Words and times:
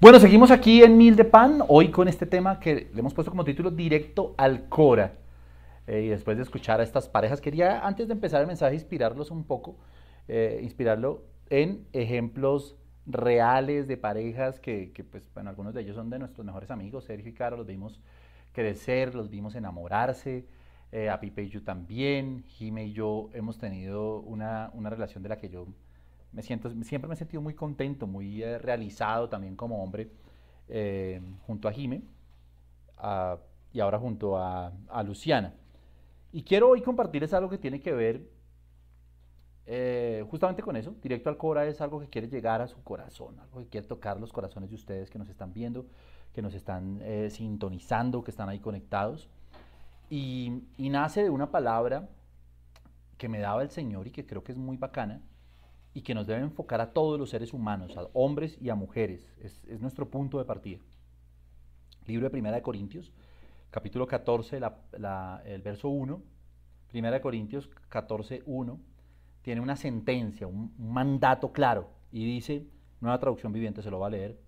Bueno, 0.00 0.18
seguimos 0.18 0.50
aquí 0.50 0.82
en 0.82 0.96
Mil 0.96 1.14
de 1.14 1.26
Pan, 1.26 1.62
hoy 1.68 1.90
con 1.90 2.08
este 2.08 2.24
tema 2.24 2.58
que 2.58 2.88
le 2.90 3.00
hemos 3.00 3.12
puesto 3.12 3.30
como 3.30 3.44
título 3.44 3.70
Directo 3.70 4.34
al 4.38 4.66
Cora. 4.70 5.12
Eh, 5.86 6.04
y 6.04 6.08
después 6.08 6.38
de 6.38 6.42
escuchar 6.42 6.80
a 6.80 6.84
estas 6.84 7.06
parejas, 7.06 7.42
quería 7.42 7.86
antes 7.86 8.08
de 8.08 8.14
empezar 8.14 8.40
el 8.40 8.46
mensaje 8.46 8.72
inspirarlos 8.72 9.30
un 9.30 9.44
poco, 9.44 9.76
eh, 10.26 10.58
inspirarlo 10.62 11.24
en 11.50 11.86
ejemplos 11.92 12.78
reales 13.04 13.88
de 13.88 13.98
parejas 13.98 14.58
que, 14.58 14.90
pues, 15.10 15.22
bueno, 15.34 15.50
algunos 15.50 15.74
de 15.74 15.82
ellos 15.82 15.96
son 15.96 16.08
de 16.08 16.18
nuestros 16.18 16.46
mejores 16.46 16.70
amigos, 16.70 17.04
Sergio 17.04 17.28
y 17.28 17.34
Caro, 17.34 17.58
los 17.58 17.66
vimos 17.66 18.00
crecer, 18.52 19.14
los 19.14 19.28
vimos 19.28 19.54
enamorarse, 19.54 20.46
eh, 20.92 21.10
a 21.10 21.20
Pipe 21.20 21.42
y 21.42 21.50
yo 21.50 21.62
también, 21.62 22.44
Jime 22.48 22.86
y 22.86 22.94
yo 22.94 23.28
hemos 23.34 23.58
tenido 23.58 24.20
una, 24.20 24.70
una 24.72 24.88
relación 24.88 25.22
de 25.22 25.28
la 25.28 25.36
que 25.36 25.50
yo 25.50 25.66
me 26.32 26.42
siento, 26.42 26.70
siempre 26.84 27.08
me 27.08 27.14
he 27.14 27.16
sentido 27.16 27.42
muy 27.42 27.54
contento, 27.54 28.06
muy 28.06 28.42
eh, 28.42 28.58
realizado 28.58 29.28
también 29.28 29.56
como 29.56 29.82
hombre, 29.82 30.10
eh, 30.68 31.20
junto 31.46 31.68
a 31.68 31.72
Jime 31.72 32.02
y 33.72 33.80
ahora 33.80 33.98
junto 33.98 34.36
a, 34.36 34.72
Luciana. 35.04 35.54
Y 36.32 36.42
quiero 36.42 36.68
hoy 36.68 36.82
compartirles 36.82 37.32
algo 37.32 37.50
que 37.50 37.58
tiene 37.58 37.80
que 37.80 37.92
ver 37.92 38.22
eh, 39.66 40.24
justamente 40.30 40.62
con 40.62 40.76
eso. 40.76 40.94
Directo 41.02 41.28
al 41.28 41.36
Cora 41.36 41.66
es 41.66 41.80
algo 41.80 42.00
que 42.00 42.08
quiere 42.08 42.28
llegar 42.28 42.60
a 42.60 42.68
su 42.68 42.82
corazón, 42.84 43.38
algo 43.40 43.60
que 43.60 43.68
quiere 43.68 43.86
tocar 43.86 44.20
los 44.20 44.32
corazones 44.32 44.70
de 44.70 44.76
ustedes 44.76 45.10
que 45.10 45.18
nos 45.18 45.28
están 45.28 45.52
viendo, 45.52 45.86
que 46.32 46.42
nos 46.42 46.54
están 46.54 47.00
sintonizando, 47.30 48.22
que 48.22 48.30
están 48.30 48.48
ahí 48.48 48.60
conectados. 48.60 49.28
Y, 50.08 50.64
y 50.76 50.90
nace 50.90 51.22
de 51.22 51.30
una 51.30 51.50
palabra 51.50 52.08
que 53.16 53.28
me 53.28 53.38
daba 53.38 53.62
el 53.62 53.70
Señor 53.70 54.06
y 54.06 54.10
que 54.10 54.26
creo 54.26 54.44
que 54.44 54.52
es 54.52 54.58
muy 54.58 54.76
bacana, 54.76 55.20
y 55.92 56.02
que 56.02 56.14
nos 56.14 56.26
debe 56.26 56.40
enfocar 56.40 56.80
a 56.80 56.92
todos 56.92 57.18
los 57.18 57.30
seres 57.30 57.52
humanos, 57.52 57.96
a 57.96 58.08
hombres 58.12 58.56
y 58.60 58.68
a 58.70 58.74
mujeres. 58.74 59.26
Es, 59.40 59.80
nuestro 59.80 60.08
punto 60.08 60.38
de 60.38 60.44
partida. 60.44 60.78
Libro 62.06 62.24
de 62.24 62.30
Primera 62.30 62.56
de 62.56 62.62
Corintios, 62.62 63.12
capítulo 63.70 64.06
14, 64.06 64.60
el 65.44 65.62
verso 65.62 65.88
1. 65.88 66.22
Primera 66.88 67.14
de 67.14 67.20
Corintios 67.20 67.68
14, 67.88 68.42
1. 68.46 68.80
Tiene 69.42 69.60
una 69.60 69.76
sentencia, 69.76 70.46
un, 70.46 70.74
un 70.78 70.92
mandato 70.92 71.52
claro. 71.52 71.90
Y 72.12 72.24
dice, 72.24 72.66
nueva 73.00 73.18
traducción 73.18 73.52
viviente 73.52 73.82
se 73.82 73.90
lo 73.90 73.98
va 73.98 74.08
a 74.08 74.10
leer, 74.10 74.38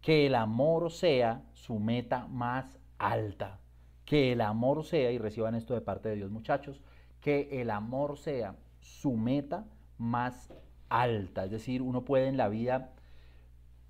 que 0.00 0.26
el 0.26 0.34
amor 0.34 0.90
sea 0.90 1.44
su 1.52 1.78
meta 1.78 2.26
más 2.26 2.78
alta. 2.98 3.60
Que 4.04 4.32
el 4.32 4.40
amor 4.40 4.84
sea, 4.84 5.12
y 5.12 5.18
reciban 5.18 5.54
esto 5.54 5.74
de 5.74 5.80
parte 5.80 6.08
de 6.08 6.16
Dios 6.16 6.30
muchachos, 6.30 6.82
que 7.20 7.60
el 7.60 7.70
amor 7.70 8.18
sea 8.18 8.56
su 8.80 9.16
meta 9.16 9.64
más 9.96 10.52
alta. 10.92 11.44
Es 11.44 11.50
decir, 11.50 11.80
uno 11.80 12.04
puede 12.04 12.28
en 12.28 12.36
la 12.36 12.48
vida 12.48 12.92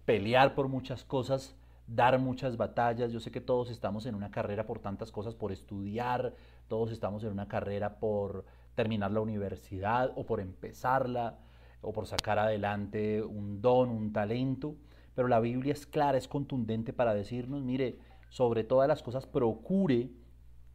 pelear 0.05 0.55
por 0.55 0.69
muchas 0.69 1.05
cosas, 1.05 1.57
dar 1.87 2.19
muchas 2.19 2.57
batallas. 2.57 3.13
Yo 3.13 3.19
sé 3.19 3.33
que 3.33 3.41
todos 3.41 3.71
estamos 3.71 4.07
en 4.07 4.15
una 4.15 4.31
carrera 4.31 4.67
por 4.67 4.79
tantas 4.79 5.11
cosas, 5.11 5.35
por 5.35 5.51
estudiar, 5.51 6.35
todos 6.69 6.93
estamos 6.93 7.25
en 7.25 7.33
una 7.33 7.49
carrera 7.49 7.99
por 7.99 8.45
terminar 8.77 9.11
la 9.11 9.21
universidad 9.21 10.13
o 10.15 10.25
por 10.25 10.41
empezarla 10.41 11.39
o 11.81 11.93
por 11.93 12.07
sacar 12.07 12.39
adelante 12.39 13.23
un 13.23 13.61
don, 13.61 13.91
un 13.91 14.13
talento. 14.13 14.77
Pero 15.15 15.27
la 15.27 15.41
Biblia 15.41 15.73
es 15.73 15.87
clara, 15.87 16.17
es 16.17 16.29
contundente 16.29 16.93
para 16.93 17.15
decirnos, 17.15 17.63
mire, 17.63 17.99
sobre 18.29 18.63
todas 18.65 18.89
las 18.89 19.03
cosas 19.03 19.27
procure 19.27 20.09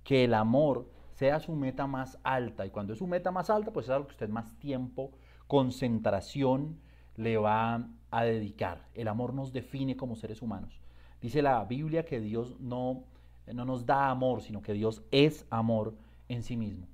que 0.03 0.25
el 0.25 0.33
amor 0.33 0.92
sea 1.14 1.39
su 1.39 1.53
meta 1.53 1.88
más 1.88 2.20
alta. 2.23 2.66
Y 2.66 2.70
cuando 2.70 2.94
es 2.94 3.00
su 3.00 3.08
meta 3.08 3.31
más 3.31 3.50
alta, 3.50 3.72
pues 3.72 3.86
es 3.86 3.89
algo 3.89 4.08
que 4.08 4.14
usted 4.14 4.30
más 4.30 4.59
tiempo 4.59 5.11
concentración 5.48 6.78
le 7.16 7.38
va 7.38 7.88
a 8.12 8.23
dedicar. 8.23 8.88
El 8.94 9.08
amor 9.08 9.34
nos 9.34 9.52
define 9.52 9.98
como 9.98 10.16
seres 10.16 10.42
humanos. 10.42 10.80
Dice 11.22 11.42
la 11.42 11.64
Biblia 11.66 12.06
que 12.06 12.20
Dios 12.20 12.59
no, 12.59 13.04
no 13.52 13.66
nos 13.66 13.86
da 13.86 14.09
amor, 14.09 14.42
sino 14.42 14.62
que 14.62 14.73
Dios 14.73 15.04
es 15.12 15.45
amor 15.50 15.95
en 16.30 16.44
sí 16.44 16.56
mismo. 16.56 16.88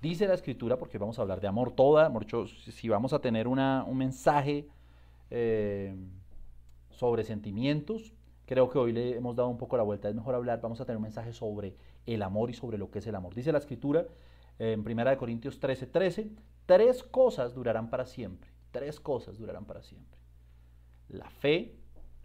Dice 0.00 0.26
la 0.26 0.34
escritura, 0.34 0.76
porque 0.76 0.98
vamos 0.98 1.18
a 1.18 1.22
hablar 1.22 1.40
de 1.40 1.46
amor 1.46 1.72
toda, 1.72 2.12
si 2.52 2.88
vamos 2.88 3.12
a 3.12 3.20
tener 3.20 3.48
una, 3.48 3.84
un 3.84 3.96
mensaje 3.96 4.68
eh, 5.30 5.96
sobre 6.90 7.24
sentimientos, 7.24 8.12
creo 8.44 8.68
que 8.68 8.78
hoy 8.78 8.92
le 8.92 9.16
hemos 9.16 9.34
dado 9.34 9.48
un 9.48 9.56
poco 9.56 9.78
la 9.78 9.82
vuelta, 9.82 10.08
es 10.08 10.14
mejor 10.14 10.34
hablar, 10.34 10.60
vamos 10.60 10.80
a 10.80 10.84
tener 10.84 10.98
un 10.98 11.04
mensaje 11.04 11.32
sobre 11.32 11.74
el 12.04 12.22
amor 12.22 12.50
y 12.50 12.52
sobre 12.52 12.76
lo 12.76 12.90
que 12.90 12.98
es 12.98 13.06
el 13.06 13.14
amor. 13.14 13.34
Dice 13.34 13.50
la 13.50 13.58
escritura 13.58 14.06
en 14.58 14.80
1 14.80 15.16
Corintios 15.16 15.58
13, 15.58 15.86
13, 15.86 16.30
tres 16.66 17.02
cosas 17.02 17.54
durarán 17.54 17.90
para 17.90 18.06
siempre. 18.06 18.50
Tres 18.70 19.00
cosas 19.00 19.38
durarán 19.38 19.64
para 19.64 19.82
siempre. 19.82 20.18
La 21.08 21.30
fe, 21.30 21.76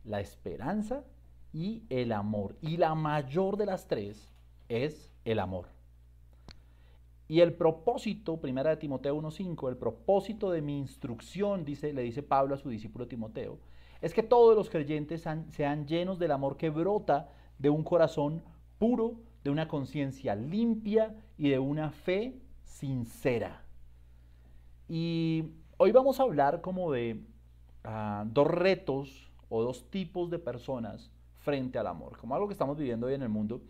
la 0.03 0.19
esperanza 0.19 1.03
y 1.53 1.83
el 1.89 2.11
amor. 2.11 2.55
Y 2.61 2.77
la 2.77 2.95
mayor 2.95 3.57
de 3.57 3.66
las 3.66 3.88
tres 3.88 4.33
es 4.67 5.11
el 5.25 5.39
amor. 5.39 5.67
Y 7.27 7.41
el 7.41 7.53
propósito, 7.53 8.41
primera 8.41 8.72
de 8.72 8.77
Timoteo 8.77 9.16
1.5, 9.16 9.69
el 9.69 9.77
propósito 9.77 10.50
de 10.50 10.63
mi 10.63 10.79
instrucción, 10.79 11.63
dice, 11.63 11.94
le 11.94 12.01
dice 12.01 12.23
Pablo 12.23 12.56
a 12.56 12.57
su 12.57 12.69
discípulo 12.69 13.07
Timoteo, 13.07 13.59
es 14.01 14.13
que 14.13 14.23
todos 14.23 14.56
los 14.56 14.69
creyentes 14.69 15.21
sean 15.21 15.85
llenos 15.85 16.17
del 16.17 16.31
amor 16.31 16.57
que 16.57 16.71
brota 16.71 17.29
de 17.59 17.69
un 17.69 17.83
corazón 17.83 18.41
puro, 18.79 19.19
de 19.44 19.51
una 19.51 19.67
conciencia 19.67 20.33
limpia 20.35 21.16
y 21.38 21.50
de 21.50 21.59
una 21.59 21.91
fe 21.91 22.41
sincera. 22.63 23.63
Y 24.91 25.44
hoy 25.77 25.91
vamos 25.91 26.19
a 26.19 26.23
hablar 26.23 26.61
como 26.61 26.91
de 26.91 27.23
ah, 27.83 28.25
dos 28.27 28.47
retos 28.47 29.31
o 29.47 29.61
dos 29.61 29.88
tipos 29.91 30.31
de 30.31 30.39
personas 30.39 31.11
frente 31.38 31.77
al 31.77 31.85
amor, 31.85 32.17
como 32.17 32.33
algo 32.33 32.47
que 32.47 32.53
estamos 32.53 32.75
viviendo 32.75 33.05
hoy 33.05 33.13
en 33.13 33.22
el 33.22 33.29
mundo, 33.29 33.61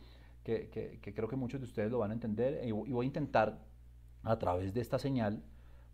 que, 0.44 1.00
creo 1.14 1.28
que 1.28 1.36
muchos 1.36 1.60
de 1.60 1.66
ustedes 1.66 1.92
lo 1.92 2.00
van 2.00 2.12
a 2.12 2.14
entender, 2.14 2.66
y 2.66 2.72
voy 2.72 3.06
a 3.06 3.08
intentar 3.08 3.60
a 4.24 4.40
través 4.40 4.74
de 4.74 4.80
esta 4.80 4.98
señal 4.98 5.44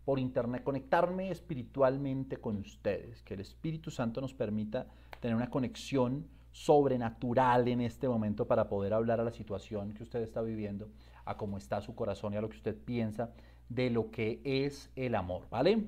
por 0.04 0.20
internet 0.20 0.62
conectarme 0.62 1.32
espiritualmente 1.32 2.36
con 2.36 2.56
ustedes, 2.56 3.22
que 3.24 3.34
el 3.34 3.40
Espíritu 3.40 3.90
Santo 3.90 4.20
nos 4.20 4.32
permita 4.32 4.86
tener 5.20 5.36
una 5.36 5.50
conexión 5.50 6.28
sobrenatural 6.52 7.66
en 7.66 7.80
este 7.80 8.08
momento 8.08 8.46
para 8.46 8.68
poder 8.68 8.94
hablar 8.94 9.20
a 9.20 9.24
la 9.24 9.32
situación 9.32 9.92
que 9.92 10.04
usted 10.04 10.22
está 10.22 10.40
viviendo, 10.40 10.88
a 11.24 11.36
cómo 11.36 11.58
está 11.58 11.80
su 11.80 11.96
corazón 11.96 12.32
y 12.32 12.36
a 12.36 12.40
lo 12.40 12.48
que 12.48 12.56
usted 12.56 12.76
piensa 12.76 13.34
de 13.68 13.90
lo 13.90 14.10
que 14.10 14.40
es 14.44 14.90
el 14.96 15.14
amor, 15.14 15.42
¿vale? 15.50 15.84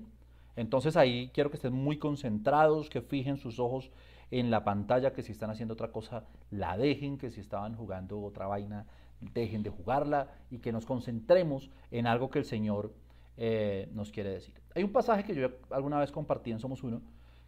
Entonces 0.56 0.96
ahí 0.96 1.30
quiero 1.32 1.50
que 1.50 1.56
estén 1.56 1.72
muy 1.72 1.98
concentrados, 1.98 2.90
que 2.90 3.00
fijen 3.00 3.36
sus 3.36 3.58
ojos 3.60 3.90
en 4.30 4.50
la 4.50 4.64
pantalla, 4.64 5.12
que 5.12 5.22
si 5.22 5.32
están 5.32 5.50
haciendo 5.50 5.74
otra 5.74 5.92
cosa, 5.92 6.24
la 6.50 6.76
dejen, 6.76 7.16
que 7.16 7.30
si 7.30 7.40
estaban 7.40 7.76
jugando 7.76 8.20
otra 8.20 8.46
vaina, 8.46 8.86
dejen 9.20 9.62
de 9.62 9.70
jugarla 9.70 10.28
y 10.50 10.58
que 10.58 10.72
nos 10.72 10.84
concentremos 10.84 11.70
en 11.90 12.06
algo 12.06 12.28
que 12.28 12.40
el 12.40 12.44
Señor 12.44 12.92
eh, 13.36 13.88
nos 13.92 14.10
quiere 14.10 14.30
decir. 14.30 14.54
Hay 14.74 14.82
un 14.82 14.92
pasaje 14.92 15.24
que 15.24 15.34
yo 15.34 15.48
alguna 15.70 15.98
vez 16.00 16.10
compartí 16.10 16.50
en 16.50 16.58
Somos 16.58 16.82
Uno, 16.82 17.00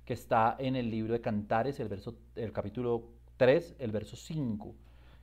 que 0.04 0.14
está 0.14 0.56
en 0.58 0.76
el 0.76 0.90
libro 0.90 1.12
de 1.12 1.20
Cantares, 1.20 1.80
el, 1.80 1.88
verso, 1.88 2.14
el 2.36 2.52
capítulo 2.52 3.08
3, 3.36 3.76
el 3.78 3.92
verso 3.92 4.16
5, 4.16 4.74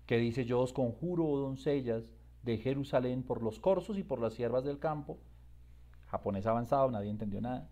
que 0.06 0.17
dice, 0.17 0.46
yo 0.46 0.59
os 0.59 0.73
conjuro, 0.73 1.25
oh 1.25 1.38
doncellas 1.40 2.03
de 2.47 2.58
Jerusalén, 2.58 3.24
por 3.24 3.44
los 3.44 3.59
corzos 3.59 3.97
y 3.97 4.03
por 4.03 4.19
las 4.19 4.34
siervas 4.34 4.63
del 4.63 4.80
campo, 4.80 5.18
japonés 6.08 6.47
avanzado, 6.47 6.90
nadie 6.90 7.09
entendió 7.09 7.41
nada, 7.41 7.68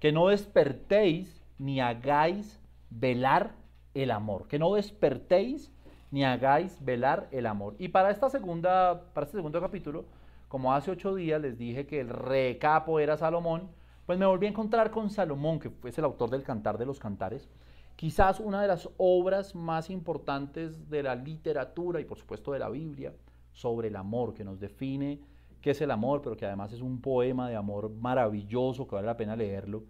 que 0.00 0.10
no 0.10 0.28
despertéis 0.28 1.44
ni 1.58 1.80
hagáis 1.80 2.58
velar 2.88 3.54
el 3.94 4.10
amor, 4.10 4.48
que 4.48 4.58
no 4.58 4.74
despertéis 4.74 5.70
ni 6.10 6.24
hagáis 6.24 6.82
velar 6.82 7.28
el 7.30 7.46
amor. 7.46 7.76
Y 7.78 7.88
para 7.88 8.10
esta 8.10 8.30
segunda, 8.30 9.12
para 9.12 9.26
este 9.26 9.36
segundo 9.36 9.60
capítulo, 9.60 10.06
como 10.48 10.72
hace 10.72 10.90
ocho 10.90 11.14
días 11.14 11.40
les 11.40 11.58
dije 11.58 11.86
que 11.86 12.00
el 12.00 12.08
recapo 12.08 12.98
era 12.98 13.18
Salomón, 13.18 13.68
pues 14.06 14.18
me 14.18 14.24
volví 14.24 14.46
a 14.46 14.50
encontrar 14.50 14.90
con 14.90 15.10
Salomón, 15.10 15.60
que 15.60 15.70
es 15.84 15.98
el 15.98 16.04
autor 16.04 16.30
del 16.30 16.42
Cantar 16.42 16.78
de 16.78 16.86
los 16.86 17.00
Cantares, 17.00 17.50
quizás 17.96 18.40
una 18.40 18.62
de 18.62 18.68
las 18.68 18.88
obras 18.96 19.54
más 19.54 19.90
importantes 19.90 20.88
de 20.88 21.02
la 21.02 21.16
literatura 21.16 22.00
y 22.00 22.04
por 22.04 22.16
supuesto 22.16 22.52
de 22.52 22.60
la 22.60 22.70
Biblia 22.70 23.12
sobre 23.56 23.88
el 23.88 23.96
amor, 23.96 24.34
que 24.34 24.44
nos 24.44 24.60
define 24.60 25.18
qué 25.62 25.70
es 25.70 25.80
el 25.80 25.90
amor, 25.90 26.20
pero 26.22 26.36
que 26.36 26.44
además 26.44 26.72
es 26.72 26.82
un 26.82 27.00
poema 27.00 27.48
de 27.48 27.56
amor 27.56 27.90
maravilloso 27.90 28.86
que 28.86 28.94
vale 28.94 29.06
la 29.06 29.16
pena 29.16 29.34
leerlo 29.34 29.84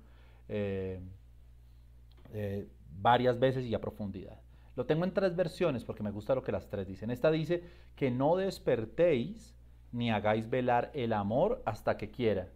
eh, 0.48 1.00
eh, 2.32 2.68
varias 2.98 3.38
veces 3.40 3.64
y 3.64 3.74
a 3.74 3.80
profundidad. 3.80 4.40
Lo 4.76 4.86
tengo 4.86 5.04
en 5.04 5.12
tres 5.12 5.34
versiones 5.34 5.84
porque 5.84 6.04
me 6.04 6.12
gusta 6.12 6.36
lo 6.36 6.42
que 6.42 6.52
las 6.52 6.68
tres 6.68 6.86
dicen. 6.86 7.10
Esta 7.10 7.30
dice 7.30 7.64
que 7.96 8.10
no 8.10 8.36
despertéis 8.36 9.56
ni 9.90 10.10
hagáis 10.10 10.48
velar 10.48 10.92
el 10.94 11.12
amor 11.12 11.62
hasta 11.66 11.96
que 11.96 12.10
quiera. 12.10 12.48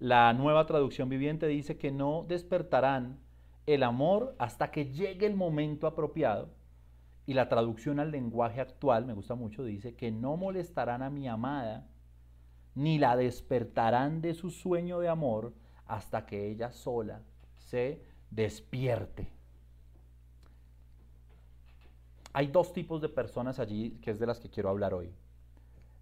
La 0.00 0.32
nueva 0.32 0.66
traducción 0.66 1.08
viviente 1.08 1.46
dice 1.46 1.78
que 1.78 1.92
no 1.92 2.24
despertarán 2.26 3.20
el 3.66 3.84
amor 3.84 4.34
hasta 4.38 4.72
que 4.72 4.86
llegue 4.86 5.26
el 5.26 5.36
momento 5.36 5.86
apropiado. 5.86 6.48
Y 7.28 7.34
la 7.34 7.48
traducción 7.48 8.00
al 8.00 8.10
lenguaje 8.10 8.60
actual, 8.60 9.04
me 9.04 9.12
gusta 9.12 9.36
mucho, 9.36 9.62
dice 9.62 9.94
que 9.94 10.10
no 10.10 10.36
molestarán 10.36 11.02
a 11.02 11.10
mi 11.10 11.28
amada, 11.28 11.86
ni 12.74 12.98
la 12.98 13.14
despertarán 13.16 14.20
de 14.20 14.34
su 14.34 14.50
sueño 14.50 14.98
de 14.98 15.08
amor 15.08 15.52
hasta 15.86 16.26
que 16.26 16.48
ella 16.48 16.72
sola 16.72 17.20
se 17.58 18.02
despierte. 18.30 19.38
hay 22.38 22.46
dos 22.46 22.72
tipos 22.72 23.00
de 23.00 23.08
personas 23.08 23.58
allí 23.58 23.98
que 24.00 24.12
es 24.12 24.20
de 24.20 24.26
las 24.26 24.38
que 24.38 24.48
quiero 24.48 24.68
hablar 24.68 24.94
hoy, 24.94 25.12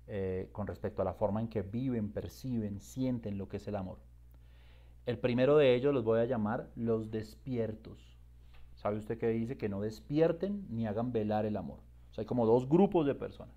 eh, 0.07 0.51
con 0.53 0.67
respecto 0.67 1.01
a 1.01 1.05
la 1.07 1.15
forma 1.15 1.41
en 1.41 1.49
que 1.49 1.63
viven, 1.63 2.13
perciben, 2.13 2.79
sienten 2.81 3.39
lo 3.39 3.49
que 3.49 3.57
es 3.57 3.67
el 3.69 3.77
amor. 3.77 3.99
El 5.07 5.19
primero 5.19 5.57
de 5.57 5.75
ellos 5.75 5.95
los 5.95 6.05
voy 6.05 6.21
a 6.21 6.27
llamar 6.27 6.69
los 6.75 7.11
despiertos. 7.11 8.16
¿Sabe 8.77 8.99
usted 8.99 9.19
que 9.19 9.29
dice? 9.29 9.57
Que 9.57 9.69
no 9.69 9.81
despierten 9.81 10.67
ni 10.71 10.87
hagan 10.87 11.13
velar 11.13 11.45
el 11.45 11.57
amor. 11.57 11.81
O 12.17 12.21
hay 12.21 12.27
como 12.27 12.47
dos 12.47 12.69
grupos 12.69 13.07
de 13.07 13.15
personas. 13.15 13.55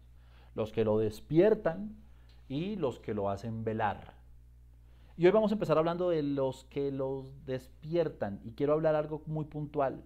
Los 0.56 0.72
que 0.72 0.84
lo 0.84 0.98
despiertan 0.98 1.96
y 2.48 2.76
los 2.76 3.00
que 3.00 3.14
lo 3.14 3.30
hacen 3.30 3.64
velar. 3.64 4.16
Y 5.16 5.26
hoy 5.26 5.32
vamos 5.32 5.52
a 5.52 5.56
empezar 5.56 5.78
hablando 5.78 6.10
de 6.10 6.24
los 6.24 6.64
que 6.66 6.92
los 6.92 7.46
despiertan. 7.46 8.40
Y 8.44 8.52
quiero 8.52 8.74
hablar 8.74 8.96
algo 8.96 9.22
muy 9.26 9.46
puntual. 9.46 10.04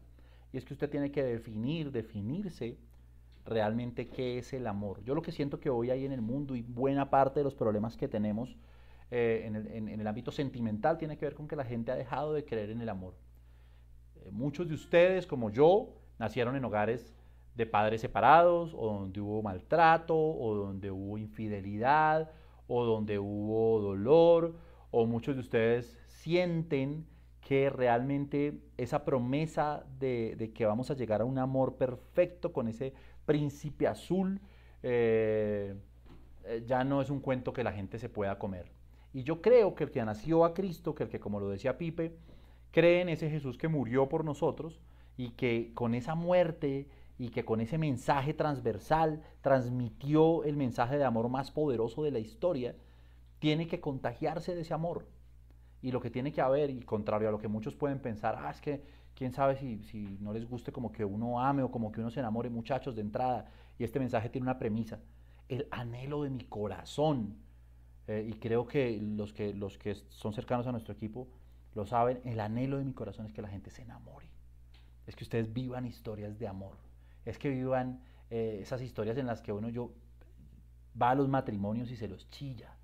Y 0.52 0.58
es 0.58 0.66
que 0.66 0.74
usted 0.74 0.90
tiene 0.90 1.12
que 1.12 1.24
definir, 1.24 1.92
definirse 1.92 2.78
realmente 3.46 4.08
qué 4.08 4.38
es 4.38 4.54
el 4.54 4.68
amor. 4.68 5.04
Yo 5.04 5.16
lo 5.16 5.22
que 5.22 5.32
siento 5.32 5.60
que 5.60 5.70
hoy 5.70 5.90
hay 5.90 6.06
en 6.06 6.12
el 6.12 6.22
mundo 6.22 6.56
y 6.56 6.62
buena 6.62 7.10
parte 7.10 7.40
de 7.40 7.44
los 7.44 7.56
problemas 7.56 7.98
que 7.98 8.08
tenemos 8.08 8.56
eh, 9.12 9.44
en, 9.46 10.00
el, 10.00 10.08
ámbito 10.08 10.32
sentimental 10.32 10.98
tiene 10.98 11.18
que 11.18 11.26
ver 11.26 11.36
con 11.36 11.48
que 11.48 11.56
la 11.56 11.64
gente 11.64 11.92
ha 11.92 11.96
dejado 11.96 12.34
de 12.34 12.46
creer 12.46 12.72
en 12.72 12.82
el 12.82 12.90
amor. 12.90 13.14
Eh, 14.24 14.30
muchos 14.32 14.68
de 14.68 14.76
ustedes, 14.76 15.28
como 15.28 15.50
yo, 15.50 15.90
nacieron 16.20 16.56
en 16.56 16.66
hogares 16.66 17.14
de 17.56 17.66
padres 17.66 18.02
separados, 18.02 18.74
o 18.74 18.88
donde 18.88 19.22
hubo 19.22 19.42
maltrato, 19.42 20.16
o 20.16 20.56
donde 20.56 20.90
hubo 20.90 21.18
infidelidad, 21.18 22.32
o 22.68 22.84
donde 22.84 23.20
hubo 23.20 23.80
dolor, 23.80 24.56
o 24.92 25.06
muchos 25.06 25.36
de 25.36 25.42
ustedes 25.42 25.98
sienten 26.08 27.06
que 27.42 27.70
realmente 27.70 28.60
esa 28.78 29.04
promesa 29.04 29.86
de, 30.00 30.52
que 30.56 30.66
vamos 30.66 30.90
a 30.90 30.96
llegar 30.96 31.22
a 31.22 31.26
un 31.26 31.38
amor 31.38 31.76
perfecto 31.76 32.54
con 32.54 32.68
ese 32.68 32.94
príncipe 33.26 33.88
azul, 33.88 34.40
eh, 34.82 35.76
ya 36.66 36.84
no 36.84 37.02
es 37.02 37.10
un 37.10 37.20
cuento 37.20 37.54
que 37.54 37.64
la 37.64 37.74
gente 37.74 38.00
se 38.00 38.10
pueda 38.10 38.40
comer. 38.40 38.72
Y 39.14 39.24
yo 39.24 39.42
creo 39.42 39.76
que 39.76 39.84
el 39.84 39.92
que 39.92 40.04
nació 40.04 40.46
a 40.46 40.54
Cristo, 40.54 40.96
que 40.96 41.04
el 41.04 41.10
que, 41.10 41.20
como 41.20 41.40
lo 41.40 41.50
decía 41.50 41.78
Pipe, 41.78 42.16
cree 42.74 43.02
en 43.02 43.10
ese 43.10 43.30
Jesús 43.30 43.58
que 43.58 43.68
murió 43.68 44.10
por 44.10 44.26
nosotros 44.26 44.82
y 45.16 45.30
que 45.30 45.72
con 45.76 45.94
esa 45.94 46.16
muerte 46.16 46.90
y 47.20 47.30
que 47.30 47.46
con 47.46 47.62
ese 47.62 47.78
mensaje 47.78 48.34
transversal 48.34 49.22
transmitió 49.42 50.44
el 50.44 50.58
mensaje 50.58 50.98
de 50.98 51.04
amor 51.04 51.30
más 51.30 51.52
poderoso 51.52 52.04
de 52.04 52.10
la 52.10 52.18
historia, 52.18 52.76
tiene 53.38 53.68
que 53.68 53.80
contagiarse 53.80 54.56
de 54.56 54.62
ese 54.62 54.74
amor. 54.74 55.08
Y 55.84 55.92
lo 55.92 56.02
que 56.02 56.10
tiene 56.10 56.32
que 56.32 56.42
haber, 56.42 56.72
y 56.72 56.82
contrario 56.82 57.30
a 57.30 57.32
lo 57.32 57.38
que 57.38 57.48
muchos 57.48 57.76
pueden 57.76 58.00
pensar, 58.00 58.40
ah, 58.40 58.50
es 58.50 58.60
que 58.60 58.82
quién 59.14 59.34
sabe 59.34 59.56
si, 59.56 59.84
si 59.84 60.18
no 60.20 60.34
les 60.34 60.50
guste 60.50 60.72
como 60.72 60.92
que 60.92 61.06
uno 61.06 61.40
ame 61.40 61.62
o 61.62 61.70
como 61.70 61.92
que 61.92 62.00
uno 62.00 62.10
se 62.10 62.22
enamore, 62.22 62.50
muchachos, 62.50 62.96
de 62.96 63.02
entrada. 63.02 63.46
Y 63.78 63.84
este 63.84 64.00
mensaje 64.00 64.30
tiene 64.30 64.46
una 64.46 64.58
premisa, 64.58 65.00
el 65.48 65.68
anhelo 65.70 66.24
de 66.24 66.32
mi 66.32 66.46
corazón 66.46 67.38
eh, 68.08 68.26
y 68.28 68.34
creo 68.34 68.66
que 68.66 69.00
los, 69.00 69.32
que 69.32 69.54
los 69.54 69.78
que 69.78 69.94
son 69.94 70.34
cercanos 70.34 70.66
a 70.66 70.72
nuestro 70.72 70.94
equipo 70.94 71.28
lo 71.76 71.86
saben, 71.86 72.22
el 72.24 72.40
anhelo 72.40 72.78
de 72.78 72.86
mi 72.86 72.94
corazón 72.94 73.26
es 73.26 73.34
que 73.34 73.42
la 73.42 73.48
gente 73.48 73.72
se 73.72 73.82
enamore. 73.82 74.28
Es 75.08 75.16
que 75.16 75.24
ustedes 75.24 75.52
vivan 75.54 75.86
historias 75.86 76.38
de 76.38 76.48
amor. 76.48 76.78
Es 77.26 77.38
que 77.38 77.50
vivan 77.50 78.02
eh, 78.30 78.60
esas 78.62 78.82
historias 78.82 79.18
en 79.18 79.28
las 79.28 79.42
que 79.42 79.52
uno 79.52 79.70
yo 79.70 79.92
va 81.00 81.12
a 81.12 81.16
los 81.16 81.28
matrimonios 81.28 81.92
y 81.92 81.96
se 81.96 82.08
los 82.08 82.30
chilla, 82.30 82.76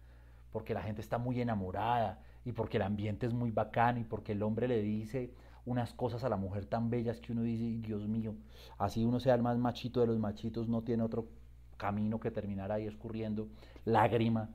porque 0.51 0.73
la 0.73 0.81
gente 0.81 1.01
está 1.01 1.17
muy 1.17 1.39
enamorada 1.39 2.21
y 2.43 2.51
porque 2.51 2.77
el 2.77 2.83
ambiente 2.83 3.25
es 3.25 3.33
muy 3.33 3.51
bacano 3.51 3.99
y 3.99 4.03
porque 4.03 4.31
el 4.31 4.43
hombre 4.43 4.67
le 4.67 4.81
dice 4.81 5.33
unas 5.65 5.93
cosas 5.93 6.23
a 6.23 6.29
la 6.29 6.37
mujer 6.37 6.65
tan 6.65 6.89
bellas 6.89 7.19
que 7.19 7.31
uno 7.31 7.43
dice, 7.43 7.85
Dios 7.85 8.07
mío, 8.07 8.33
así 8.77 9.05
uno 9.05 9.19
sea 9.19 9.35
el 9.35 9.43
más 9.43 9.57
machito 9.57 10.01
de 10.01 10.07
los 10.07 10.17
machitos, 10.17 10.67
no 10.67 10.81
tiene 10.81 11.03
otro 11.03 11.27
camino 11.77 12.19
que 12.19 12.31
terminar 12.31 12.71
ahí 12.71 12.87
escurriendo 12.87 13.49
lágrima 13.85 14.49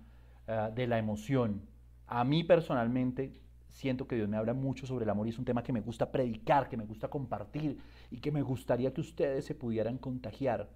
eh, 0.48 0.70
de 0.74 0.86
la 0.86 0.98
emoción. 0.98 1.62
A 2.06 2.24
mí 2.24 2.42
personalmente 2.42 3.43
siento 3.74 4.06
que 4.06 4.14
Dios 4.14 4.28
me 4.28 4.36
habla 4.36 4.54
mucho 4.54 4.86
sobre 4.86 5.02
el 5.02 5.10
amor 5.10 5.26
y 5.26 5.30
es 5.30 5.38
un 5.38 5.44
tema 5.44 5.64
que 5.64 5.72
me 5.72 5.80
gusta 5.80 6.10
predicar, 6.12 6.68
que 6.68 6.76
me 6.76 6.84
gusta 6.84 7.08
compartir 7.08 7.76
y 8.10 8.18
que 8.18 8.30
me 8.30 8.40
gustaría 8.40 8.94
que 8.94 9.00
ustedes 9.00 9.44
se 9.44 9.56
pudieran 9.56 9.98
contagiar. 9.98 10.70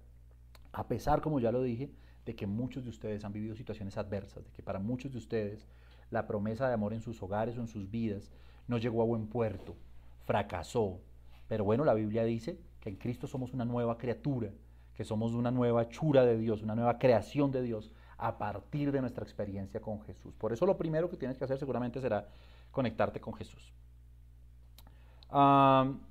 A 0.73 0.87
pesar, 0.87 1.21
como 1.21 1.39
ya 1.39 1.51
lo 1.51 1.63
dije, 1.63 1.89
de 2.25 2.35
que 2.35 2.45
muchos 2.45 2.83
de 2.83 2.89
ustedes 2.89 3.23
han 3.23 3.31
vivido 3.31 3.55
situaciones 3.55 3.97
adversas, 3.97 4.43
de 4.43 4.51
que 4.51 4.61
para 4.61 4.79
muchos 4.79 5.13
de 5.13 5.17
ustedes 5.17 5.65
la 6.11 6.27
promesa 6.27 6.67
de 6.67 6.73
amor 6.73 6.93
en 6.93 6.99
sus 6.99 7.23
hogares 7.23 7.57
o 7.57 7.61
en 7.61 7.67
sus 7.67 7.89
vidas 7.89 8.31
no 8.67 8.77
llegó 8.77 9.01
a 9.01 9.05
buen 9.05 9.27
puerto, 9.27 9.77
fracasó. 10.25 10.99
Pero 11.47 11.63
bueno, 11.63 11.85
la 11.85 11.93
Biblia 11.93 12.25
dice 12.25 12.59
que 12.81 12.89
en 12.89 12.97
Cristo 12.97 13.27
somos 13.27 13.53
una 13.53 13.63
nueva 13.63 13.97
criatura, 13.97 14.51
que 14.93 15.05
somos 15.05 15.33
una 15.33 15.51
nueva 15.51 15.87
chura 15.87 16.25
de 16.25 16.37
Dios, 16.37 16.63
una 16.63 16.75
nueva 16.75 16.99
creación 16.99 17.49
de 17.51 17.61
Dios, 17.61 17.93
a 18.17 18.37
partir 18.37 18.91
de 18.91 18.99
nuestra 18.99 19.23
experiencia 19.23 19.79
con 19.79 20.01
Jesús. 20.01 20.35
Por 20.35 20.51
eso 20.51 20.65
lo 20.65 20.77
primero 20.77 21.09
que 21.09 21.15
tienes 21.15 21.37
que 21.37 21.45
hacer 21.45 21.57
seguramente 21.57 22.01
será 22.01 22.27
conectarte 22.71 23.19
con 23.19 23.33
Jesús. 23.33 23.73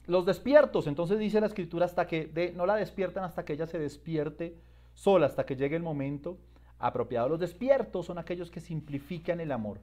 los 0.07 0.27
despiertos, 0.27 0.87
entonces 0.87 1.19
dice 1.19 1.41
la 1.41 1.47
escritura, 1.47 1.87
hasta 1.87 2.07
que 2.07 2.53
no 2.57 2.67
la 2.67 2.77
despiertan 2.77 3.25
hasta 3.25 3.45
que 3.45 3.55
ella 3.55 3.67
se 3.67 3.79
despierte 3.79 4.57
sola, 4.95 5.27
hasta 5.27 5.45
que 5.45 5.57
llegue 5.57 5.77
el 5.77 5.83
momento 5.83 6.39
apropiado. 6.79 7.29
Los 7.29 7.41
despiertos 7.41 8.07
son 8.07 8.19
aquellos 8.19 8.51
que 8.51 8.61
simplifican 8.61 9.41
el 9.41 9.53
amor. 9.53 9.81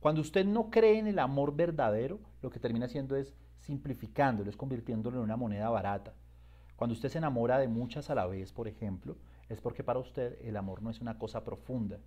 Cuando 0.00 0.22
usted 0.22 0.46
no 0.46 0.70
cree 0.70 0.98
en 0.98 1.06
el 1.06 1.18
amor 1.18 1.54
verdadero, 1.54 2.18
lo 2.40 2.50
que 2.50 2.58
termina 2.58 2.86
haciendo 2.86 3.16
es 3.16 3.34
simplificándolo, 3.58 4.48
es 4.48 4.56
convirtiéndolo 4.56 5.18
en 5.18 5.24
una 5.24 5.36
moneda 5.36 5.68
barata. 5.68 6.14
Cuando 6.76 6.94
usted 6.94 7.10
se 7.10 7.18
enamora 7.18 7.58
de 7.58 7.68
muchas 7.68 8.08
a 8.08 8.14
la 8.14 8.26
vez, 8.26 8.52
por 8.52 8.66
ejemplo, 8.66 9.16
es 9.50 9.60
porque 9.60 9.84
para 9.84 9.98
usted 9.98 10.38
el 10.42 10.56
amor 10.56 10.80
no 10.82 10.88
es 10.88 11.02
una 11.02 11.18
cosa 11.18 11.44
profunda. 11.44 11.98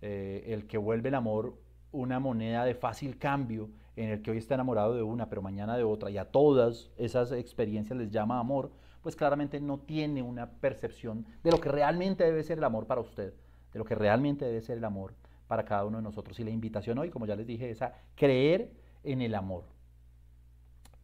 Eh, 0.00 0.44
el 0.48 0.66
que 0.66 0.78
vuelve 0.78 1.08
el 1.08 1.16
amor 1.16 1.56
una 1.94 2.18
moneda 2.18 2.64
de 2.64 2.74
fácil 2.74 3.18
cambio 3.18 3.70
en 3.96 4.10
el 4.10 4.22
que 4.22 4.32
hoy 4.32 4.38
está 4.38 4.54
enamorado 4.54 4.94
de 4.94 5.02
una, 5.02 5.28
pero 5.28 5.40
mañana 5.40 5.76
de 5.76 5.84
otra, 5.84 6.10
y 6.10 6.18
a 6.18 6.30
todas 6.30 6.90
esas 6.96 7.32
experiencias 7.32 7.96
les 7.96 8.10
llama 8.10 8.40
amor, 8.40 8.72
pues 9.02 9.14
claramente 9.14 9.60
no 9.60 9.78
tiene 9.78 10.22
una 10.22 10.50
percepción 10.50 11.26
de 11.42 11.50
lo 11.50 11.60
que 11.60 11.68
realmente 11.68 12.24
debe 12.24 12.42
ser 12.42 12.58
el 12.58 12.64
amor 12.64 12.86
para 12.86 13.00
usted, 13.00 13.32
de 13.72 13.78
lo 13.78 13.84
que 13.84 13.94
realmente 13.94 14.44
debe 14.44 14.60
ser 14.60 14.78
el 14.78 14.84
amor 14.84 15.14
para 15.46 15.64
cada 15.64 15.84
uno 15.84 15.98
de 15.98 16.02
nosotros. 16.02 16.38
Y 16.40 16.44
la 16.44 16.50
invitación 16.50 16.98
hoy, 16.98 17.10
como 17.10 17.26
ya 17.26 17.36
les 17.36 17.46
dije, 17.46 17.70
es 17.70 17.82
a 17.82 17.94
creer 18.16 18.72
en 19.04 19.22
el 19.22 19.34
amor. 19.34 19.64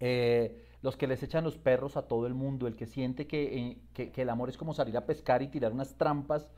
Eh, 0.00 0.66
los 0.82 0.96
que 0.96 1.06
les 1.06 1.22
echan 1.22 1.44
los 1.44 1.58
perros 1.58 1.96
a 1.96 2.02
todo 2.02 2.26
el 2.26 2.34
mundo, 2.34 2.66
el 2.66 2.74
que 2.74 2.86
siente 2.86 3.28
eh, 3.30 3.78
que, 3.92 4.22
el 4.22 4.30
amor 4.30 4.48
es 4.48 4.56
como 4.56 4.72
salir 4.72 4.96
a 4.96 5.04
pescar 5.04 5.42
y 5.42 5.48
tirar 5.48 5.72
unas 5.72 5.94
trampas. 5.96 6.50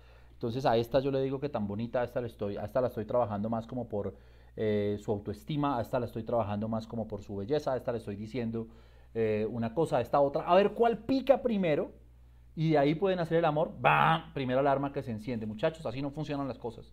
Entonces 0.42 0.66
a 0.66 0.76
esta 0.76 0.98
yo 0.98 1.12
le 1.12 1.22
digo 1.22 1.38
que 1.38 1.48
tan 1.48 1.68
bonita, 1.68 2.00
a 2.00 2.04
esta, 2.04 2.20
la 2.20 2.26
estoy, 2.26 2.56
esta 2.56 2.80
la 2.80 2.88
estoy 2.88 3.04
trabajando 3.04 3.48
más 3.48 3.64
como 3.64 3.88
por 3.88 4.16
eh, 4.56 4.96
su 4.98 5.12
autoestima, 5.12 5.78
a 5.78 5.82
esta 5.82 6.00
la 6.00 6.06
estoy 6.06 6.24
trabajando 6.24 6.66
más 6.66 6.88
como 6.88 7.06
por 7.06 7.22
su 7.22 7.36
belleza, 7.36 7.72
a 7.72 7.76
esta 7.76 7.92
le 7.92 7.98
estoy 7.98 8.16
diciendo 8.16 8.66
eh, 9.14 9.46
una 9.48 9.72
cosa, 9.72 9.98
a 9.98 10.00
esta 10.00 10.20
otra, 10.20 10.42
a 10.42 10.56
ver 10.56 10.72
cuál 10.72 10.98
pica 10.98 11.42
primero 11.42 11.92
y 12.56 12.72
de 12.72 12.78
ahí 12.78 12.96
pueden 12.96 13.20
hacer 13.20 13.38
el 13.38 13.44
amor, 13.44 13.72
¡bam! 13.80 14.32
Primera 14.34 14.58
alarma 14.58 14.92
que 14.92 15.04
se 15.04 15.12
enciende. 15.12 15.46
Muchachos, 15.46 15.86
así 15.86 16.02
no 16.02 16.10
funcionan 16.10 16.48
las 16.48 16.58
cosas. 16.58 16.92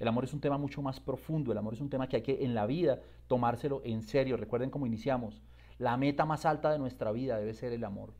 El 0.00 0.08
amor 0.08 0.24
es 0.24 0.34
un 0.34 0.40
tema 0.40 0.58
mucho 0.58 0.82
más 0.82 0.98
profundo, 0.98 1.52
el 1.52 1.58
amor 1.58 1.74
es 1.74 1.80
un 1.80 1.90
tema 1.90 2.08
que 2.08 2.16
hay 2.16 2.22
que 2.22 2.44
en 2.44 2.56
la 2.56 2.66
vida 2.66 2.98
tomárselo 3.28 3.82
en 3.84 4.02
serio. 4.02 4.36
Recuerden 4.36 4.70
cómo 4.70 4.84
iniciamos. 4.84 5.40
La 5.78 5.96
meta 5.96 6.24
más 6.24 6.44
alta 6.44 6.72
de 6.72 6.80
nuestra 6.80 7.12
vida 7.12 7.38
debe 7.38 7.54
ser 7.54 7.72
el 7.72 7.84
amor. 7.84 8.14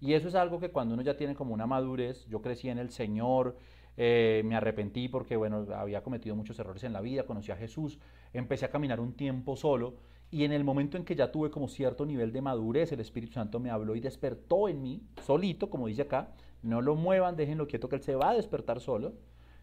Y 0.00 0.12
eso 0.12 0.28
es 0.28 0.34
algo 0.34 0.60
que 0.60 0.70
cuando 0.70 0.94
uno 0.94 1.02
ya 1.02 1.16
tiene 1.16 1.34
como 1.34 1.54
una 1.54 1.66
madurez, 1.66 2.26
yo 2.26 2.42
crecí 2.42 2.68
en 2.68 2.78
el 2.78 2.90
Señor, 2.90 3.56
eh, 3.96 4.42
me 4.44 4.56
arrepentí 4.56 5.08
porque, 5.08 5.36
bueno, 5.36 5.66
había 5.74 6.02
cometido 6.02 6.34
muchos 6.34 6.58
errores 6.58 6.84
en 6.84 6.92
la 6.92 7.00
vida, 7.00 7.24
conocí 7.24 7.52
a 7.52 7.56
Jesús, 7.56 7.98
empecé 8.32 8.64
a 8.64 8.70
caminar 8.70 9.00
un 9.00 9.12
tiempo 9.12 9.56
solo 9.56 9.94
y 10.30 10.44
en 10.44 10.52
el 10.52 10.64
momento 10.64 10.96
en 10.96 11.04
que 11.04 11.14
ya 11.14 11.30
tuve 11.30 11.50
como 11.50 11.68
cierto 11.68 12.04
nivel 12.04 12.32
de 12.32 12.42
madurez, 12.42 12.90
el 12.90 13.00
Espíritu 13.00 13.34
Santo 13.34 13.60
me 13.60 13.70
habló 13.70 13.94
y 13.94 14.00
despertó 14.00 14.68
en 14.68 14.82
mí, 14.82 15.02
solito, 15.22 15.70
como 15.70 15.86
dice 15.86 16.02
acá, 16.02 16.32
no 16.62 16.82
lo 16.82 16.96
muevan, 16.96 17.36
déjenlo 17.36 17.68
quieto 17.68 17.88
que 17.88 17.96
Él 17.96 18.02
se 18.02 18.16
va 18.16 18.30
a 18.30 18.34
despertar 18.34 18.80
solo, 18.80 19.12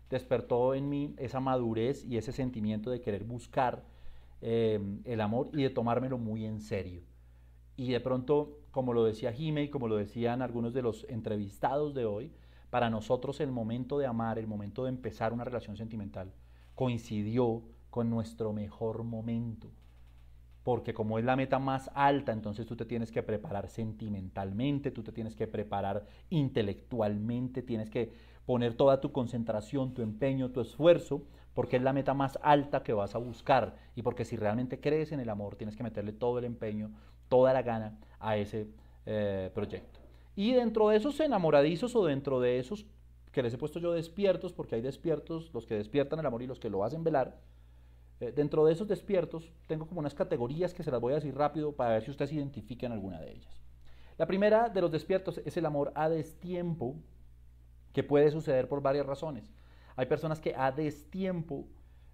despertó 0.10 0.74
en 0.74 0.88
mí 0.88 1.14
esa 1.18 1.40
madurez 1.40 2.06
y 2.06 2.18
ese 2.18 2.32
sentimiento 2.32 2.90
de 2.90 3.02
querer 3.02 3.24
buscar 3.26 3.84
eh, 4.42 4.80
el 5.04 5.20
amor 5.20 5.50
y 5.52 5.64
de 5.64 5.70
tomármelo 5.72 6.18
muy 6.18 6.46
en 6.46 6.62
serio. 6.62 7.02
Y 7.76 7.92
de 7.92 8.00
pronto, 8.00 8.60
como 8.72 8.94
lo 8.94 9.04
decía 9.04 9.34
Jime 9.34 9.64
y 9.64 9.70
como 9.70 9.88
lo 9.88 9.98
decían 9.98 10.42
algunos 10.42 10.74
de 10.74 10.84
los 10.84 11.06
entrevistados 11.10 11.94
de 11.94 12.06
hoy, 12.06 12.32
para 12.72 12.90
nosotros 12.90 13.40
el 13.42 13.52
momento 13.52 14.00
de 14.00 14.08
amar, 14.08 14.40
el 14.40 14.48
momento 14.48 14.86
de 14.86 14.90
empezar 14.90 15.34
una 15.34 15.44
relación 15.44 15.78
sentimental, 15.78 16.34
coincidió 16.74 17.62
con 17.92 18.10
nuestro 18.10 18.54
mejor 18.54 19.04
momento. 19.04 19.70
Porque 20.64 20.94
como 20.94 21.20
es 21.20 21.26
la 21.26 21.36
meta 21.36 21.60
más 21.60 21.92
alta, 21.94 22.32
entonces 22.32 22.66
tú 22.66 22.76
te 22.76 22.86
tienes 22.86 23.12
que 23.12 23.24
preparar 23.24 23.68
sentimentalmente, 23.68 24.90
tú 24.90 25.04
te 25.04 25.12
tienes 25.12 25.36
que 25.36 25.48
preparar 25.48 26.06
intelectualmente, 26.30 27.62
tienes 27.62 27.90
que 27.90 28.14
poner 28.46 28.76
toda 28.76 29.02
tu 29.02 29.12
concentración, 29.12 29.94
tu 29.94 30.02
empeño, 30.02 30.52
tu 30.52 30.62
esfuerzo, 30.62 31.24
porque 31.54 31.76
es 31.76 31.84
la 31.84 31.94
meta 31.94 32.14
más 32.14 32.40
alta 32.42 32.84
que 32.84 32.94
vas 32.94 33.16
a 33.16 33.18
buscar. 33.18 33.76
Y 33.96 34.04
porque 34.04 34.24
si 34.24 34.38
realmente 34.38 34.80
crees 34.80 35.12
en 35.12 35.20
el 35.20 35.30
amor, 35.30 35.56
tienes 35.56 35.76
que 35.76 35.84
meterle 35.84 36.14
todo 36.14 36.40
el 36.40 36.46
empeño, 36.46 36.92
toda 37.28 37.54
la 37.54 37.64
gana 37.64 37.98
a 38.20 38.38
ese 38.38 38.68
eh, 39.06 39.52
proyecto. 39.54 40.01
Y 40.36 40.54
dentro 40.54 40.90
de 40.90 40.98
esos 40.98 41.20
enamoradizos 41.20 41.96
o 41.96 42.06
dentro 42.06 42.40
de 42.40 42.60
esos 42.60 42.86
que 43.32 43.44
les 43.44 43.54
he 43.54 43.58
puesto 43.58 43.80
yo 43.80 43.94
despiertos, 43.94 44.54
porque 44.54 44.76
hay 44.76 44.82
despiertos, 44.82 45.54
los 45.54 45.66
que 45.66 45.76
despiertan 45.76 46.20
el 46.20 46.26
amor 46.26 46.42
y 46.42 46.48
los 46.48 46.60
que 46.60 46.70
lo 46.70 46.84
hacen 46.84 47.04
velar, 47.04 47.40
eh, 48.20 48.32
dentro 48.32 48.66
de 48.66 48.74
esos 48.74 48.88
despiertos 48.88 49.52
tengo 49.68 49.88
como 49.88 50.00
unas 50.00 50.14
categorías 50.14 50.74
que 50.74 50.84
se 50.84 50.92
las 50.92 51.02
voy 51.02 51.14
a 51.14 51.16
decir 51.16 51.36
rápido 51.36 51.74
para 51.74 51.92
ver 51.94 52.04
si 52.04 52.12
ustedes 52.12 52.34
identifican 52.34 52.92
alguna 52.92 53.20
de 53.20 53.32
ellas. 53.32 53.62
La 54.18 54.28
primera 54.28 54.70
de 54.70 54.82
los 54.82 54.92
despiertos 54.92 55.40
es 55.40 55.58
el 55.58 55.66
amor 55.66 55.92
a 55.96 56.10
destiempo, 56.10 56.96
que 57.94 58.04
puede 58.04 58.32
suceder 58.32 58.68
por 58.68 58.82
varias 58.82 59.06
razones. 59.06 59.52
Hay 59.96 60.06
personas 60.06 60.40
que 60.40 60.54
a 60.56 60.72
destiempo 60.72 61.66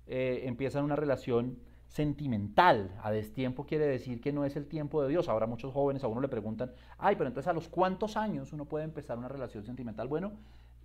eh, 0.08 0.42
empiezan 0.46 0.84
una 0.84 0.96
relación 0.96 1.60
sentimental. 1.88 2.92
A 3.02 3.12
destiempo 3.12 3.66
quiere 3.66 3.86
decir 3.86 4.22
que 4.22 4.32
no 4.32 4.46
es 4.46 4.56
el 4.56 4.68
tiempo 4.68 5.02
de 5.02 5.10
Dios. 5.10 5.30
Ahora 5.30 5.48
muchos 5.48 5.74
jóvenes 5.74 6.04
a 6.04 6.08
uno 6.08 6.22
le 6.22 6.28
preguntan, 6.28 6.72
ay, 6.98 7.16
pero 7.16 7.28
entonces 7.28 7.48
a 7.48 7.54
los 7.54 7.68
cuántos 7.68 8.18
años 8.18 8.54
uno 8.54 8.66
puede 8.66 8.86
empezar 8.86 9.18
una 9.18 9.28
relación 9.28 9.64
sentimental. 9.64 10.08
Bueno, 10.08 10.34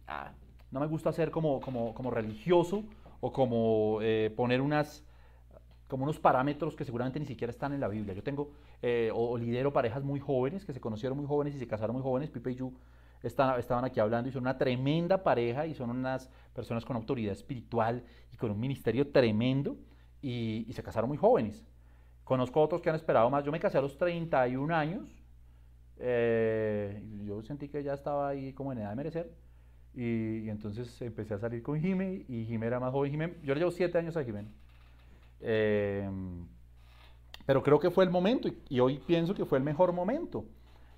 ah, 0.06 0.32
no 0.70 0.80
me 0.80 0.86
gusta 0.86 1.12
ser 1.12 1.30
como, 1.30 1.60
como, 1.60 1.94
como 1.94 2.10
religioso 2.10 2.84
o 3.20 3.32
como 3.32 3.98
eh, 4.00 4.32
poner 4.36 4.60
unas 4.60 5.04
como 5.88 6.04
unos 6.04 6.18
parámetros 6.18 6.74
que 6.74 6.86
seguramente 6.86 7.20
ni 7.20 7.26
siquiera 7.26 7.50
están 7.50 7.74
en 7.74 7.80
la 7.80 7.86
Biblia. 7.86 8.14
Yo 8.14 8.22
tengo 8.22 8.52
eh, 8.80 9.10
o, 9.14 9.36
lidero 9.36 9.74
parejas 9.74 10.02
muy 10.02 10.20
jóvenes 10.20 10.64
que 10.64 10.72
se 10.72 10.80
conocieron 10.80 11.18
muy 11.18 11.26
jóvenes 11.26 11.54
y 11.54 11.58
se 11.58 11.66
casaron 11.66 11.94
muy 11.94 12.02
jóvenes. 12.02 12.30
Pipe 12.30 12.52
y 12.52 12.54
Yu 12.54 12.72
estaban 13.22 13.84
aquí 13.84 14.00
hablando 14.00 14.30
y 14.30 14.32
son 14.32 14.42
una 14.44 14.56
tremenda 14.56 15.22
pareja 15.22 15.66
y 15.66 15.74
son 15.74 15.90
unas 15.90 16.30
personas 16.54 16.86
con 16.86 16.96
autoridad 16.96 17.32
espiritual 17.32 18.02
y 18.32 18.38
con 18.38 18.50
un 18.50 18.58
ministerio 18.58 19.12
tremendo 19.12 19.76
y, 20.22 20.72
se 20.72 20.82
casaron 20.82 21.08
muy 21.08 21.18
jóvenes. 21.18 21.64
Conozco 22.24 22.62
otros 22.62 22.80
que 22.80 22.88
han 22.88 22.96
esperado 22.96 23.28
más. 23.28 23.44
Yo 23.44 23.50
me 23.50 23.58
casé 23.58 23.78
a 23.78 23.82
los 23.82 23.98
31 23.98 24.74
años. 24.74 25.08
Eh, 25.98 27.02
yo 27.24 27.42
sentí 27.42 27.68
que 27.68 27.82
ya 27.82 27.94
estaba 27.94 28.28
ahí 28.28 28.52
como 28.52 28.72
en 28.72 28.78
edad 28.78 28.90
de 28.90 28.96
merecer. 28.96 29.34
Y, 29.94 30.48
entonces 30.48 31.02
empecé 31.02 31.34
a 31.34 31.38
salir 31.38 31.62
con 31.62 31.78
Jimé 31.78 32.24
y 32.28 32.46
Jimé 32.46 32.66
era 32.66 32.80
más 32.80 32.92
joven. 32.92 33.36
yo 33.42 33.54
le 33.54 33.60
llevo 33.60 33.72
7 33.72 33.98
años 33.98 34.16
a 34.16 34.24
Jimé. 34.24 34.46
Em, 35.40 36.46
pero 37.44 37.62
creo 37.62 37.80
que 37.80 37.90
fue 37.90 38.04
el 38.04 38.10
momento 38.10 38.48
y, 38.68 38.78
hoy 38.78 38.98
pienso 39.04 39.34
que 39.34 39.44
fue 39.44 39.58
el 39.58 39.64
mejor 39.64 39.92
momento. 39.92 40.46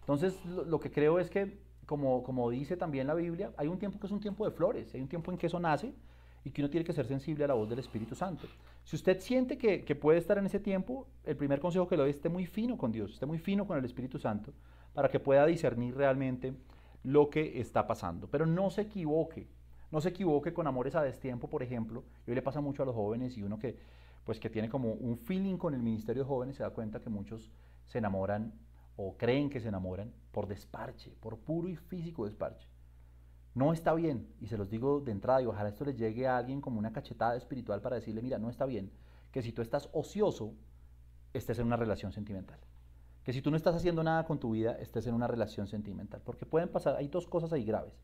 Entonces, 0.01 0.39
lo, 0.45 0.79
que 0.79 0.91
creo 0.91 1.19
es 1.19 1.31
que, 1.31 1.59
como, 1.87 2.23
como 2.23 2.51
dice 2.51 2.77
también 2.77 3.07
la 3.07 3.15
Biblia, 3.15 3.53
hay 3.57 3.69
un 3.69 3.79
tiempo 3.79 3.99
que 3.99 4.07
es 4.07 4.13
un 4.13 4.21
tiempo 4.21 4.45
de 4.45 4.51
flores, 4.51 4.95
hay 4.95 5.01
un 5.01 5.09
tiempo 5.09 5.33
en 5.33 5.39
que 5.39 5.47
eso 5.47 5.59
nace 5.59 5.95
y 6.45 6.51
que 6.51 6.63
uno 6.63 6.71
tiene 6.71 6.85
que 6.85 6.93
ser 6.93 7.07
sensible 7.07 7.45
a 7.45 7.49
la 7.49 7.55
voz 7.55 7.69
del 7.69 7.79
Espíritu 7.79 8.15
Santo. 8.15 8.47
Si 8.85 8.97
usted 8.97 9.19
siente 9.21 9.57
que, 9.57 9.95
puede 9.95 10.19
estar 10.19 10.37
en 10.37 10.47
ese 10.47 10.61
tiempo, 10.61 11.09
el 11.25 11.37
primer 11.37 11.59
consejo 11.59 11.89
que 11.89 11.97
le 11.97 12.03
doy 12.03 12.11
es 12.11 12.17
esté 12.17 12.29
muy 12.29 12.47
fino 12.47 12.77
con 12.77 12.93
Dios, 12.93 13.15
esté 13.15 13.27
muy 13.27 13.39
fino 13.39 13.67
con 13.67 13.79
el 13.79 13.85
Espíritu 13.85 14.19
Santo, 14.19 14.53
para 14.93 15.09
que 15.09 15.19
pueda 15.19 15.47
discernir 15.47 15.97
realmente 15.97 16.55
lo 17.03 17.31
que 17.31 17.61
está 17.61 17.87
pasando. 17.87 18.29
Pero 18.29 18.45
no 18.45 18.71
se 18.71 18.83
equivoque, 18.83 19.49
no 19.91 20.01
se 20.01 20.11
equivoque 20.11 20.53
con 20.53 20.67
amores 20.67 20.95
a 20.95 21.03
destiempo, 21.03 21.49
por 21.49 21.63
ejemplo. 21.63 22.05
Y 22.27 22.31
hoy 22.31 22.35
le 22.35 22.43
pasa 22.43 22.61
mucho 22.61 22.83
a 22.83 22.87
los 22.87 22.95
jóvenes 22.95 23.37
y 23.39 23.43
uno 23.43 23.59
que 23.59 23.77
pues 24.25 24.41
que 24.41 24.51
tiene 24.51 24.69
como 24.69 24.93
un 24.93 25.19
feeling 25.19 25.57
con 25.57 25.75
el 25.75 25.83
Ministerio 25.83 26.23
de 26.23 26.29
Jóvenes, 26.29 26.57
se 26.57 26.63
da 26.63 26.71
cuenta 26.71 27.01
que 27.01 27.11
muchos 27.11 27.53
se 27.85 27.99
enamoran 27.99 28.55
o 28.97 29.17
creen 29.17 29.51
que 29.51 29.61
se 29.61 29.69
enamoran 29.69 30.13
por 30.33 30.47
desparche, 30.47 31.13
por 31.21 31.39
puro 31.39 31.69
y 31.69 31.77
físico 31.77 32.25
desparche. 32.25 32.67
No 33.55 33.73
está 33.73 33.95
bien, 33.95 34.27
y 34.41 34.49
se 34.49 34.59
los 34.59 34.69
digo 34.69 35.01
de 35.01 35.13
entrada, 35.13 35.41
y 35.43 35.47
ojalá 35.47 35.69
esto 35.69 35.85
les 35.85 35.97
llegue 35.97 36.27
a 36.27 36.37
alguien 36.37 36.61
como 36.61 36.79
una 36.79 36.93
cachetada 36.93 37.37
espiritual 37.37 37.81
para 37.81 37.97
decirle, 37.97 38.21
mira, 38.21 38.39
no 38.39 38.51
está 38.51 38.67
bien 38.67 38.91
que 39.35 39.43
si 39.43 39.51
tú 39.51 39.63
estás 39.63 39.89
ocioso, 39.93 40.55
estés 41.33 41.59
en 41.59 41.67
una 41.67 41.77
relación 41.77 42.13
sentimental. 42.13 42.61
Que 43.25 43.33
si 43.33 43.43
tú 43.43 43.51
no 43.51 43.57
estás 43.57 43.75
haciendo 43.75 44.05
nada 44.05 44.27
con 44.27 44.39
tu 44.39 44.53
vida, 44.53 44.77
estés 44.79 45.09
en 45.09 45.15
una 45.15 45.27
relación 45.27 45.67
sentimental. 45.67 46.21
Porque 46.25 46.47
pueden 46.47 46.69
pasar, 46.69 46.95
hay 46.95 47.09
dos 47.09 47.27
cosas 47.27 47.53
ahí 47.53 47.65
graves. 47.65 48.01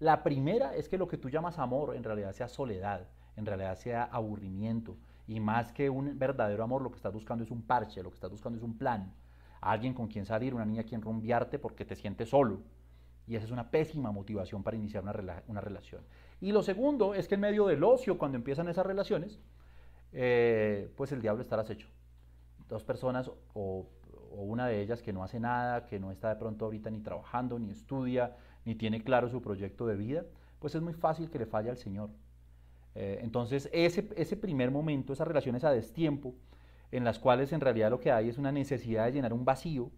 La 0.00 0.24
primera 0.24 0.74
es 0.74 0.88
que 0.88 0.98
lo 0.98 1.06
que 1.06 1.18
tú 1.18 1.30
llamas 1.30 1.60
amor 1.60 1.94
en 1.94 2.02
realidad 2.02 2.32
sea 2.32 2.48
soledad, 2.48 3.06
en 3.36 3.46
realidad 3.46 3.76
sea 3.76 4.02
aburrimiento, 4.02 4.96
y 5.28 5.38
más 5.38 5.70
que 5.70 5.88
un 5.88 6.18
verdadero 6.18 6.64
amor, 6.64 6.82
lo 6.82 6.90
que 6.90 6.96
estás 6.96 7.12
buscando 7.12 7.44
es 7.44 7.52
un 7.52 7.62
parche, 7.62 8.02
lo 8.02 8.10
que 8.10 8.16
estás 8.16 8.32
buscando 8.32 8.58
es 8.58 8.64
un 8.64 8.76
plan. 8.76 9.14
Alguien 9.60 9.94
con 9.94 10.08
quien 10.08 10.26
salir, 10.26 10.52
una 10.52 10.64
niña 10.64 10.82
quien 10.82 11.00
rumbiarte 11.00 11.60
porque 11.60 11.84
te 11.84 11.94
sientes 11.94 12.30
solo. 12.30 12.62
Y 13.32 13.36
esa 13.36 13.46
es 13.46 13.50
una 13.50 13.70
pésima 13.70 14.12
motivación 14.12 14.62
para 14.62 14.76
iniciar 14.76 15.02
una, 15.04 15.42
una 15.48 15.60
relación. 15.62 16.02
Y 16.42 16.52
lo 16.52 16.62
segundo 16.62 17.14
es 17.14 17.28
que 17.28 17.36
en 17.36 17.40
medio 17.40 17.66
del 17.66 17.82
ocio, 17.82 18.18
cuando 18.18 18.36
empiezan 18.36 18.68
esas 18.68 18.84
relaciones, 18.84 19.40
eh, 20.12 20.92
pues 20.98 21.12
el 21.12 21.22
diablo 21.22 21.40
estará 21.40 21.64
hecho. 21.72 21.88
Dos 22.68 22.84
personas 22.84 23.30
o, 23.54 23.86
o 24.32 24.42
una 24.42 24.66
de 24.66 24.82
ellas 24.82 25.00
que 25.00 25.14
no 25.14 25.24
hace 25.24 25.40
nada, 25.40 25.86
que 25.86 25.98
no 25.98 26.12
está 26.12 26.28
de 26.28 26.36
pronto 26.36 26.66
ahorita 26.66 26.90
ni 26.90 27.00
trabajando, 27.00 27.58
ni 27.58 27.70
estudia, 27.70 28.36
ni 28.66 28.74
tiene 28.74 29.02
claro 29.02 29.30
su 29.30 29.40
proyecto 29.40 29.86
de 29.86 29.96
vida, 29.96 30.26
pues 30.58 30.74
es 30.74 30.82
muy 30.82 30.92
fácil 30.92 31.30
que 31.30 31.38
le 31.38 31.46
falle 31.46 31.70
al 31.70 31.78
Señor. 31.78 32.10
Eh, 32.94 33.20
entonces, 33.22 33.70
ese, 33.72 34.10
ese 34.14 34.36
primer 34.36 34.70
momento, 34.70 35.14
esas 35.14 35.26
relaciones 35.26 35.64
a 35.64 35.70
destiempo, 35.70 36.34
en 36.90 37.04
las 37.04 37.18
cuales 37.18 37.50
en 37.54 37.62
realidad 37.62 37.88
lo 37.88 37.98
que 37.98 38.12
hay 38.12 38.28
es 38.28 38.36
una 38.36 38.52
necesidad 38.52 39.06
de 39.06 39.12
llenar 39.12 39.32
un 39.32 39.46
vacío, 39.46 39.90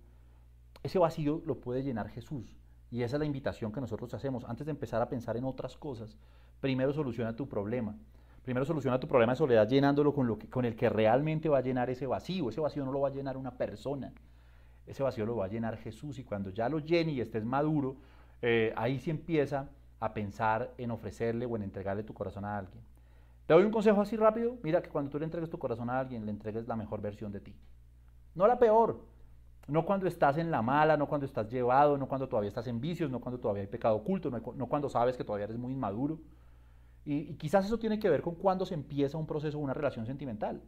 ese 0.85 1.01
vacío 1.01 1.43
lo 1.45 1.59
puede 1.59 1.83
llenar 1.83 2.11
Jesús. 2.11 2.57
Y 2.95 3.03
esa 3.03 3.17
es 3.17 3.19
la 3.19 3.27
invitación 3.27 3.73
que 3.73 3.81
nosotros 3.81 4.15
hacemos. 4.15 4.45
Antes 4.45 4.67
de 4.67 4.71
empezar 4.71 5.03
a 5.03 5.09
pensar 5.09 5.37
en 5.37 5.43
otras 5.43 5.77
cosas, 5.77 6.17
primero 6.61 6.93
soluciona 6.93 7.35
tu 7.35 7.49
problema. 7.49 7.97
Primero 8.45 8.65
soluciona 8.65 9.01
tu 9.01 9.09
problema 9.09 9.33
de 9.33 9.37
soledad 9.37 9.69
llenándolo 9.69 10.15
con, 10.15 10.29
lo 10.29 10.39
que, 10.39 10.49
con 10.49 10.65
el 10.65 10.77
que 10.77 10.89
realmente 10.89 11.49
va 11.49 11.59
a 11.59 11.61
llenar 11.61 11.91
ese 11.91 12.07
vacío. 12.07 12.49
Ese 12.49 12.61
vacío 12.61 12.85
no 12.85 12.93
lo 12.93 13.01
va 13.01 13.09
a 13.09 13.11
llenar 13.11 13.37
una 13.37 13.51
persona. 13.51 14.13
Ese 14.87 15.03
vacío 15.03 15.27
lo 15.27 15.35
va 15.35 15.47
a 15.47 15.49
llenar 15.49 15.77
Jesús. 15.79 16.21
Y 16.21 16.23
cuando 16.23 16.51
ya 16.51 16.69
lo 16.69 16.79
llene 16.79 17.11
y 17.11 17.21
estés 17.21 17.45
maduro, 17.45 17.97
eh, 18.41 18.73
ahí 18.77 19.01
sí 19.01 19.11
empieza 19.11 19.71
a 19.99 20.15
pensar 20.15 20.73
en 20.79 20.93
ofrecerle 20.93 21.47
o 21.47 21.57
en 21.57 21.65
entregarle 21.65 22.05
tu 22.05 22.15
corazón 22.15 22.45
a 22.45 22.57
alguien. 22.57 22.81
Te 23.49 23.55
doy 23.55 23.65
un 23.65 23.73
consejo 23.73 24.03
así 24.03 24.17
rápido. 24.17 24.57
Mira 24.63 24.81
que 24.81 24.91
cuando 24.91 25.11
tú 25.11 25.19
le 25.19 25.25
entregues 25.25 25.51
tu 25.51 25.59
corazón 25.59 25.91
a 25.91 25.99
alguien, 25.99 26.25
le 26.25 26.31
entregues 26.31 26.69
la 26.69 26.77
mejor 26.77 27.01
versión 27.01 27.33
de 27.33 27.41
ti. 27.41 27.57
No 28.37 28.47
la 28.47 28.57
peor. 28.57 29.01
No 29.67 29.85
cuando 29.85 30.07
estás 30.07 30.37
en 30.39 30.51
la 30.51 30.63
mala, 30.63 30.97
no 30.97 31.07
cuando 31.09 31.27
estás 31.27 31.51
llevado, 31.51 31.97
no 31.97 32.07
cuando 32.07 32.29
todavía 32.29 32.49
estás 32.49 32.67
en 32.67 32.81
vicios, 32.81 33.11
no 33.11 33.21
cuando 33.21 33.41
todavía 33.41 33.63
hay 33.63 33.69
pecado 33.69 33.97
oculto, 33.97 34.31
no, 34.31 34.67
cuando 34.69 34.89
sabes 34.89 35.17
que 35.17 35.25
todavía 35.25 35.45
eres 35.45 35.57
muy 35.57 35.73
inmaduro. 35.73 36.21
Y, 37.05 37.15
y, 37.31 37.35
quizás 37.35 37.65
eso 37.65 37.79
tiene 37.79 37.99
que 37.99 38.09
ver 38.09 38.23
con 38.23 38.35
cuando 38.35 38.67
se 38.67 38.75
empieza 38.75 39.19
un 39.19 39.27
proceso, 39.27 39.59
una 39.59 39.75
relación 39.75 40.07
sentimental. 40.07 40.63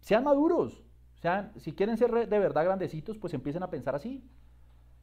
Sean 0.00 0.24
maduros. 0.24 0.84
Sean, 1.14 1.52
si 1.56 1.72
quieren 1.72 1.96
ser 1.96 2.28
de 2.28 2.38
verdad 2.38 2.64
grandecitos, 2.64 3.16
pues 3.18 3.32
empiecen 3.34 3.62
a 3.62 3.70
pensar 3.70 3.94
así. 3.94 4.28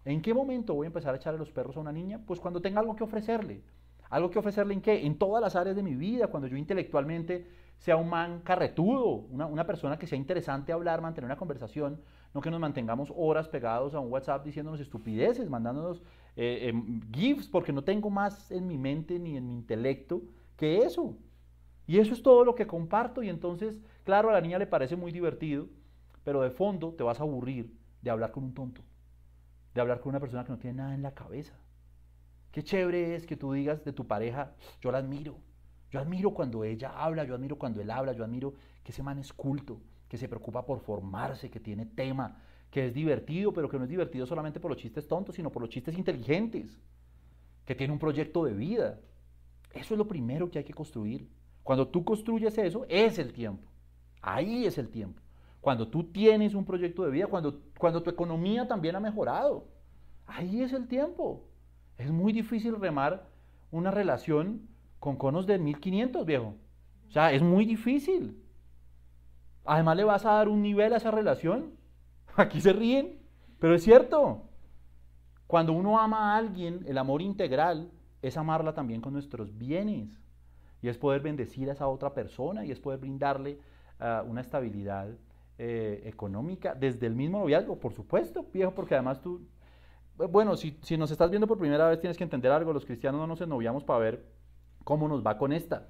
¿En 0.04 0.22
qué 0.22 0.34
momento 0.34 0.74
voy 0.74 0.86
a 0.86 0.88
empezar 0.88 1.14
a 1.14 1.18
echarle 1.18 1.40
los 1.40 1.52
perros 1.52 1.78
a 1.78 1.80
una 1.80 1.92
niña? 1.92 2.22
Pues 2.26 2.40
cuando 2.40 2.62
tenga 2.62 2.80
algo 2.80 2.96
que 2.96 3.04
ofrecerle. 3.04 3.64
¿Algo 4.10 4.30
que 4.30 4.40
ofrecerle 4.40 4.74
en 4.74 4.82
qué? 4.82 5.06
En 5.06 5.18
todas 5.18 5.42
las 5.42 5.56
áreas 5.56 5.76
de 5.76 5.84
mi 5.84 5.96
vida, 5.96 6.28
cuando 6.28 6.48
yo 6.48 6.58
intelectualmente 6.58 7.48
sea 7.78 7.96
un 7.96 8.10
man 8.10 8.42
carretudo, 8.42 9.26
una, 9.32 9.66
persona 9.66 9.98
que 9.98 10.06
sea 10.06 10.18
interesante 10.18 10.72
hablar, 10.72 11.02
mantener 11.02 11.26
una 11.26 11.38
conversación, 11.38 12.02
no 12.34 12.42
que 12.42 12.52
nos 12.52 12.60
mantengamos 12.60 13.12
horas 13.16 13.48
pegados 13.48 13.94
a 13.94 14.00
un 14.00 14.12
WhatsApp 14.12 14.46
diciéndonos 14.46 14.80
estupideces, 14.80 15.50
mandándonos 15.50 16.02
eh, 16.36 16.70
em, 16.70 17.02
GIFs, 17.12 17.48
porque 17.48 17.74
no 17.74 17.84
tengo 17.84 18.10
más 18.10 18.52
en 18.52 18.68
mi 18.68 18.78
mente 18.78 19.20
ni 19.20 19.38
en 19.38 19.48
mi 19.48 19.54
intelecto 19.54 20.22
que 20.56 20.80
eso. 20.80 21.18
Y 21.88 22.00
eso 22.00 22.14
es 22.14 22.22
todo 22.22 22.46
lo 22.46 22.56
que 22.56 22.68
comparto 22.68 23.24
y 23.24 23.30
entonces, 23.30 23.78
claro, 24.04 24.30
a 24.30 24.34
la 24.34 24.42
niña 24.42 24.60
le 24.60 24.68
parece 24.68 24.96
muy 24.96 25.12
divertido, 25.12 25.68
pero 26.24 26.42
de 26.42 26.52
fondo 26.52 26.94
te 26.94 27.04
vas 27.04 27.20
a 27.20 27.24
aburrir 27.24 27.74
de 28.02 28.10
hablar 28.12 28.32
con 28.32 28.44
un 28.44 28.54
tonto 28.54 28.82
de 29.74 29.82
hablar 29.82 30.00
con 30.00 30.10
una 30.10 30.20
persona 30.20 30.44
que 30.44 30.52
no 30.52 30.58
tiene 30.58 30.78
nada 30.78 30.94
en 30.94 31.02
la 31.02 31.14
cabeza. 31.14 31.54
Qué 32.52 32.64
chévere 32.64 33.16
es 33.16 33.26
que 33.26 33.38
tú 33.38 33.54
digas 33.54 33.84
de 33.86 33.94
tu 33.94 34.08
pareja, 34.08 34.54
yo 34.82 34.92
la 34.92 34.98
admiro. 34.98 35.38
Yo 35.90 36.00
admiro 36.00 36.32
cuando 36.34 36.64
ella 36.64 36.90
habla, 36.90 37.24
yo 37.24 37.36
admiro 37.36 37.58
cuando 37.58 37.82
él 37.82 37.92
habla, 37.92 38.14
yo 38.14 38.24
admiro 38.24 38.54
que 38.84 38.92
ese 38.92 39.04
man 39.04 39.20
es 39.20 39.34
culto, 39.34 39.82
que 40.12 40.18
se 40.18 40.28
preocupa 40.28 40.66
por 40.66 40.82
formarse, 40.82 41.50
que 41.50 41.62
tiene 41.62 41.86
tema, 41.86 42.44
que 42.70 42.88
es 42.88 42.94
divertido, 42.94 43.54
pero 43.54 43.70
que 43.70 43.78
no 43.78 43.86
es 43.86 43.90
divertido 43.90 44.26
solamente 44.26 44.60
por 44.60 44.72
los 44.72 44.78
chistes 44.78 45.08
tontos, 45.08 45.36
sino 45.36 45.50
por 45.50 45.62
los 45.62 45.70
chistes 45.70 45.98
inteligentes, 45.98 46.78
que 47.64 47.76
tiene 47.76 47.94
un 47.94 48.00
proyecto 48.00 48.44
de 48.44 48.54
vida. 48.54 49.00
Eso 49.72 49.94
es 49.94 49.98
lo 49.98 50.10
primero 50.10 50.52
que 50.52 50.58
hay 50.58 50.66
que 50.66 50.74
construir. 50.74 51.30
Cuando 51.64 51.88
tú 51.88 52.04
construyes 52.04 52.58
eso, 52.58 52.86
es 52.90 53.20
el 53.20 53.32
tiempo. 53.32 53.72
Ahí 54.22 54.66
es 54.66 54.78
el 54.78 54.90
tiempo 54.90 55.22
cuando 55.62 55.88
tú 55.88 56.04
tienes 56.04 56.56
un 56.56 56.66
proyecto 56.66 57.06
de 57.06 57.12
vida, 57.12 57.28
cuando, 57.28 57.62
cuando 57.78 58.02
tu 58.02 58.10
economía 58.10 58.68
también 58.68 58.96
ha 58.96 59.00
mejorado. 59.00 59.68
Ahí 60.26 60.62
es 60.64 60.74
el 60.74 60.88
tiempo. 60.88 61.46
Es 61.98 62.12
muy 62.12 62.34
difícil 62.34 62.76
remar 62.76 63.30
una 63.70 63.92
relación 63.92 64.68
con 65.00 65.16
conos 65.16 65.46
de 65.46 65.60
1500, 65.60 66.26
viejo. 66.26 66.56
O 67.08 67.12
sea, 67.12 67.32
es 67.32 67.44
muy 67.44 67.66
difícil. 67.66 68.41
Además 69.66 69.98
le 69.98 70.04
vas 70.04 70.26
a 70.26 70.34
dar 70.34 70.50
un 70.50 70.62
nivel 70.62 70.94
a 70.94 70.98
esa 70.98 71.12
relación. 71.12 71.74
Aquí 72.36 72.62
se 72.62 72.74
ríen, 72.74 73.20
pero 73.60 73.76
es 73.76 73.84
cierto. 73.84 74.44
Cuando 75.48 75.74
uno 75.74 76.00
ama 76.00 76.34
a 76.34 76.38
alguien, 76.38 76.84
el 76.88 76.98
amor 76.98 77.22
integral 77.22 77.92
es 78.22 78.38
amarla 78.38 78.74
también 78.74 79.02
con 79.02 79.14
nuestros 79.14 79.58
bienes. 79.58 80.10
Y 80.82 80.88
es 80.88 80.98
poder 80.98 81.22
bendecir 81.22 81.70
a 81.70 81.74
esa 81.74 81.88
otra 81.88 82.14
persona 82.14 82.66
y 82.66 82.72
es 82.72 82.80
poder 82.80 83.00
brindarle 83.00 83.60
ah, 84.00 84.24
una 84.26 84.42
estabilidad 84.42 85.10
eh, 85.64 86.02
económica 86.06 86.74
desde 86.74 87.06
el 87.06 87.14
mismo 87.14 87.38
noviazgo, 87.38 87.80
por 87.80 87.94
supuesto, 87.94 88.48
viejo, 88.52 88.74
porque 88.74 88.96
además 88.96 89.22
tú, 89.22 89.46
bueno, 90.18 90.56
si, 90.56 90.76
nos 90.98 91.12
estás 91.12 91.30
viendo 91.30 91.46
por 91.46 91.60
primera 91.60 91.88
vez 91.88 92.00
tienes 92.00 92.18
que 92.18 92.24
entender 92.24 92.52
algo, 92.52 92.74
los 92.74 92.84
cristianos 92.84 93.22
no 93.22 93.28
nos 93.28 93.42
ennoviamos 93.42 93.84
para 93.84 94.00
ver 94.00 94.26
cómo 94.84 95.08
nos 95.08 95.24
va 95.24 95.38
con 95.38 95.54
esta. 95.54 95.88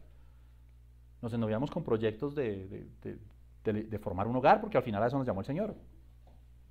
Nos 1.21 1.31
ennoviamos 1.33 1.71
con 1.71 1.85
proyectos 1.85 2.35
de, 2.35 2.89
formar 3.99 4.27
un 4.27 4.35
hogar, 4.35 4.61
porque 4.61 4.77
al 4.77 4.83
final 4.83 5.03
a 5.03 5.07
eso 5.07 5.17
nos 5.17 5.27
llamó 5.27 5.41
el 5.41 5.45
Señor. 5.45 5.75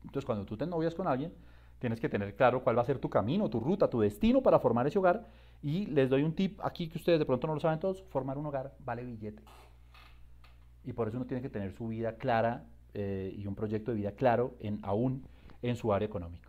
Entonces, 0.02 0.24
cuando 0.24 0.44
tú 0.44 0.56
te 0.56 0.64
ennovias 0.64 0.94
con 0.94 1.06
alguien, 1.06 1.32
tienes 1.78 2.00
que 2.00 2.08
tener 2.08 2.36
claro 2.36 2.62
cuál 2.62 2.76
va 2.78 2.82
a 2.82 2.84
ser 2.84 2.98
tu 2.98 3.10
camino, 3.10 3.48
tu 3.48 3.60
ruta, 3.60 3.88
tu 3.88 4.00
destino 4.00 4.42
para 4.42 4.58
formar 4.58 4.86
ese 4.86 4.98
hogar. 4.98 5.26
Y 5.62 5.86
les 5.86 6.08
doy 6.08 6.22
un 6.22 6.34
tip 6.34 6.60
aquí 6.62 6.88
que 6.88 6.98
ustedes 6.98 7.18
de 7.18 7.26
pronto 7.26 7.46
no 7.46 7.54
lo 7.54 7.60
saben 7.60 7.80
todos, 7.80 8.02
formar 8.10 8.38
un 8.38 8.46
hogar 8.46 8.74
vale 8.80 9.04
billete. 9.04 9.42
Y 10.84 10.92
por 10.92 11.08
eso 11.08 11.16
uno 11.16 11.26
tiene 11.26 11.42
que 11.42 11.48
tener 11.48 11.72
su 11.72 11.88
vida 11.88 12.16
clara 12.16 12.64
eh, 12.94 13.34
y 13.36 13.46
un 13.46 13.54
proyecto 13.54 13.90
de 13.90 13.96
vida 13.96 14.12
claro 14.12 14.54
en, 14.60 14.78
aún 14.82 15.24
en 15.62 15.76
su 15.76 15.92
área 15.92 16.06
económica. 16.06 16.48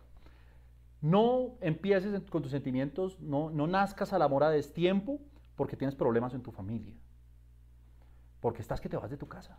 No 1.00 1.56
empieces 1.60 2.20
con 2.30 2.42
tus 2.42 2.52
sentimientos, 2.52 3.18
no, 3.20 3.50
no 3.50 3.66
nazcas 3.66 4.12
al 4.12 4.22
amor 4.22 4.44
a 4.44 4.50
destiempo 4.50 5.20
porque 5.56 5.76
tienes 5.76 5.94
problemas 5.94 6.32
en 6.34 6.42
tu 6.42 6.52
familia. 6.52 6.94
Porque 8.40 8.62
estás 8.62 8.80
que 8.80 8.88
te 8.88 8.96
vas 8.96 9.10
de 9.10 9.16
tu 9.16 9.28
casa. 9.28 9.58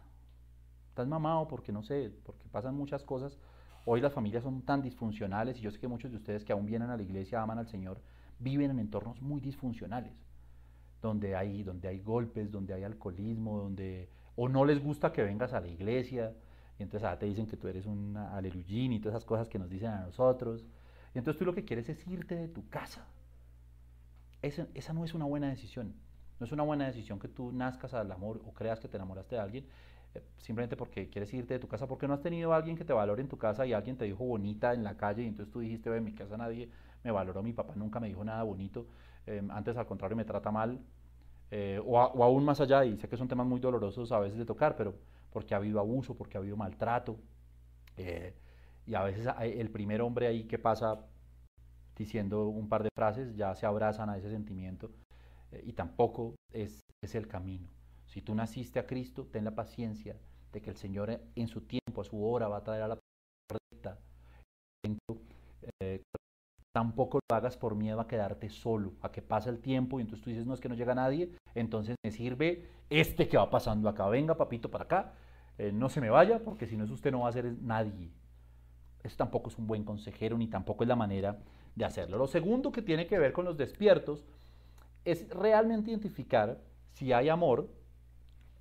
Estás 0.94 1.08
mamado 1.08 1.48
porque 1.48 1.72
no 1.72 1.82
sé, 1.82 2.12
porque 2.24 2.48
pasan 2.50 2.76
muchas 2.76 3.04
cosas. 3.04 3.40
Hoy 3.84 4.00
las 4.00 4.14
familias 4.14 4.44
son 4.44 4.62
tan 4.62 4.84
disfuncionales 4.84 5.58
y 5.58 5.62
yo 5.62 5.72
sé 5.72 5.80
que 5.80 5.88
muchos 5.88 6.12
de 6.12 6.18
ustedes 6.18 6.46
que 6.46 6.54
aún 6.54 6.68
vienen 6.68 6.92
a 6.92 6.96
la 6.96 7.02
iglesia, 7.02 7.42
aman 7.42 7.58
al 7.58 7.66
Señor, 7.66 8.00
viven 8.38 8.70
en 8.70 8.78
entornos 8.78 9.20
muy 9.20 9.42
disfuncionales, 9.42 10.14
donde 11.02 11.36
hay, 11.36 11.64
donde 11.64 11.88
hay 11.88 12.00
golpes, 12.00 12.52
donde 12.52 12.76
hay 12.76 12.84
alcoholismo, 12.84 13.58
donde 13.58 14.08
o 14.36 14.48
no 14.48 14.66
les 14.66 14.84
gusta 14.84 15.12
que 15.12 15.24
vengas 15.24 15.54
a 15.54 15.62
la 15.62 15.68
iglesia, 15.68 16.36
y 16.78 16.84
entonces 16.84 17.10
ah, 17.10 17.18
te 17.18 17.26
dicen 17.26 17.48
que 17.48 17.58
tú 17.58 17.68
eres 17.68 17.88
un 17.88 18.16
aleluyín 18.16 18.94
y 18.94 19.00
todas 19.00 19.16
esas 19.16 19.26
cosas 19.26 19.50
que 19.50 19.58
nos 19.58 19.72
dicen 19.72 19.90
a 19.90 20.02
nosotros. 20.02 20.64
Y 21.16 21.18
entonces 21.18 21.40
tú 21.40 21.46
lo 21.46 21.56
que 21.56 21.66
quieres 21.66 21.90
es 21.90 22.08
irte 22.08 22.36
de 22.36 22.50
tu 22.50 22.70
casa. 22.70 23.08
Esa, 24.44 24.68
esa 24.76 24.94
no 24.94 25.06
es 25.06 25.16
una 25.16 25.26
buena 25.26 25.50
decisión. 25.50 25.96
No 26.40 26.46
es 26.46 26.52
una 26.52 26.62
buena 26.62 26.86
decisión 26.86 27.18
que 27.18 27.30
tú 27.30 27.52
nazcas 27.52 27.96
al 27.96 28.12
amor 28.12 28.44
o 28.46 28.54
creas 28.54 28.80
que 28.80 28.88
te 28.88 28.98
enamoraste 28.98 29.34
de 29.34 29.42
alguien 29.42 29.66
simplemente 30.38 30.76
porque 30.76 31.10
quieres 31.10 31.34
irte 31.34 31.56
de 31.56 31.60
tu 31.60 31.68
casa, 31.68 31.88
porque 31.88 32.08
no 32.08 32.14
has 32.14 32.22
tenido 32.22 32.54
a 32.54 32.58
alguien 32.58 32.78
que 32.78 32.86
te 32.86 32.94
valore 32.94 33.22
en 33.22 33.28
tu 33.28 33.38
casa 33.38 33.66
y 33.66 33.74
alguien 33.74 33.98
te 33.98 34.06
dijo 34.06 34.24
bonita 34.24 34.74
en 34.74 34.84
la 34.84 34.96
calle 34.98 35.24
y 35.24 35.28
entonces 35.28 35.52
tú 35.52 35.60
dijiste, 35.60 35.96
en 35.96 36.04
mi 36.04 36.14
casa 36.14 36.38
nadie 36.38 36.70
me 37.04 37.12
valoró, 37.12 37.42
mi 37.42 37.54
papá 37.54 37.74
nunca 37.76 38.00
me 38.00 38.08
dijo 38.08 38.24
nada 38.24 38.44
bonito, 38.44 38.88
em, 39.26 39.50
antes 39.52 39.76
al 39.78 39.86
contrario 39.86 40.16
me 40.16 40.26
trata 40.26 40.52
mal, 40.52 40.80
eh, 41.52 41.80
o, 41.86 42.00
aún 42.00 42.46
más 42.46 42.62
allá, 42.62 42.86
y 42.86 42.98
sé 42.98 43.08
que 43.08 43.18
son 43.18 43.28
temas 43.28 43.48
muy 43.48 43.60
dolorosos 43.60 44.12
a 44.12 44.20
veces 44.20 44.38
de 44.38 44.46
tocar, 44.46 44.76
pero 44.76 44.96
porque 45.32 45.54
ha 45.54 45.58
habido 45.58 45.80
abuso, 45.80 46.16
porque 46.16 46.38
ha 46.38 46.42
habido 46.42 46.58
maltrato, 46.58 47.18
eh, 47.98 48.34
y 48.86 48.96
a 48.96 49.04
veces 49.04 49.28
el 49.40 49.70
primer 49.72 50.02
hombre 50.02 50.28
ahí 50.28 50.44
que 50.46 50.60
pasa 50.60 51.00
diciendo 51.96 52.48
un 52.48 52.68
par 52.70 52.84
de 52.84 52.90
frases 52.96 53.36
ya 53.36 53.56
se 53.56 53.66
abrazan 53.66 54.10
a 54.10 54.18
ese 54.18 54.30
sentimiento 54.30 54.92
y 55.64 55.74
tampoco 55.74 56.36
es, 56.52 56.82
es 57.02 57.16
el 57.16 57.28
camino. 57.28 57.68
Si 58.14 58.22
tú 58.22 58.36
naciste 58.36 58.78
a 58.78 58.86
Cristo, 58.86 59.26
ten 59.32 59.44
la 59.44 59.56
paciencia 59.56 60.16
de 60.52 60.62
que 60.62 60.70
el 60.70 60.78
Señor 60.78 61.20
en 61.36 61.48
su 61.48 61.62
tiempo, 61.62 62.02
a 62.02 62.04
su 62.04 62.24
hora, 62.24 62.48
va 62.48 62.58
a 62.58 62.64
traer 62.64 62.84
a 62.84 62.88
la 62.90 63.00
correcta. 63.50 63.98
Eh, 65.82 66.00
tampoco 66.72 67.18
lo 67.28 67.36
hagas 67.36 67.58
por 67.58 67.74
miedo 67.74 68.00
a 68.00 68.08
quedarte 68.08 68.52
solo, 68.52 68.94
a 69.02 69.12
que 69.12 69.24
pase 69.24 69.50
el 69.50 69.58
tiempo 69.62 69.98
y 69.98 70.04
entonces 70.04 70.24
tú 70.24 70.30
dices, 70.30 70.46
no 70.46 70.54
es 70.54 70.60
que 70.60 70.70
no 70.70 70.76
llega 70.76 70.94
nadie, 70.94 71.32
entonces 71.56 71.96
me 72.06 72.12
sirve 72.12 72.70
este 72.92 73.28
que 73.28 73.38
va 73.38 73.50
pasando 73.50 73.90
acá, 73.90 74.08
venga 74.10 74.38
papito 74.38 74.70
para 74.70 74.84
acá, 74.84 75.14
eh, 75.58 75.72
no 75.72 75.90
se 75.90 76.00
me 76.00 76.12
vaya, 76.12 76.44
porque 76.44 76.68
si 76.68 76.78
no 76.78 76.84
es 76.84 76.92
usted 76.92 77.12
no 77.12 77.22
va 77.22 77.30
a 77.30 77.34
ser 77.34 77.52
nadie. 77.64 78.12
Eso 79.02 79.18
tampoco 79.18 79.50
es 79.50 79.58
un 79.58 79.66
buen 79.66 79.84
consejero, 79.84 80.38
ni 80.38 80.46
tampoco 80.46 80.84
es 80.84 80.88
la 80.88 80.96
manera 80.96 81.40
de 81.74 81.84
hacerlo. 81.84 82.20
Lo 82.20 82.28
segundo 82.28 82.72
que 82.72 82.84
tiene 82.84 83.08
que 83.08 83.18
ver 83.18 83.34
con 83.34 83.46
los 83.46 83.58
despiertos 83.58 84.24
es 85.04 85.28
realmente 85.30 85.90
identificar 85.90 86.60
si 86.92 87.12
hay 87.12 87.30
amor 87.30 87.70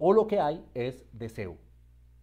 o 0.04 0.12
lo 0.12 0.26
que 0.26 0.40
hay 0.40 0.64
es 0.74 1.06
deseo. 1.12 1.56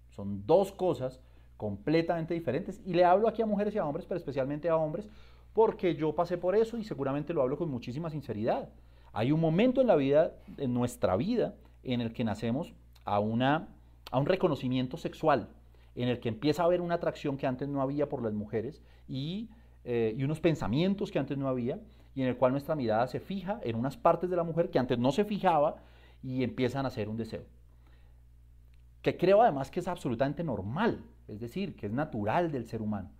Son 0.09 0.45
dos 0.45 0.73
cosas 0.73 1.21
completamente 1.55 2.33
diferentes 2.33 2.81
y 2.85 2.93
le 2.93 3.05
hablo 3.05 3.29
aquí 3.29 3.41
a 3.41 3.45
mujeres 3.45 3.73
y 3.73 3.77
a 3.77 3.85
hombres, 3.85 4.05
pero 4.05 4.17
especialmente 4.17 4.67
a 4.67 4.75
hombres, 4.75 5.07
porque 5.53 5.95
yo 5.95 6.13
pasé 6.13 6.37
por 6.37 6.57
eso 6.57 6.77
y 6.77 6.83
seguramente 6.83 7.33
lo 7.33 7.41
hablo 7.41 7.57
con 7.57 7.71
muchísima 7.71 8.09
sinceridad. 8.09 8.67
Hay 9.13 9.31
un 9.31 9.39
momento 9.39 9.79
en 9.79 9.87
la 9.87 9.95
vida, 9.95 10.33
en 10.57 10.73
nuestra 10.73 11.15
vida, 11.15 11.55
en 11.81 12.01
el 12.01 12.11
que 12.11 12.25
nacemos 12.25 12.73
a, 13.05 13.19
una, 13.19 13.69
a 14.11 14.19
un 14.19 14.25
reconocimiento 14.25 14.97
sexual, 14.97 15.47
en 15.95 16.09
el 16.09 16.19
que 16.19 16.27
empieza 16.27 16.63
a 16.63 16.65
haber 16.65 16.81
una 16.81 16.95
atracción 16.95 17.37
que 17.37 17.47
antes 17.47 17.69
no 17.69 17.81
había 17.81 18.09
por 18.09 18.21
las 18.21 18.33
mujeres 18.33 18.81
y, 19.07 19.51
eh, 19.85 20.13
y 20.17 20.23
unos 20.25 20.41
pensamientos 20.41 21.11
que 21.11 21.19
antes 21.19 21.37
no 21.37 21.47
había, 21.47 21.79
y 22.13 22.23
en 22.23 22.27
el 22.27 22.35
cual 22.35 22.51
nuestra 22.51 22.75
mirada 22.75 23.07
se 23.07 23.21
fija 23.21 23.61
en 23.63 23.77
unas 23.77 23.95
partes 23.95 24.29
de 24.29 24.35
la 24.35 24.43
mujer 24.43 24.69
que 24.69 24.79
antes 24.79 24.99
no 24.99 25.13
se 25.13 25.23
fijaba 25.23 25.77
y 26.21 26.43
empiezan 26.43 26.83
a 26.83 26.89
hacer 26.89 27.07
un 27.07 27.15
deseo 27.15 27.45
que 29.01 29.17
creo 29.17 29.41
además 29.41 29.71
que 29.71 29.79
es 29.79 29.87
absolutamente 29.87 30.43
normal, 30.43 31.03
es 31.27 31.39
decir, 31.39 31.75
que 31.75 31.87
es 31.87 31.91
natural 31.91 32.51
del 32.51 32.65
ser 32.65 32.81
humano. 32.81 33.11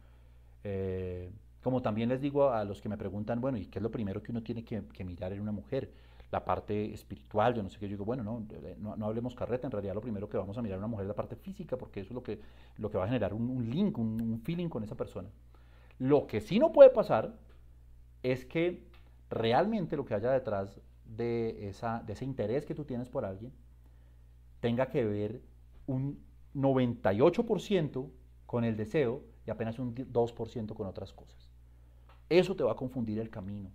Eh, 0.64 1.32
como 1.62 1.82
también 1.82 2.10
les 2.10 2.22
digo 2.22 2.52
a 2.52 2.64
los 2.64 2.82
que 2.82 2.90
me 2.90 2.98
preguntan, 2.98 3.42
bueno, 3.42 3.58
¿y 3.58 3.66
qué 3.66 3.80
es 3.80 3.84
lo 3.84 3.92
primero 3.92 4.22
que 4.22 4.32
uno 4.32 4.42
tiene 4.42 4.64
que, 4.64 5.04
mirar 5.04 5.34
en 5.34 5.42
una 5.42 5.52
mujer? 5.52 5.92
La 6.32 6.46
parte 6.46 6.94
espiritual, 6.94 7.56
yo 7.56 7.64
no 7.64 7.70
sé 7.70 7.80
qué, 7.80 7.88
yo 7.88 7.94
digo, 7.94 8.06
bueno, 8.06 8.24
no, 8.24 8.46
no, 8.96 9.06
hablemos 9.06 9.36
carreta, 9.36 9.68
en 9.68 9.72
realidad 9.72 9.96
lo 9.96 10.02
primero 10.02 10.30
que 10.30 10.38
vamos 10.38 10.58
a 10.58 10.62
mirar 10.62 10.76
en 10.76 10.82
una 10.82 10.88
mujer 10.88 11.06
es 11.06 11.08
la 11.08 11.16
parte 11.16 11.36
física, 11.36 11.76
porque 11.76 12.02
eso 12.02 12.10
es 12.10 12.16
lo 12.16 12.24
que, 12.24 12.40
lo 12.78 12.90
que 12.92 12.98
va 12.98 13.06
a 13.06 13.08
generar 13.08 13.34
un, 13.34 13.70
link, 13.70 13.98
un, 13.98 14.22
un 14.22 14.40
feeling 14.42 14.70
con 14.70 14.84
esa 14.84 14.96
persona. 14.96 15.30
Lo 15.98 16.28
que 16.28 16.40
sí 16.40 16.60
no 16.60 16.72
puede 16.72 16.92
pasar 16.92 17.34
es 18.22 18.46
que 18.46 18.88
realmente 19.30 19.96
lo 19.96 20.06
que 20.06 20.14
haya 20.14 20.32
detrás 20.32 20.80
de, 21.06 21.68
esa, 21.70 22.04
de 22.06 22.14
ese 22.14 22.26
interés 22.26 22.66
que 22.66 22.76
tú 22.76 22.86
tienes 22.86 23.10
por 23.10 23.26
alguien 23.26 23.52
tenga 24.60 24.88
que 24.88 25.06
ver 25.06 25.42
un 25.90 26.24
98% 26.54 28.10
con 28.46 28.64
el 28.64 28.78
deseo 28.78 29.24
y 29.46 29.50
apenas 29.50 29.80
un 29.80 29.96
2% 29.96 30.74
con 30.76 30.88
otras 30.88 31.14
cosas. 31.14 31.50
Eso 32.30 32.56
te 32.56 32.64
va 32.64 32.74
a 32.74 32.76
confundir 32.76 33.20
el 33.20 33.30
camino. 33.32 33.72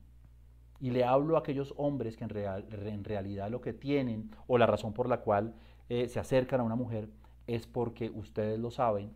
Y 0.80 0.90
le 0.90 1.04
hablo 1.04 1.36
a 1.36 1.40
aquellos 1.40 1.74
hombres 1.76 2.16
que 2.16 2.24
en, 2.24 2.30
real, 2.30 2.66
en 2.70 3.04
realidad 3.04 3.50
lo 3.50 3.60
que 3.60 3.72
tienen 3.72 4.30
o 4.46 4.58
la 4.58 4.66
razón 4.66 4.92
por 4.92 5.08
la 5.08 5.20
cual 5.20 5.54
eh, 5.88 6.08
se 6.08 6.20
acercan 6.20 6.60
a 6.60 6.64
una 6.64 6.76
mujer 6.76 7.08
es 7.46 7.66
porque 7.66 8.10
ustedes 8.10 8.58
lo 8.58 8.70
saben, 8.70 9.12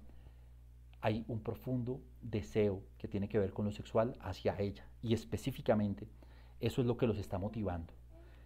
hay 1.00 1.24
un 1.28 1.40
profundo 1.40 2.00
deseo 2.20 2.82
que 2.98 3.06
tiene 3.06 3.28
que 3.28 3.38
ver 3.38 3.52
con 3.52 3.64
lo 3.64 3.70
sexual 3.70 4.16
hacia 4.20 4.58
ella. 4.58 4.88
Y 5.02 5.14
específicamente, 5.14 6.08
eso 6.58 6.80
es 6.80 6.86
lo 6.86 6.96
que 6.96 7.06
los 7.06 7.18
está 7.18 7.38
motivando. 7.38 7.94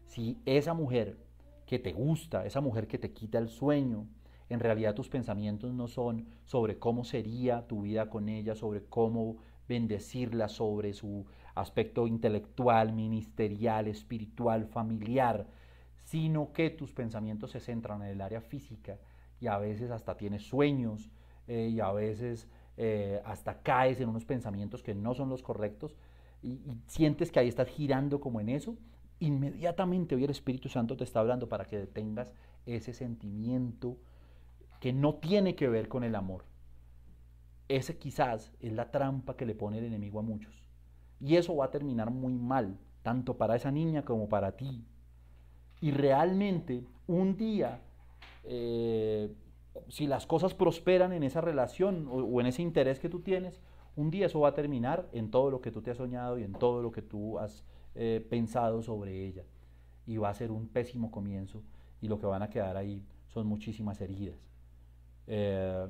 Si 0.05 0.39
esa 0.45 0.75
mujer 0.75 1.17
que 1.65 1.79
te 1.79 1.93
gusta, 1.93 2.45
esa 2.45 2.61
mujer 2.61 2.87
que 2.87 2.99
te 2.99 3.13
quita 3.13 3.39
el 3.39 3.49
sueño, 3.49 4.07
en 4.53 4.61
realidad 4.61 4.95
tus 4.95 5.09
pensamientos 5.09 5.73
no 5.73 5.89
son 5.89 6.27
sobre 6.45 6.79
cómo 6.79 7.05
sería 7.05 7.67
tu 7.67 7.83
vida 7.83 8.11
con 8.11 8.29
ella, 8.29 8.55
sobre 8.55 8.85
cómo 8.85 9.39
bendecirla, 9.69 10.49
sobre 10.49 10.93
su 10.93 11.25
aspecto 11.55 12.07
intelectual, 12.07 12.93
ministerial, 12.93 13.89
espiritual, 13.89 14.67
familiar, 14.67 15.47
sino 16.05 16.53
que 16.53 16.71
tus 16.71 16.93
pensamientos 16.93 17.53
se 17.53 17.61
centran 17.61 18.03
en 18.03 18.09
el 18.09 18.21
área 18.21 18.41
física 18.41 18.99
y 19.41 19.47
a 19.47 19.59
veces 19.59 19.91
hasta 19.91 20.17
tienes 20.17 20.43
sueños 20.43 21.11
eh, 21.49 21.69
y 21.73 21.81
a 21.81 21.91
veces 21.93 22.49
eh, 22.77 23.23
hasta 23.25 23.63
caes 23.63 24.01
en 24.01 24.09
unos 24.09 24.25
pensamientos 24.25 24.83
que 24.83 24.95
no 24.95 25.15
son 25.15 25.29
los 25.29 25.43
correctos 25.43 25.97
y, 26.43 26.51
y 26.51 26.79
sientes 26.87 27.31
que 27.31 27.41
ahí 27.41 27.49
estás 27.49 27.69
girando 27.69 28.21
como 28.21 28.41
en 28.41 28.49
eso, 28.49 28.77
inmediatamente 29.21 30.15
hoy 30.15 30.25
el 30.25 30.31
Espíritu 30.31 30.69
Santo 30.69 30.97
te 30.97 31.05
está 31.05 31.21
hablando 31.21 31.49
para 31.49 31.65
que 31.65 31.79
detengas 31.79 32.33
ese 32.67 32.93
sentimiento 32.93 33.97
que 34.83 34.93
no 34.93 35.15
tiene 35.15 35.55
que 35.55 35.69
ver 35.69 35.87
con 35.87 36.03
el 36.03 36.17
amor. 36.17 36.45
Ese 37.69 37.99
quizás 37.99 38.53
es 38.59 38.73
la 38.73 38.91
trampa 38.91 39.37
que 39.37 39.47
le 39.47 39.55
pone 39.55 39.79
el 39.79 39.85
enemigo 39.85 40.19
a 40.19 40.23
muchos. 40.23 40.65
Y 41.21 41.37
eso 41.37 41.55
va 41.55 41.67
a 41.67 41.71
terminar 41.71 42.11
muy 42.11 42.35
mal, 42.35 42.81
tanto 43.05 43.37
para 43.37 43.55
esa 43.55 43.71
niña 43.71 44.05
como 44.05 44.29
para 44.29 44.57
ti. 44.57 44.85
Y 45.81 45.93
realmente 45.93 46.85
un 47.07 47.37
día, 47.37 47.81
eh, 48.43 49.33
si 49.87 50.09
las 50.09 50.27
cosas 50.27 50.53
prosperan 50.53 51.13
en 51.13 51.23
esa 51.23 51.41
relación 51.41 52.09
o, 52.11 52.41
en 52.41 52.49
ese 52.49 52.63
interés 52.63 52.99
que 52.99 53.09
tú 53.09 53.21
tienes, 53.21 53.61
un 53.95 54.11
día 54.11 54.27
eso 54.27 54.41
va 54.41 54.49
a 54.49 54.55
terminar 54.55 55.09
en 55.13 55.31
todo 55.31 55.53
lo 55.53 55.61
que 55.61 55.71
tú 55.71 55.81
te 55.81 55.93
has 55.93 55.99
soñado 55.99 56.41
y 56.41 56.43
en 56.43 56.55
todo 56.55 56.83
lo 56.83 56.91
que 56.91 57.03
tú 57.03 57.39
has 57.39 57.65
eh, 57.95 58.27
pensado 58.29 58.83
sobre 58.83 59.27
ella. 59.29 59.45
Y 60.07 60.17
va 60.17 60.31
a 60.31 60.35
ser 60.35 60.51
un 60.51 60.67
pésimo 60.67 61.13
comienzo 61.13 61.63
y 62.01 62.09
lo 62.09 62.19
que 62.19 62.27
van 62.27 62.43
a 62.43 62.51
quedar 62.51 62.77
ahí 62.77 63.07
son 63.29 63.47
muchísimas 63.47 64.01
heridas. 64.01 64.52
Eh, 65.27 65.87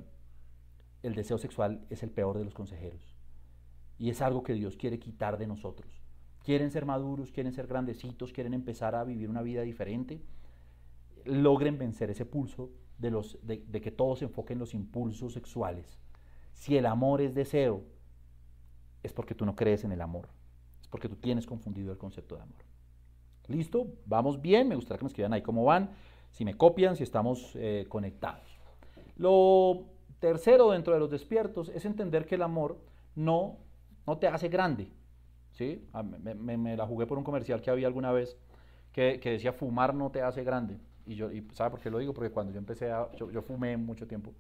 el 1.03 1.15
deseo 1.15 1.39
sexual 1.39 1.85
es 1.91 2.03
el 2.03 2.11
peor 2.11 2.39
de 2.39 2.45
los 2.45 2.55
consejeros. 2.55 3.17
Y 3.99 4.11
es 4.11 4.23
algo 4.23 4.43
que 4.43 4.55
Dios 4.55 4.77
quiere 4.77 4.99
quitar 4.99 5.39
de 5.39 5.47
nosotros. 5.47 6.03
Quieren 6.45 6.71
ser 6.71 6.87
maduros, 6.87 7.31
quieren 7.31 7.53
ser 7.53 7.67
grandecitos, 7.67 8.33
quieren 8.33 8.55
empezar 8.55 8.95
a 8.95 9.05
vivir 9.05 9.31
una 9.31 9.43
vida 9.43 9.63
diferente. 9.63 10.21
Logren 11.25 11.79
vencer 11.79 12.11
ese 12.11 12.27
pulso 12.27 12.71
de, 12.99 13.81
que 13.81 13.91
todos 13.91 14.21
se 14.21 14.25
enfoquen 14.25 14.57
en 14.57 14.61
los 14.61 14.75
impulsos 14.75 15.33
sexuales. 15.33 15.99
Si 16.53 16.77
el 16.77 16.87
amor 16.87 17.21
es 17.21 17.35
deseo, 17.35 17.85
es 19.03 19.13
porque 19.13 19.35
tú 19.35 19.45
no 19.45 19.57
crees 19.57 19.85
en 19.85 19.93
el 19.93 20.01
amor. 20.01 20.29
Es 20.81 20.89
porque 20.89 21.09
tú 21.09 21.17
tienes 21.17 21.47
confundido 21.47 21.93
el 21.93 21.99
concepto 21.99 22.37
de 22.37 22.43
amor. 22.43 22.65
¿Listo? 23.49 23.87
¿Vamos 24.07 24.41
bien? 24.41 24.69
Me 24.69 24.77
gustaría 24.77 24.99
que 24.99 25.05
me 25.05 25.09
escriban 25.09 25.33
ahí 25.33 25.43
cómo 25.43 25.65
van, 25.65 25.91
si 26.31 26.45
me 26.45 26.57
copian, 26.57 26.97
si 26.97 27.03
estamos 27.03 27.53
eh, 27.57 27.87
conectados. 27.89 28.52
Lo 29.17 29.85
tercero 30.19 30.71
dentro 30.71 30.95
de 30.95 31.01
los 31.01 31.11
despiertos 31.11 31.69
es 31.71 31.85
entender 31.85 32.27
que 32.27 32.37
el 32.37 32.43
amor 32.43 32.79
no, 33.15 33.59
no 34.07 34.19
te 34.19 34.29
hace 34.29 34.49
grande. 34.49 34.91
¿sí? 35.53 35.87
Ah, 35.93 36.03
me, 36.03 36.77
la 36.77 36.87
jugué 36.87 37.07
por 37.07 37.19
un 37.19 37.25
comercial 37.25 37.61
que 37.61 37.71
había 37.71 37.87
alguna 37.87 38.13
vez 38.13 38.37
que, 38.93 39.19
decía 39.19 39.53
fumar 39.53 39.95
no 39.95 40.11
te 40.11 40.23
hace 40.23 40.45
grande. 40.45 40.79
Y 41.07 41.15
yo, 41.15 41.31
y 41.31 41.47
¿sabe 41.53 41.71
por 41.71 41.81
qué 41.81 41.91
lo 41.91 41.99
digo? 41.99 42.15
Porque 42.15 42.31
cuando 42.31 42.53
yo 42.53 42.59
empecé 42.59 42.91
a, 42.91 43.11
yo, 43.17 43.43
fumé 43.43 43.77
mucho 43.77 44.07
tiempo, 44.07 44.33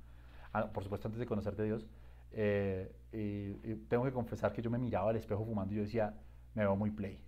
ah, 0.52 0.66
por 0.66 0.82
supuesto 0.82 1.08
antes 1.08 1.18
de 1.18 1.26
conocerte 1.26 1.64
Dios, 1.64 1.86
eh, 2.32 2.90
y, 3.12 3.74
tengo 3.88 4.04
que 4.04 4.12
confesar 4.12 4.52
que 4.52 4.62
yo 4.62 4.70
me 4.70 4.78
miraba 4.78 5.10
al 5.10 5.16
espejo 5.16 5.44
fumando 5.44 5.74
y 5.74 5.76
yo 5.76 5.82
decía, 5.82 6.14
me 6.54 6.62
veo 6.62 6.76
muy 6.76 6.90
play. 6.90 7.18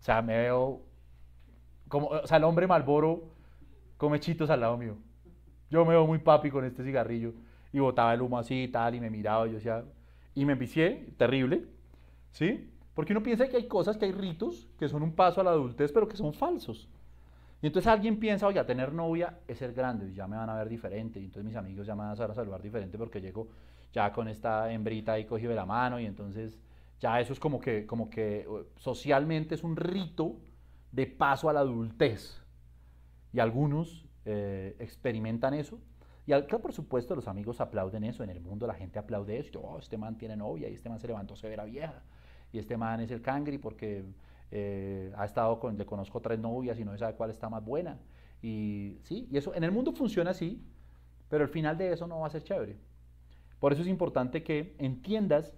O 0.00 0.02
sea, 0.04 0.20
me 0.20 0.36
veo 0.36 0.82
como, 1.88 2.08
o 2.08 2.26
sea, 2.26 2.38
el 2.38 2.44
hombre 2.44 2.66
Malboro 2.66 3.30
come 3.96 4.18
chitos 4.18 4.50
al 4.50 4.60
lado 4.60 4.76
mío. 4.76 4.96
Yo 5.72 5.86
me 5.86 5.92
veo 5.94 6.06
muy 6.06 6.18
papi 6.18 6.50
con 6.50 6.66
este 6.66 6.84
cigarrillo 6.84 7.32
y 7.72 7.78
botaba 7.78 8.12
el 8.12 8.20
humo 8.20 8.38
así 8.38 8.64
y 8.64 8.68
tal 8.68 8.94
y 8.94 9.00
me 9.00 9.08
miraba 9.08 9.46
y 9.48 9.52
yo 9.52 9.54
decía, 9.54 9.82
y 10.34 10.44
me 10.44 10.52
envicié, 10.52 11.14
terrible, 11.16 11.64
¿sí? 12.30 12.70
Porque 12.92 13.14
uno 13.14 13.22
piensa 13.22 13.48
que 13.48 13.56
hay 13.56 13.66
cosas, 13.66 13.96
que 13.96 14.04
hay 14.04 14.12
ritos 14.12 14.68
que 14.78 14.86
son 14.86 15.02
un 15.02 15.14
paso 15.14 15.40
a 15.40 15.44
la 15.44 15.50
adultez, 15.52 15.90
pero 15.90 16.06
que 16.06 16.14
son 16.18 16.34
falsos. 16.34 16.90
Y 17.62 17.68
entonces 17.68 17.90
alguien 17.90 18.18
piensa, 18.18 18.46
oye, 18.46 18.62
tener 18.64 18.92
novia 18.92 19.38
es 19.48 19.56
ser 19.56 19.72
grande, 19.72 20.10
y 20.10 20.14
ya 20.14 20.26
me 20.26 20.36
van 20.36 20.50
a 20.50 20.56
ver 20.56 20.68
diferente, 20.68 21.18
y 21.18 21.24
entonces 21.24 21.46
mis 21.46 21.56
amigos 21.56 21.86
ya 21.86 21.94
me 21.94 22.02
van 22.02 22.10
a 22.10 22.34
saludar 22.34 22.60
diferente 22.60 22.98
porque 22.98 23.22
llego 23.22 23.48
ya 23.94 24.12
con 24.12 24.28
esta 24.28 24.70
hembrita 24.70 25.12
ahí 25.12 25.24
cogido 25.24 25.50
de 25.50 25.56
la 25.56 25.64
mano, 25.64 25.98
y 25.98 26.04
entonces 26.04 26.58
ya 27.00 27.18
eso 27.18 27.32
es 27.32 27.40
como 27.40 27.58
que, 27.58 27.86
como 27.86 28.10
que 28.10 28.46
socialmente 28.76 29.54
es 29.54 29.64
un 29.64 29.76
rito 29.76 30.36
de 30.90 31.06
paso 31.06 31.48
a 31.48 31.54
la 31.54 31.60
adultez. 31.60 32.44
Y 33.32 33.40
algunos 33.40 34.01
eh, 34.24 34.76
experimentan 34.78 35.54
eso. 35.54 35.78
Y 36.26 36.32
al, 36.32 36.46
por 36.46 36.72
supuesto, 36.72 37.16
los 37.16 37.26
amigos 37.26 37.60
aplauden 37.60 38.04
eso. 38.04 38.22
En 38.22 38.30
el 38.30 38.40
mundo 38.40 38.66
la 38.66 38.74
gente 38.74 38.98
aplaude 38.98 39.38
eso. 39.38 39.60
Oh, 39.60 39.78
este 39.78 39.96
man 39.96 40.16
tiene 40.18 40.36
novia 40.36 40.68
y 40.68 40.74
este 40.74 40.88
man 40.88 41.00
se 41.00 41.08
levantó 41.08 41.36
severa 41.36 41.64
vieja 41.64 42.02
y 42.52 42.58
este 42.58 42.76
man 42.76 43.00
es 43.00 43.10
el 43.10 43.22
cangri 43.22 43.58
porque 43.58 44.04
eh, 44.50 45.12
ha 45.16 45.24
estado 45.24 45.58
con, 45.58 45.76
le 45.76 45.86
conozco 45.86 46.20
tres 46.20 46.38
novias 46.38 46.78
y 46.78 46.84
no 46.84 46.96
sabe 46.96 47.14
cuál 47.14 47.30
está 47.30 47.48
más 47.48 47.64
buena. 47.64 47.98
Y 48.42 48.98
sí, 49.04 49.26
y 49.30 49.36
eso 49.38 49.54
en 49.54 49.64
el 49.64 49.72
mundo 49.72 49.92
funciona 49.92 50.30
así, 50.30 50.62
pero 51.28 51.44
el 51.44 51.50
final 51.50 51.78
de 51.78 51.92
eso 51.92 52.06
no 52.06 52.20
va 52.20 52.26
a 52.26 52.30
ser 52.30 52.42
chévere. 52.42 52.76
Por 53.58 53.72
eso 53.72 53.82
es 53.82 53.88
importante 53.88 54.42
que 54.42 54.74
entiendas 54.78 55.54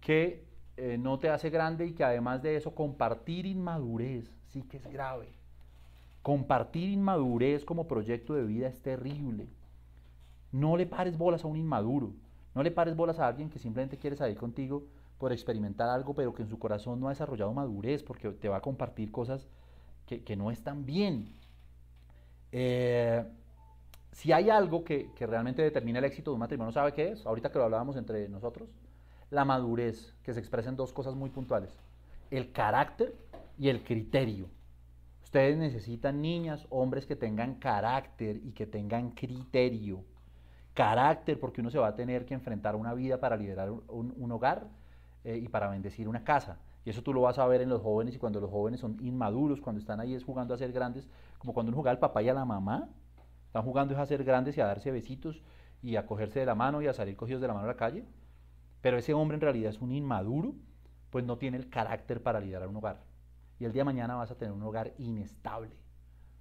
que 0.00 0.46
eh, 0.76 0.96
no 0.98 1.18
te 1.18 1.30
hace 1.30 1.50
grande 1.50 1.86
y 1.86 1.94
que 1.94 2.04
además 2.04 2.42
de 2.42 2.56
eso 2.56 2.74
compartir 2.74 3.46
inmadurez 3.46 4.32
sí 4.46 4.62
que 4.62 4.76
es 4.76 4.86
grave. 4.86 5.39
Compartir 6.22 6.90
inmadurez 6.90 7.64
como 7.64 7.88
proyecto 7.88 8.34
de 8.34 8.44
vida 8.44 8.68
es 8.68 8.80
terrible. 8.82 9.48
No 10.52 10.76
le 10.76 10.86
pares 10.86 11.16
bolas 11.16 11.44
a 11.44 11.48
un 11.48 11.56
inmaduro. 11.56 12.12
No 12.54 12.62
le 12.62 12.70
pares 12.70 12.96
bolas 12.96 13.18
a 13.18 13.26
alguien 13.26 13.48
que 13.48 13.58
simplemente 13.58 13.96
quiere 13.96 14.16
salir 14.16 14.36
contigo 14.36 14.84
por 15.18 15.32
experimentar 15.32 15.88
algo, 15.88 16.14
pero 16.14 16.34
que 16.34 16.42
en 16.42 16.48
su 16.48 16.58
corazón 16.58 16.98
no 16.98 17.06
ha 17.06 17.10
desarrollado 17.10 17.52
madurez, 17.52 18.02
porque 18.02 18.30
te 18.30 18.48
va 18.48 18.56
a 18.56 18.60
compartir 18.60 19.12
cosas 19.12 19.46
que, 20.06 20.34
no 20.36 20.50
están 20.50 20.84
bien. 20.84 21.32
Eh, 22.50 23.24
si 24.10 24.32
hay 24.32 24.50
algo 24.50 24.82
que, 24.82 25.12
que, 25.14 25.26
realmente 25.26 25.62
determina 25.62 26.00
el 26.00 26.06
éxito 26.06 26.32
de 26.32 26.34
un 26.34 26.40
matrimonio, 26.40 26.72
¿sabe 26.72 26.92
qué 26.92 27.12
es? 27.12 27.24
Ahorita 27.24 27.52
que 27.52 27.58
lo 27.58 27.64
hablábamos 27.64 27.96
entre 27.96 28.28
nosotros, 28.28 28.68
la 29.30 29.44
madurez, 29.44 30.14
que 30.24 30.34
se 30.34 30.40
expresa 30.40 30.68
en 30.68 30.76
dos 30.76 30.92
cosas 30.92 31.14
muy 31.14 31.30
puntuales, 31.30 31.70
el 32.30 32.50
carácter 32.50 33.14
y 33.56 33.68
el 33.68 33.84
criterio. 33.84 34.48
Ustedes 35.30 35.56
necesitan 35.56 36.20
niñas, 36.20 36.66
hombres 36.70 37.06
que 37.06 37.14
tengan 37.14 37.54
carácter 37.54 38.40
y 38.42 38.50
que 38.50 38.66
tengan 38.66 39.12
criterio. 39.12 40.02
Carácter 40.74 41.38
porque 41.38 41.60
uno 41.60 41.70
se 41.70 41.78
va 41.78 41.86
a 41.86 41.94
tener 41.94 42.26
que 42.26 42.34
enfrentar 42.34 42.74
una 42.74 42.94
vida 42.94 43.20
para 43.20 43.36
liderar 43.36 43.70
un 43.70 44.32
hogar 44.32 44.66
eh, 45.22 45.36
y 45.36 45.46
para 45.46 45.68
bendecir 45.68 46.08
una 46.08 46.24
casa. 46.24 46.58
Y 46.84 46.90
eso 46.90 47.04
tú 47.04 47.14
lo 47.14 47.20
vas 47.20 47.38
a 47.38 47.46
ver 47.46 47.60
en 47.60 47.68
los 47.68 47.80
jóvenes 47.80 48.16
y 48.16 48.18
cuando 48.18 48.40
los 48.40 48.50
jóvenes 48.50 48.80
son 48.80 48.96
inmaduros, 49.00 49.60
cuando 49.60 49.78
están 49.78 50.00
ahí 50.00 50.14
es 50.14 50.24
jugando 50.24 50.52
a 50.52 50.58
ser 50.58 50.72
grandes, 50.72 51.08
como 51.38 51.54
cuando 51.54 51.70
uno 51.70 51.76
juega 51.76 51.92
al 51.92 52.00
papá 52.00 52.24
y 52.24 52.28
a 52.28 52.34
la 52.34 52.44
mamá, 52.44 52.88
están 53.46 53.62
jugando 53.62 53.94
es 53.94 54.00
a 54.00 54.06
ser 54.06 54.24
grandes 54.24 54.56
y 54.56 54.60
a 54.60 54.66
darse 54.66 54.90
besitos 54.90 55.44
y 55.80 55.94
a 55.94 56.06
cogerse 56.06 56.40
de 56.40 56.46
la 56.46 56.56
mano 56.56 56.82
y 56.82 56.88
a 56.88 56.92
salir 56.92 57.16
cogidos 57.16 57.40
de 57.40 57.46
la 57.46 57.54
mano 57.54 57.66
a 57.66 57.68
la 57.68 57.76
calle. 57.76 58.04
Pero 58.80 58.98
ese 58.98 59.14
hombre 59.14 59.36
en 59.36 59.42
realidad 59.42 59.70
es 59.70 59.80
un 59.80 59.92
inmaduro, 59.92 60.54
pues 61.10 61.24
no 61.24 61.38
tiene 61.38 61.56
el 61.56 61.70
carácter 61.70 62.20
para 62.20 62.40
liderar 62.40 62.66
un 62.66 62.74
hogar. 62.74 63.09
Y 63.60 63.66
el 63.66 63.72
día 63.72 63.82
de 63.82 63.84
mañana 63.84 64.16
vas 64.16 64.30
a 64.30 64.38
tener 64.38 64.54
un 64.54 64.62
hogar 64.62 64.94
inestable, 64.96 65.76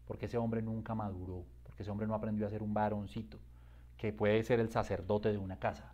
porque 0.05 0.27
ese 0.27 0.37
hombre 0.37 0.61
nunca 0.61 0.95
maduró, 0.95 1.43
porque 1.63 1.83
ese 1.83 1.91
hombre 1.91 2.07
no 2.07 2.15
aprendió 2.15 2.47
a 2.47 2.49
ser 2.49 2.63
un 2.63 2.73
varoncito, 2.73 3.37
que 3.97 4.13
puede 4.13 4.41
ser 4.43 4.61
el 4.61 4.69
sacerdote 4.69 5.29
de 5.33 5.37
una 5.37 5.59
casa, 5.59 5.93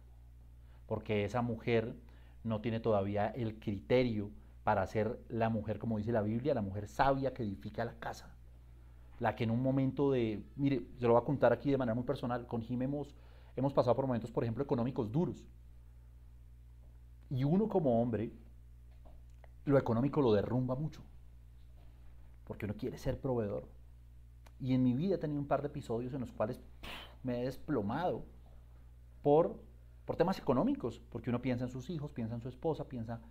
porque 0.86 1.26
esa 1.26 1.42
mujer 1.42 1.96
no 2.44 2.62
tiene 2.62 2.80
todavía 2.80 3.28
el 3.30 3.60
criterio 3.60 4.30
para 4.64 4.86
ser 4.86 5.20
la 5.28 5.50
mujer, 5.50 5.80
como 5.80 5.98
dice 5.98 6.12
la 6.12 6.22
Biblia, 6.22 6.54
la 6.54 6.62
mujer 6.62 6.88
sabia 6.88 7.34
que 7.34 7.42
edifica 7.42 7.84
la 7.84 7.98
casa. 7.98 8.30
La 9.20 9.36
que 9.36 9.46
en 9.46 9.52
un 9.52 9.64
momento 9.64 10.12
de, 10.12 10.44
mire, 10.56 10.86
se 11.00 11.08
lo 11.08 11.14
voy 11.14 11.22
a 11.24 11.26
contar 11.26 11.54
aquí 11.54 11.72
de 11.72 11.78
manera 11.78 11.96
muy 11.96 12.04
personal, 12.04 12.46
con 12.46 12.62
Jim 12.62 12.84
hemos, 12.84 13.16
hemos 13.56 13.74
pasado 13.74 13.96
por 13.96 14.06
momentos, 14.06 14.32
por 14.32 14.44
ejemplo, 14.44 14.64
económicos 14.64 15.12
duros. 15.12 15.44
Y 17.32 17.44
uno 17.44 17.68
como 17.68 18.00
hombre, 18.00 18.32
lo 19.64 19.80
económico 19.80 20.22
lo 20.22 20.34
derrumba 20.34 20.76
mucho, 20.76 21.02
porque 22.46 22.66
uno 22.66 22.76
quiere 22.76 22.98
ser 22.98 23.20
proveedor. 23.20 23.68
Y 24.60 24.74
en 24.74 24.84
mi 24.84 24.94
vida 24.94 25.16
he 25.16 25.18
tenido 25.18 25.40
un 25.40 25.48
par 25.48 25.62
de 25.62 25.68
episodios 25.68 26.14
en 26.14 26.22
los 26.22 26.32
cuales 26.32 26.60
me 27.24 27.42
he 27.42 27.46
desplomado 27.46 28.26
por 29.22 29.60
por 30.06 30.16
temas 30.16 30.38
económicos, 30.38 31.02
porque 31.10 31.30
uno 31.30 31.42
piensa 31.42 31.66
en 31.66 31.72
sus 31.72 31.90
hijos, 31.90 32.12
piensa 32.14 32.36
en 32.36 32.42
su 32.42 32.48
esposa, 32.48 32.88
piensa 32.88 33.22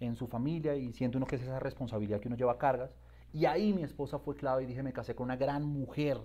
en 0.00 0.16
su 0.16 0.26
familia 0.26 0.74
y 0.74 0.92
siente 0.92 1.16
uno 1.16 1.26
que 1.26 1.36
es 1.36 1.42
esa 1.42 1.60
responsabilidad 1.60 2.20
que 2.20 2.28
uno 2.28 2.36
lleva 2.36 2.52
a 2.52 2.58
cargas. 2.58 2.90
Y 3.32 3.46
ahí 3.46 3.72
mi 3.72 3.82
esposa 3.82 4.18
fue 4.18 4.36
clave 4.36 4.64
y 4.64 4.66
dije, 4.66 4.82
me 4.82 4.92
casé 4.92 5.14
con 5.14 5.24
una 5.26 5.36
gran 5.36 5.64
mujer, 5.64 6.20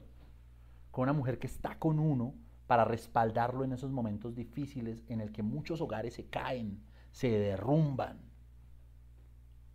con 0.91 1.03
una 1.03 1.13
mujer 1.13 1.39
que 1.39 1.47
está 1.47 1.77
con 1.77 1.99
uno 1.99 2.33
para 2.67 2.85
respaldarlo 2.85 3.63
en 3.63 3.71
esos 3.71 3.91
momentos 3.91 4.35
difíciles 4.35 5.03
en 5.07 5.21
el 5.21 5.31
que 5.31 5.43
muchos 5.43 5.81
hogares 5.81 6.15
se 6.15 6.25
caen, 6.25 6.83
se 7.11 7.29
derrumban. 7.29 8.19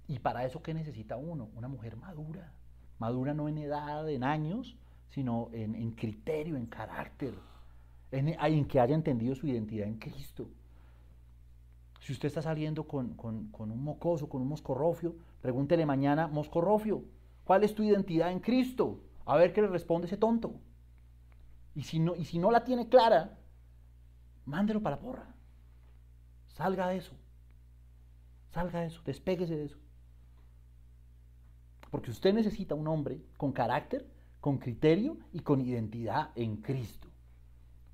Y 0.06 0.18
para 0.18 0.44
eso, 0.44 0.62
¿qué 0.62 0.74
necesita 0.74 1.16
uno? 1.16 1.50
Una 1.54 1.68
mujer 1.68 1.96
madura. 1.96 2.52
Madura 2.98 3.34
no 3.34 3.48
en 3.48 3.58
edad, 3.58 4.08
en 4.08 4.24
años, 4.24 4.76
sino 5.10 5.48
en, 5.52 5.74
en 5.74 5.92
criterio, 5.92 6.56
en 6.56 6.66
carácter 6.66 7.34
en, 8.14 8.64
que 8.66 8.80
haya 8.80 8.94
entendido 8.94 9.34
su 9.34 9.46
identidad 9.46 9.86
en 9.86 9.98
Cristo. 9.98 10.48
Si 12.00 12.12
usted 12.12 12.28
está 12.28 12.42
saliendo 12.42 12.84
con, 12.84 13.16
un 13.18 13.84
mocoso, 13.84 14.28
con 14.28 14.42
un 14.42 14.48
moscorrofio, 14.48 15.16
pregúntele 15.40 15.86
mañana, 15.86 16.28
moscorrofio, 16.28 17.02
¿cuál 17.44 17.64
es 17.64 17.74
tu 17.74 17.82
identidad 17.82 18.30
en 18.30 18.40
Cristo? 18.40 19.00
A 19.24 19.36
ver 19.36 19.52
qué 19.52 19.62
le 19.62 19.68
responde 19.68 20.06
ese 20.06 20.18
tonto. 20.18 20.54
Y 21.74 21.82
si 21.82 21.98
no, 21.98 22.14
y 22.14 22.24
si 22.24 22.38
no 22.38 22.50
la 22.50 22.64
tiene 22.64 22.88
clara, 22.88 23.38
mándelo 24.44 24.82
para 24.82 24.96
la 24.96 25.02
porra. 25.02 25.34
Salga 26.48 26.88
de 26.88 26.98
eso. 26.98 27.14
Salga 28.50 28.80
de 28.80 28.86
eso, 28.86 29.00
despéguese 29.04 29.56
de 29.56 29.64
eso. 29.64 29.78
Porque 31.94 32.10
usted 32.10 32.34
necesita 32.34 32.74
un 32.74 32.88
hombre 32.88 33.20
con 33.36 33.52
carácter, 33.52 34.04
con 34.40 34.58
criterio 34.58 35.16
y 35.32 35.38
con 35.38 35.60
identidad 35.60 36.30
en 36.34 36.56
Cristo 36.56 37.06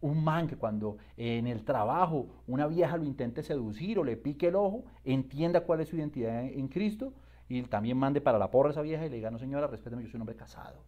un 0.01 0.25
man 0.25 0.49
que 0.49 0.57
cuando 0.57 0.97
en 1.19 1.47
el 1.47 1.67
trabajo 1.67 2.29
una 2.47 2.67
vieja 2.67 2.97
lo 2.97 3.05
intente 3.05 3.43
seducir 3.43 3.99
o 3.99 4.05
le 4.05 4.17
pique 4.17 4.49
el 4.49 4.55
ojo, 4.55 4.87
entienda 5.05 5.61
cuál 5.65 5.81
es 5.81 5.91
su 5.91 5.97
identidad 5.97 6.43
en 6.43 6.69
Cristo 6.69 7.13
y 7.47 7.61
también 7.65 7.99
mande 7.99 8.23
para 8.23 8.39
la 8.39 8.51
porra 8.51 8.71
a 8.71 8.73
esa 8.73 8.81
vieja 8.81 9.05
y 9.05 9.11
le 9.11 9.17
diga, 9.17 9.31
no 9.31 9.39
señora, 9.39 9.67
respéteme, 9.67 10.03
yo 10.03 10.09
soy 10.09 10.17
un 10.17 10.23
hombre 10.23 10.37
casado. 10.37 10.83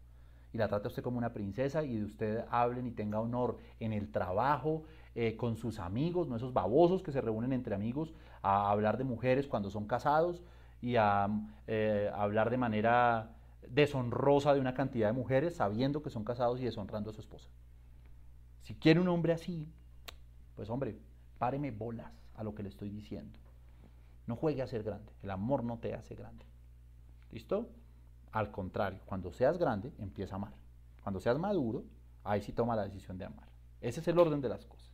Y 0.55 0.57
la 0.57 0.69
trate 0.69 0.89
usted 0.89 1.03
como 1.03 1.19
una 1.19 1.35
princesa 1.35 1.85
y 1.85 1.99
de 1.99 2.05
usted 2.05 2.45
hablen 2.49 2.87
y 2.87 2.93
tenga 2.93 3.21
honor 3.21 3.59
en 3.79 3.93
el 3.93 4.11
trabajo, 4.11 4.85
eh, 5.15 5.37
con 5.37 5.57
sus 5.57 5.81
amigos, 5.81 6.29
no 6.29 6.37
esos 6.37 6.55
babosos 6.55 7.03
que 7.03 7.13
se 7.13 7.21
reúnen 7.21 7.53
entre 7.53 7.75
amigos 7.75 8.15
a 8.41 8.71
hablar 8.71 8.97
de 8.97 9.05
mujeres 9.05 9.47
cuando 9.47 9.69
son 9.69 9.87
casados 9.87 10.43
y 10.83 10.97
a 10.97 11.29
eh, 11.69 12.11
hablar 12.13 12.51
de 12.51 12.59
manera 12.59 13.31
deshonrosa 13.67 14.53
de 14.53 14.61
una 14.61 14.75
cantidad 14.75 15.07
de 15.07 15.13
mujeres 15.15 15.57
sabiendo 15.57 16.03
que 16.03 16.11
son 16.11 16.25
casados 16.25 16.61
y 16.61 16.65
deshonrando 16.65 17.11
a 17.11 17.13
su 17.15 17.21
esposa. 17.21 17.49
Si 18.61 18.75
quiere 18.75 19.01
un 19.01 19.09
hombre 19.09 19.33
así, 19.33 19.73
pues 20.57 20.69
hombre, 20.69 20.99
páreme 21.39 21.71
bolas 21.71 22.13
a 22.35 22.43
lo 22.43 22.55
que 22.55 22.65
le 22.65 22.69
estoy 22.69 22.91
diciendo. 22.91 23.39
No 24.27 24.37
juegue 24.37 24.61
a 24.61 24.67
ser 24.67 24.83
grande. 24.83 25.13
El 25.23 25.31
amor 25.31 25.65
no 25.65 25.79
te 25.79 25.95
hace 25.95 26.17
grande. 26.17 26.45
¿Listo? 27.31 27.71
Al 28.33 28.51
contrario, 28.51 29.01
cuando 29.07 29.33
seas 29.33 29.59
grande, 29.59 29.93
empieza 29.99 30.35
a 30.35 30.37
amar. 30.37 30.53
Cuando 31.03 31.21
seas 31.21 31.39
maduro, 31.39 31.85
ahí 32.25 32.43
sí 32.43 32.53
toma 32.53 32.77
la 32.77 32.85
decisión 32.85 33.19
de 33.19 33.25
amar. 33.25 33.49
Ese 33.81 34.01
es 34.01 34.09
el 34.09 34.19
orden 34.19 34.41
de 34.41 34.49
las 34.49 34.67
cosas. 34.67 34.91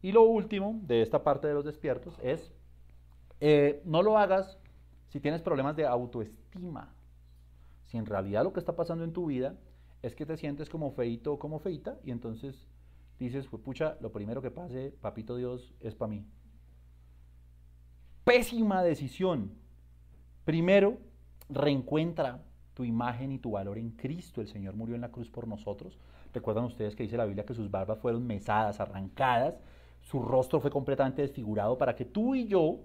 Y 0.00 0.12
lo 0.12 0.22
último 0.22 0.80
de 0.82 1.02
esta 1.02 1.22
parte 1.22 1.48
de 1.48 1.54
los 1.54 1.64
despiertos 1.64 2.18
es 2.22 2.52
Eh, 3.44 3.82
no 3.84 4.02
lo 4.02 4.18
hagas 4.18 4.56
si 5.12 5.20
tienes 5.20 5.42
problemas 5.42 5.76
de 5.76 5.86
autoestima. 5.86 6.94
Si 7.84 7.98
en 7.98 8.06
realidad 8.06 8.44
lo 8.44 8.54
que 8.54 8.60
está 8.60 8.74
pasando 8.74 9.04
en 9.04 9.12
tu 9.12 9.26
vida 9.26 9.58
es 10.00 10.16
que 10.16 10.24
te 10.24 10.38
sientes 10.38 10.70
como 10.70 10.90
feito 10.92 11.34
o 11.34 11.38
como 11.38 11.58
feita 11.58 11.98
y 12.02 12.12
entonces 12.12 12.66
dices, 13.18 13.46
pucha, 13.46 13.98
lo 14.00 14.10
primero 14.10 14.40
que 14.40 14.50
pase, 14.50 14.90
papito 15.02 15.36
Dios, 15.36 15.74
es 15.80 15.94
para 15.94 16.08
mí. 16.08 16.26
Pésima 18.24 18.82
decisión. 18.82 19.52
Primero, 20.46 20.96
reencuentra 21.50 22.42
tu 22.72 22.84
imagen 22.84 23.32
y 23.32 23.38
tu 23.38 23.50
valor 23.50 23.76
en 23.76 23.90
Cristo. 23.90 24.40
El 24.40 24.48
Señor 24.48 24.76
murió 24.76 24.94
en 24.94 25.02
la 25.02 25.10
cruz 25.10 25.30
por 25.30 25.46
nosotros. 25.46 25.98
Recuerdan 26.32 26.64
ustedes 26.64 26.96
que 26.96 27.02
dice 27.02 27.18
la 27.18 27.26
Biblia 27.26 27.44
que 27.44 27.52
sus 27.52 27.70
barbas 27.70 27.98
fueron 27.98 28.26
mesadas, 28.26 28.80
arrancadas, 28.80 29.60
su 30.00 30.22
rostro 30.22 30.58
fue 30.58 30.70
completamente 30.70 31.20
desfigurado 31.20 31.76
para 31.76 31.94
que 31.94 32.06
tú 32.06 32.34
y 32.34 32.46
yo 32.46 32.80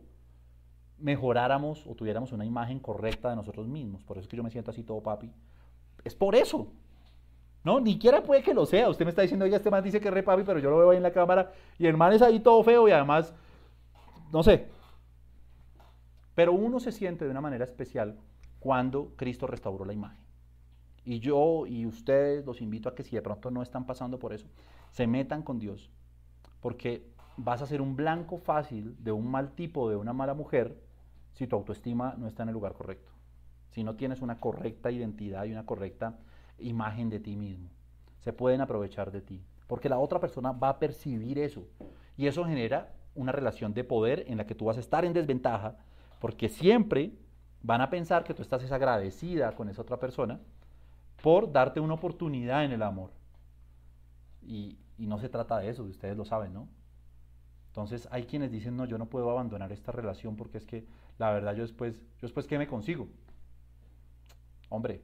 mejoráramos 0.99 1.86
o 1.88 1.95
tuviéramos 1.95 2.31
una 2.31 2.45
imagen 2.45 2.79
correcta 2.79 3.29
de 3.29 3.36
nosotros 3.36 3.67
mismos. 3.67 4.03
Por 4.03 4.17
eso 4.17 4.23
es 4.23 4.27
que 4.27 4.38
yo 4.38 4.43
me 4.43 4.49
siento 4.49 4.71
así 4.71 4.83
todo 4.83 5.01
papi. 5.01 5.31
Es 6.03 6.15
por 6.15 6.36
eso. 6.36 6.71
No, 7.63 7.79
ni 7.79 7.93
siquiera 7.93 8.23
puede 8.23 8.43
que 8.43 8.53
lo 8.53 8.65
sea. 8.65 8.89
Usted 8.89 9.05
me 9.05 9.10
está 9.10 9.21
diciendo, 9.21 9.45
oiga, 9.45 9.57
este 9.57 9.69
man 9.69 9.83
dice 9.83 9.99
que 9.99 10.07
es 10.07 10.13
re 10.13 10.23
papi, 10.23 10.43
pero 10.43 10.60
yo 10.60 10.69
lo 10.69 10.77
veo 10.77 10.91
ahí 10.91 10.97
en 10.97 11.03
la 11.03 11.12
cámara 11.12 11.51
y 11.77 11.86
el 11.86 11.97
man 11.97 12.13
es 12.13 12.21
ahí 12.21 12.39
todo 12.39 12.63
feo 12.63 12.88
y 12.88 12.91
además, 12.91 13.33
no 14.31 14.41
sé. 14.43 14.67
Pero 16.33 16.53
uno 16.53 16.79
se 16.79 16.91
siente 16.91 17.25
de 17.25 17.31
una 17.31 17.41
manera 17.41 17.65
especial 17.65 18.17
cuando 18.60 19.13
Cristo 19.15 19.47
restauró 19.47 19.86
la 19.86 19.93
imagen. 19.93 20.23
Y 21.03 21.19
yo 21.19 21.65
y 21.65 21.86
ustedes 21.86 22.45
los 22.45 22.62
invito 22.62 22.89
a 22.89 22.95
que 22.95 23.03
si 23.03 23.15
de 23.15 23.21
pronto 23.21 23.49
no 23.49 23.62
están 23.62 23.86
pasando 23.86 24.19
por 24.19 24.33
eso, 24.33 24.47
se 24.91 25.07
metan 25.07 25.41
con 25.41 25.57
Dios. 25.57 25.89
Porque 26.60 27.07
vas 27.38 27.62
a 27.62 27.67
ser 27.67 27.81
un 27.81 27.95
blanco 27.95 28.38
fácil 28.38 28.95
de 29.03 29.12
un 29.12 29.29
mal 29.29 29.51
tipo, 29.51 29.89
de 29.89 29.95
una 29.95 30.12
mala 30.12 30.33
mujer, 30.33 30.77
si 31.38 31.45
tu 31.45 31.56
autoestima 31.56 32.15
no 32.17 32.28
está 32.28 32.41
en 32.41 32.50
el 32.50 32.54
lugar 32.54 32.73
correcto, 32.73 33.12
si 33.69 33.84
no 33.84 33.95
tienes 33.95 34.21
una 34.21 34.39
correcta 34.39 34.89
identidad 34.89 35.45
y 35.45 35.52
una 35.52 35.67
correcta 35.67 36.17
imagen 36.58 37.12
de 37.12 37.19
ti 37.19 37.36
mismo. 37.36 37.69
Se 38.21 38.34
pueden 38.34 38.60
aprovechar 38.60 39.12
de 39.12 39.21
ti, 39.21 39.43
porque 39.67 39.88
la 39.88 40.00
otra 40.00 40.19
persona 40.19 40.52
va 40.52 40.69
a 40.69 40.80
percibir 40.80 41.38
eso 41.38 41.67
y 42.17 42.26
eso 42.26 42.43
genera 42.43 42.91
una 43.13 43.32
relación 43.32 43.76
de 43.76 43.84
poder 43.84 44.26
en 44.28 44.38
la 44.38 44.47
que 44.47 44.56
tú 44.56 44.65
vas 44.65 44.78
a 44.78 44.80
estar 44.80 45.06
en 45.06 45.13
desventaja, 45.13 45.78
porque 46.19 46.50
siempre 46.50 47.13
van 47.62 47.82
a 47.82 47.91
pensar 47.91 48.23
que 48.23 48.34
tú 48.34 48.41
estás 48.41 48.63
desagradecida 48.63 49.52
con 49.52 49.69
esa 49.69 49.84
otra 49.84 50.00
persona 50.00 50.39
por 51.21 51.52
darte 51.52 51.80
una 51.80 51.93
oportunidad 51.93 52.65
en 52.65 52.71
el 52.71 52.82
amor. 52.82 53.12
Y, 54.41 54.80
y 54.97 55.06
no 55.06 55.19
se 55.19 55.30
trata 55.30 55.60
de 55.60 55.69
eso, 55.69 55.84
ustedes 55.84 56.17
lo 56.17 56.26
saben, 56.26 56.54
¿no? 56.54 56.67
Entonces 57.67 58.08
hay 58.10 58.23
quienes 58.23 58.52
dicen, 58.52 58.76
no, 58.76 58.86
yo 58.86 58.97
no 58.97 59.06
puedo 59.06 59.30
abandonar 59.30 59.71
esta 59.71 59.91
relación 59.91 60.36
porque 60.36 60.58
es 60.58 60.65
que 60.65 60.88
la 61.17 61.32
verdad 61.32 61.56
yo 61.56 61.63
después, 61.63 61.99
yo 61.99 62.21
después 62.21 62.47
¿qué 62.47 62.58
me 62.58 62.67
consigo? 62.67 63.08
Hombre, 64.69 65.01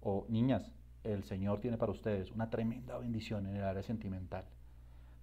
o 0.00 0.26
niñas, 0.28 0.72
el 1.04 1.24
Señor 1.24 1.60
tiene 1.60 1.76
para 1.76 1.92
ustedes 1.92 2.30
una 2.32 2.50
tremenda 2.50 2.98
bendición 2.98 3.46
en 3.46 3.56
el 3.56 3.64
área 3.64 3.82
sentimental. 3.82 4.44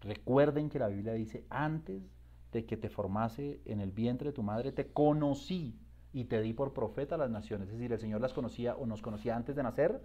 Recuerden 0.01 0.69
que 0.69 0.79
la 0.79 0.87
Biblia 0.87 1.13
dice, 1.13 1.45
antes 1.49 2.03
de 2.51 2.65
que 2.65 2.77
te 2.77 2.89
formase 2.89 3.61
en 3.65 3.79
el 3.79 3.91
vientre 3.91 4.29
de 4.29 4.33
tu 4.33 4.43
madre, 4.43 4.71
te 4.71 4.91
conocí 4.91 5.79
y 6.13 6.25
te 6.25 6.41
di 6.41 6.53
por 6.53 6.73
profeta 6.73 7.15
a 7.15 7.17
las 7.17 7.29
naciones. 7.29 7.67
Es 7.69 7.75
decir, 7.75 7.91
el 7.93 7.99
Señor 7.99 8.21
las 8.21 8.33
conocía 8.33 8.75
o 8.75 8.85
nos 8.85 9.01
conocía 9.01 9.35
antes 9.35 9.55
de 9.55 9.63
nacer 9.63 10.01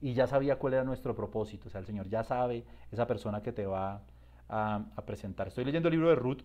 y 0.00 0.14
ya 0.14 0.26
sabía 0.26 0.58
cuál 0.58 0.74
era 0.74 0.84
nuestro 0.84 1.14
propósito. 1.14 1.68
O 1.68 1.70
sea, 1.70 1.80
el 1.80 1.86
Señor 1.86 2.08
ya 2.08 2.22
sabe 2.22 2.64
esa 2.90 3.06
persona 3.06 3.42
que 3.42 3.52
te 3.52 3.66
va 3.66 4.02
a, 4.48 4.84
presentar. 5.06 5.48
Estoy 5.48 5.64
leyendo 5.64 5.88
el 5.88 5.94
libro 5.94 6.08
de 6.10 6.16
Ruth 6.16 6.42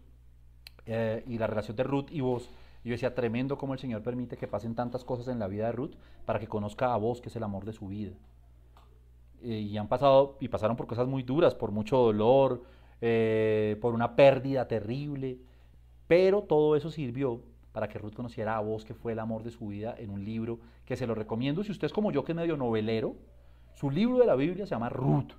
eh, 0.85 1.23
y 1.27 1.37
la 1.37 1.47
relación 1.47 1.75
de 1.75 1.83
Ruth 1.83 2.07
y 2.11 2.21
vos. 2.21 2.49
Yo 2.89 2.93
decía, 2.93 3.15
tremendo 3.15 3.57
cómo 3.57 3.73
el 3.73 3.79
Señor 3.79 4.03
permite 4.03 4.37
que 4.37 4.47
pasen 4.47 4.75
tantas 4.75 5.03
cosas 5.03 5.27
en 5.27 5.39
la 5.39 5.47
vida 5.47 5.65
de 5.65 5.71
Ruth 5.71 5.95
para 6.25 6.39
que 6.39 6.47
conozca 6.47 6.93
a 6.93 6.97
vos, 6.97 7.21
que 7.21 7.29
es 7.29 7.35
el 7.35 7.43
amor 7.43 7.65
de 7.65 7.73
su 7.73 7.87
vida. 7.87 8.13
Eh, 9.41 9.59
y 9.59 9.77
han 9.77 9.87
pasado, 9.87 10.37
y 10.39 10.47
pasaron 10.47 10.75
por 10.75 10.87
cosas 10.87 11.07
muy 11.07 11.23
duras, 11.23 11.55
por 11.55 11.71
mucho 11.71 11.97
dolor, 11.97 12.63
eh, 13.01 13.77
por 13.81 13.93
una 13.93 14.15
pérdida 14.15 14.67
terrible, 14.67 15.39
pero 16.07 16.43
todo 16.43 16.75
eso 16.75 16.91
sirvió 16.91 17.41
para 17.71 17.89
que 17.89 17.99
Ruth 17.99 18.13
conociera 18.13 18.55
a 18.55 18.61
vos, 18.61 18.85
que 18.85 18.93
fue 18.93 19.11
el 19.11 19.19
amor 19.19 19.43
de 19.43 19.51
su 19.51 19.67
vida, 19.67 19.95
en 19.97 20.09
un 20.09 20.23
libro 20.23 20.59
que 20.85 20.95
se 20.95 21.05
lo 21.05 21.13
recomiendo. 21.13 21.63
Si 21.63 21.71
usted 21.71 21.87
es 21.87 21.93
como 21.93 22.11
yo, 22.11 22.23
que 22.23 22.31
es 22.31 22.35
medio 22.35 22.55
novelero, 22.55 23.15
su 23.73 23.91
libro 23.91 24.17
de 24.19 24.25
la 24.25 24.35
Biblia 24.35 24.65
se 24.65 24.71
llama 24.71 24.89
Ruth. 24.89 25.33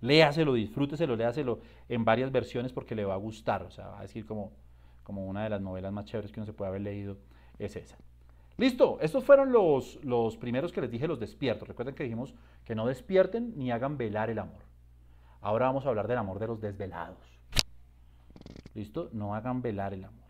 Léaselo, 0.00 0.52
disfrúteselo, 0.54 1.16
léaselo 1.16 1.60
en 1.88 2.04
varias 2.04 2.30
versiones 2.30 2.72
porque 2.72 2.94
le 2.94 3.04
va 3.04 3.14
a 3.14 3.18
gustar. 3.18 3.62
O 3.64 3.70
sea, 3.70 3.88
va 3.88 3.98
a 3.98 4.02
decir 4.02 4.24
como, 4.26 4.52
como 5.02 5.26
una 5.26 5.44
de 5.44 5.50
las 5.50 5.60
novelas 5.60 5.92
más 5.92 6.04
chéveres 6.04 6.32
que 6.32 6.40
uno 6.40 6.46
se 6.46 6.52
puede 6.52 6.70
haber 6.70 6.82
leído 6.82 7.18
es 7.58 7.76
esa. 7.76 7.96
Listo, 8.56 8.98
estos 9.00 9.24
fueron 9.24 9.52
los, 9.52 9.98
los 10.04 10.36
primeros 10.36 10.72
que 10.72 10.80
les 10.80 10.90
dije, 10.90 11.08
los 11.08 11.18
despiertos. 11.18 11.66
Recuerden 11.66 11.94
que 11.94 12.04
dijimos 12.04 12.34
que 12.64 12.74
no 12.74 12.86
despierten 12.86 13.54
ni 13.56 13.70
hagan 13.70 13.96
velar 13.96 14.30
el 14.30 14.38
amor. 14.38 14.60
Ahora 15.40 15.66
vamos 15.66 15.86
a 15.86 15.88
hablar 15.88 16.06
del 16.06 16.18
amor 16.18 16.38
de 16.38 16.46
los 16.46 16.60
desvelados. 16.60 17.18
¿Listo? 18.74 19.10
No 19.12 19.34
hagan 19.34 19.62
velar 19.62 19.94
el 19.94 20.04
amor. 20.04 20.22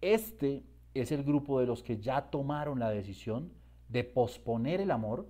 Este 0.00 0.64
es 0.94 1.12
el 1.12 1.22
grupo 1.22 1.60
de 1.60 1.66
los 1.66 1.82
que 1.82 1.98
ya 1.98 2.30
tomaron 2.30 2.78
la 2.78 2.90
decisión 2.90 3.52
de 3.88 4.04
posponer 4.04 4.80
el 4.80 4.90
amor 4.90 5.26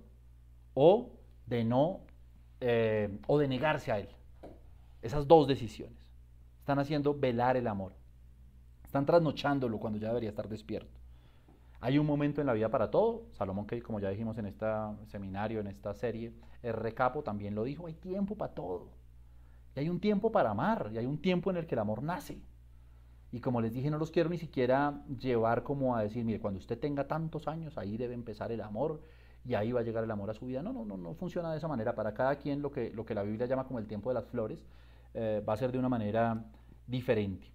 o 0.73 1.11
de 1.45 1.63
no 1.63 2.01
eh, 2.59 3.19
o 3.27 3.37
de 3.37 3.47
negarse 3.47 3.91
a 3.91 3.99
Él. 3.99 4.09
Esas 5.01 5.27
dos 5.27 5.47
decisiones. 5.47 6.02
Están 6.63 6.79
haciendo 6.79 7.13
velar 7.13 7.57
el 7.57 7.67
amor. 7.67 7.91
Están 8.85 9.05
trasnochándolo 9.05 9.81
cuando 9.81 9.99
ya 9.99 10.07
debería 10.07 10.29
estar 10.29 10.47
despierto. 10.47 10.97
Hay 11.81 11.99
un 11.99 12.05
momento 12.05 12.39
en 12.39 12.47
la 12.47 12.53
vida 12.53 12.69
para 12.69 12.89
todo. 12.89 13.25
Salomón, 13.33 13.67
que 13.67 13.81
como 13.81 13.99
ya 13.99 14.07
dijimos 14.07 14.37
en 14.37 14.45
este 14.45 14.65
seminario, 15.07 15.59
en 15.59 15.67
esta 15.67 15.93
serie, 15.93 16.31
el 16.61 16.71
recapo 16.71 17.21
también 17.21 17.53
lo 17.53 17.65
dijo, 17.65 17.87
hay 17.87 17.95
tiempo 17.95 18.37
para 18.37 18.53
todo. 18.53 18.87
Y 19.75 19.81
hay 19.81 19.89
un 19.89 19.99
tiempo 19.99 20.31
para 20.31 20.51
amar, 20.51 20.89
y 20.93 20.99
hay 20.99 21.05
un 21.05 21.17
tiempo 21.17 21.51
en 21.51 21.57
el 21.57 21.65
que 21.65 21.75
el 21.75 21.79
amor 21.79 22.01
nace. 22.01 22.39
Y 23.33 23.41
como 23.41 23.59
les 23.59 23.73
dije, 23.73 23.91
no 23.91 23.97
los 23.97 24.11
quiero 24.11 24.29
ni 24.29 24.37
siquiera 24.37 25.03
llevar 25.19 25.63
como 25.63 25.97
a 25.97 26.01
decir, 26.01 26.23
mire, 26.23 26.39
cuando 26.39 26.59
usted 26.59 26.79
tenga 26.79 27.09
tantos 27.09 27.49
años, 27.49 27.77
ahí 27.77 27.97
debe 27.97 28.13
empezar 28.13 28.53
el 28.53 28.61
amor 28.61 29.01
y 29.43 29.55
ahí 29.55 29.73
va 29.73 29.81
a 29.81 29.83
llegar 29.83 30.05
el 30.05 30.11
amor 30.11 30.29
a 30.29 30.33
su 30.33 30.45
vida. 30.45 30.61
No, 30.61 30.71
no, 30.71 30.85
no, 30.85 30.95
no 30.95 31.13
funciona 31.13 31.51
de 31.51 31.57
esa 31.57 31.67
manera. 31.67 31.93
Para 31.93 32.13
cada 32.13 32.37
quien 32.37 32.61
lo 32.61 32.71
que, 32.71 32.89
lo 32.91 33.05
que 33.05 33.15
la 33.15 33.23
Biblia 33.23 33.47
llama 33.47 33.65
como 33.65 33.79
el 33.79 33.87
tiempo 33.87 34.09
de 34.09 34.13
las 34.13 34.27
flores 34.27 34.63
eh, 35.13 35.43
va 35.47 35.53
a 35.53 35.57
ser 35.57 35.71
de 35.71 35.79
una 35.79 35.89
manera 35.89 36.45
diferente. 36.87 37.51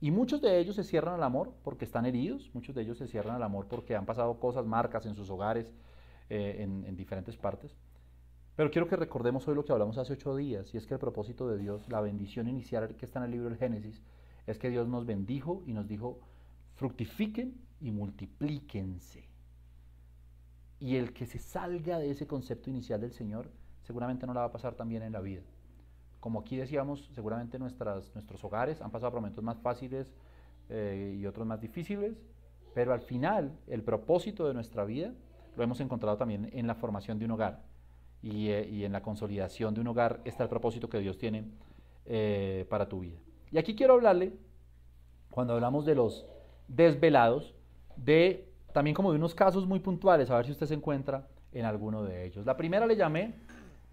Y 0.00 0.10
muchos 0.10 0.40
de 0.40 0.58
ellos 0.58 0.76
se 0.76 0.84
cierran 0.84 1.14
al 1.14 1.22
amor 1.22 1.52
porque 1.62 1.84
están 1.84 2.06
heridos, 2.06 2.50
muchos 2.54 2.74
de 2.74 2.82
ellos 2.82 2.98
se 2.98 3.08
cierran 3.08 3.34
al 3.34 3.42
amor 3.42 3.66
porque 3.66 3.96
han 3.96 4.06
pasado 4.06 4.38
cosas, 4.38 4.64
marcas 4.64 5.06
en 5.06 5.16
sus 5.16 5.28
hogares, 5.30 5.72
eh, 6.30 6.56
en, 6.60 6.84
en 6.84 6.96
diferentes 6.96 7.36
partes. 7.36 7.76
Pero 8.54 8.70
quiero 8.70 8.88
que 8.88 8.96
recordemos 8.96 9.46
hoy 9.48 9.54
lo 9.54 9.64
que 9.64 9.72
hablamos 9.72 9.98
hace 9.98 10.12
ocho 10.12 10.36
días, 10.36 10.72
y 10.74 10.78
es 10.78 10.86
que 10.86 10.94
el 10.94 11.00
propósito 11.00 11.48
de 11.48 11.58
Dios, 11.58 11.88
la 11.88 12.00
bendición 12.00 12.48
inicial 12.48 12.96
que 12.96 13.06
está 13.06 13.20
en 13.20 13.26
el 13.26 13.30
libro 13.32 13.48
del 13.48 13.58
Génesis, 13.58 14.02
es 14.46 14.58
que 14.58 14.70
Dios 14.70 14.88
nos 14.88 15.06
bendijo 15.06 15.62
y 15.66 15.72
nos 15.72 15.86
dijo, 15.86 16.20
fructifiquen 16.74 17.54
y 17.80 17.90
multiplíquense. 17.90 19.28
Y 20.80 20.96
el 20.96 21.12
que 21.12 21.26
se 21.26 21.38
salga 21.38 21.98
de 21.98 22.10
ese 22.10 22.26
concepto 22.26 22.70
inicial 22.70 23.00
del 23.00 23.12
Señor, 23.12 23.50
seguramente 23.82 24.26
no 24.26 24.34
la 24.34 24.40
va 24.40 24.46
a 24.46 24.52
pasar 24.52 24.74
tan 24.74 24.88
bien 24.88 25.02
en 25.02 25.12
la 25.12 25.20
vida. 25.20 25.42
Como 26.20 26.40
aquí 26.40 26.56
decíamos, 26.56 27.10
seguramente 27.14 27.58
nuestras, 27.58 28.12
nuestros 28.14 28.42
hogares 28.44 28.80
han 28.80 28.90
pasado 28.90 29.12
por 29.12 29.20
momentos 29.20 29.44
más 29.44 29.58
fáciles 29.58 30.12
eh, 30.68 31.16
y 31.18 31.26
otros 31.26 31.46
más 31.46 31.60
difíciles, 31.60 32.16
pero 32.74 32.92
al 32.92 33.00
final 33.00 33.58
el 33.66 33.82
propósito 33.82 34.46
de 34.46 34.54
nuestra 34.54 34.84
vida 34.84 35.12
lo 35.56 35.62
hemos 35.62 35.80
encontrado 35.80 36.16
también 36.16 36.50
en 36.52 36.66
la 36.66 36.74
formación 36.74 37.18
de 37.18 37.24
un 37.24 37.32
hogar 37.32 37.62
y, 38.22 38.48
eh, 38.48 38.84
en 38.84 38.92
la 38.92 39.02
consolidación 39.02 39.74
de 39.74 39.80
un 39.80 39.88
hogar 39.88 40.20
está 40.24 40.42
el 40.42 40.48
propósito 40.48 40.88
que 40.88 40.98
Dios 40.98 41.18
tiene 41.18 41.44
eh, 42.06 42.66
para 42.68 42.88
tu 42.88 43.00
vida. 43.00 43.18
Y 43.50 43.58
aquí 43.58 43.74
quiero 43.74 43.94
hablarle, 43.94 44.32
cuando 45.30 45.54
hablamos 45.54 45.86
de 45.86 45.94
los 45.94 46.26
desvelados, 46.66 47.54
de 47.96 48.48
también 48.72 48.94
como 48.94 49.10
de 49.12 49.18
unos 49.18 49.34
casos 49.34 49.66
muy 49.66 49.80
puntuales, 49.80 50.30
a 50.30 50.36
ver 50.36 50.46
si 50.46 50.52
usted 50.52 50.66
se 50.66 50.74
encuentra 50.74 51.26
en 51.52 51.64
alguno 51.64 52.04
de 52.04 52.26
ellos. 52.26 52.44
La 52.44 52.56
primera 52.56 52.86
le 52.86 52.96
llamé, 52.96 53.34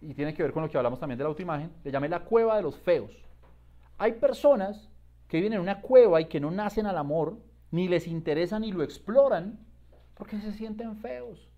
y 0.02 0.14
tiene 0.14 0.34
que 0.34 0.44
ver 0.44 0.52
con 0.52 0.64
lo 0.64 0.70
que 0.70 0.78
hablamos 0.78 1.00
también 1.00 1.18
de 1.18 1.24
la 1.24 1.30
autoimagen, 1.30 1.72
le 1.84 1.92
llamé 1.92 2.10
la 2.10 2.24
cueva 2.24 2.58
de 2.58 2.64
los 2.64 2.78
feos. 2.78 3.12
Hay 3.98 4.14
personas 4.14 4.90
que 5.28 5.38
viven 5.38 5.54
en 5.54 5.62
una 5.62 5.82
cueva 5.82 6.22
y 6.22 6.26
que 6.26 6.40
no 6.40 6.52
nacen 6.52 6.86
al 6.86 6.98
amor, 6.98 7.38
ni 7.72 7.88
les 7.88 8.08
interesa 8.08 8.60
ni 8.60 8.72
lo 8.72 8.84
exploran, 8.84 9.60
porque 10.14 10.40
se 10.40 10.54
sienten 10.54 10.98
feos, 10.98 11.50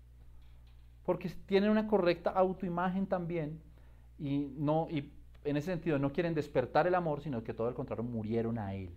porque 1.04 1.30
tienen 1.46 1.70
una 1.70 1.86
correcta 1.86 2.30
autoimagen 2.30 3.06
también, 3.06 3.60
y, 4.18 4.50
no, 4.56 4.88
y 4.90 5.12
en 5.44 5.56
ese 5.56 5.70
sentido 5.70 5.98
no 5.98 6.12
quieren 6.12 6.34
despertar 6.34 6.86
el 6.86 6.94
amor, 6.94 7.20
sino 7.20 7.44
que 7.44 7.54
todo 7.54 7.68
el 7.68 7.74
contrario 7.74 8.04
murieron 8.04 8.58
a 8.58 8.74
él. 8.74 8.90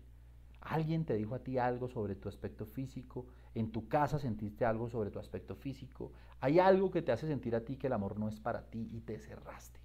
¿Alguien 0.62 1.06
te 1.06 1.16
dijo 1.16 1.34
a 1.34 1.40
ti 1.40 1.58
algo 1.58 1.88
sobre 1.88 2.16
tu 2.16 2.30
aspecto 2.30 2.66
físico? 2.66 3.26
¿En 3.56 3.72
tu 3.72 3.88
casa 3.88 4.20
sentiste 4.20 4.64
algo 4.64 4.90
sobre 4.90 5.10
tu 5.10 5.20
aspecto 5.20 5.56
físico? 5.56 6.12
¿Hay 6.40 6.60
algo 6.60 6.92
que 6.92 7.02
te 7.02 7.12
hace 7.12 7.28
sentir 7.28 7.56
a 7.56 7.66
ti 7.66 7.78
que 7.78 7.88
el 7.88 7.94
amor 7.94 8.20
no 8.20 8.30
es 8.30 8.40
para 8.40 8.70
ti 8.70 8.88
y 8.92 9.02
te 9.02 9.18
cerraste? 9.20 9.80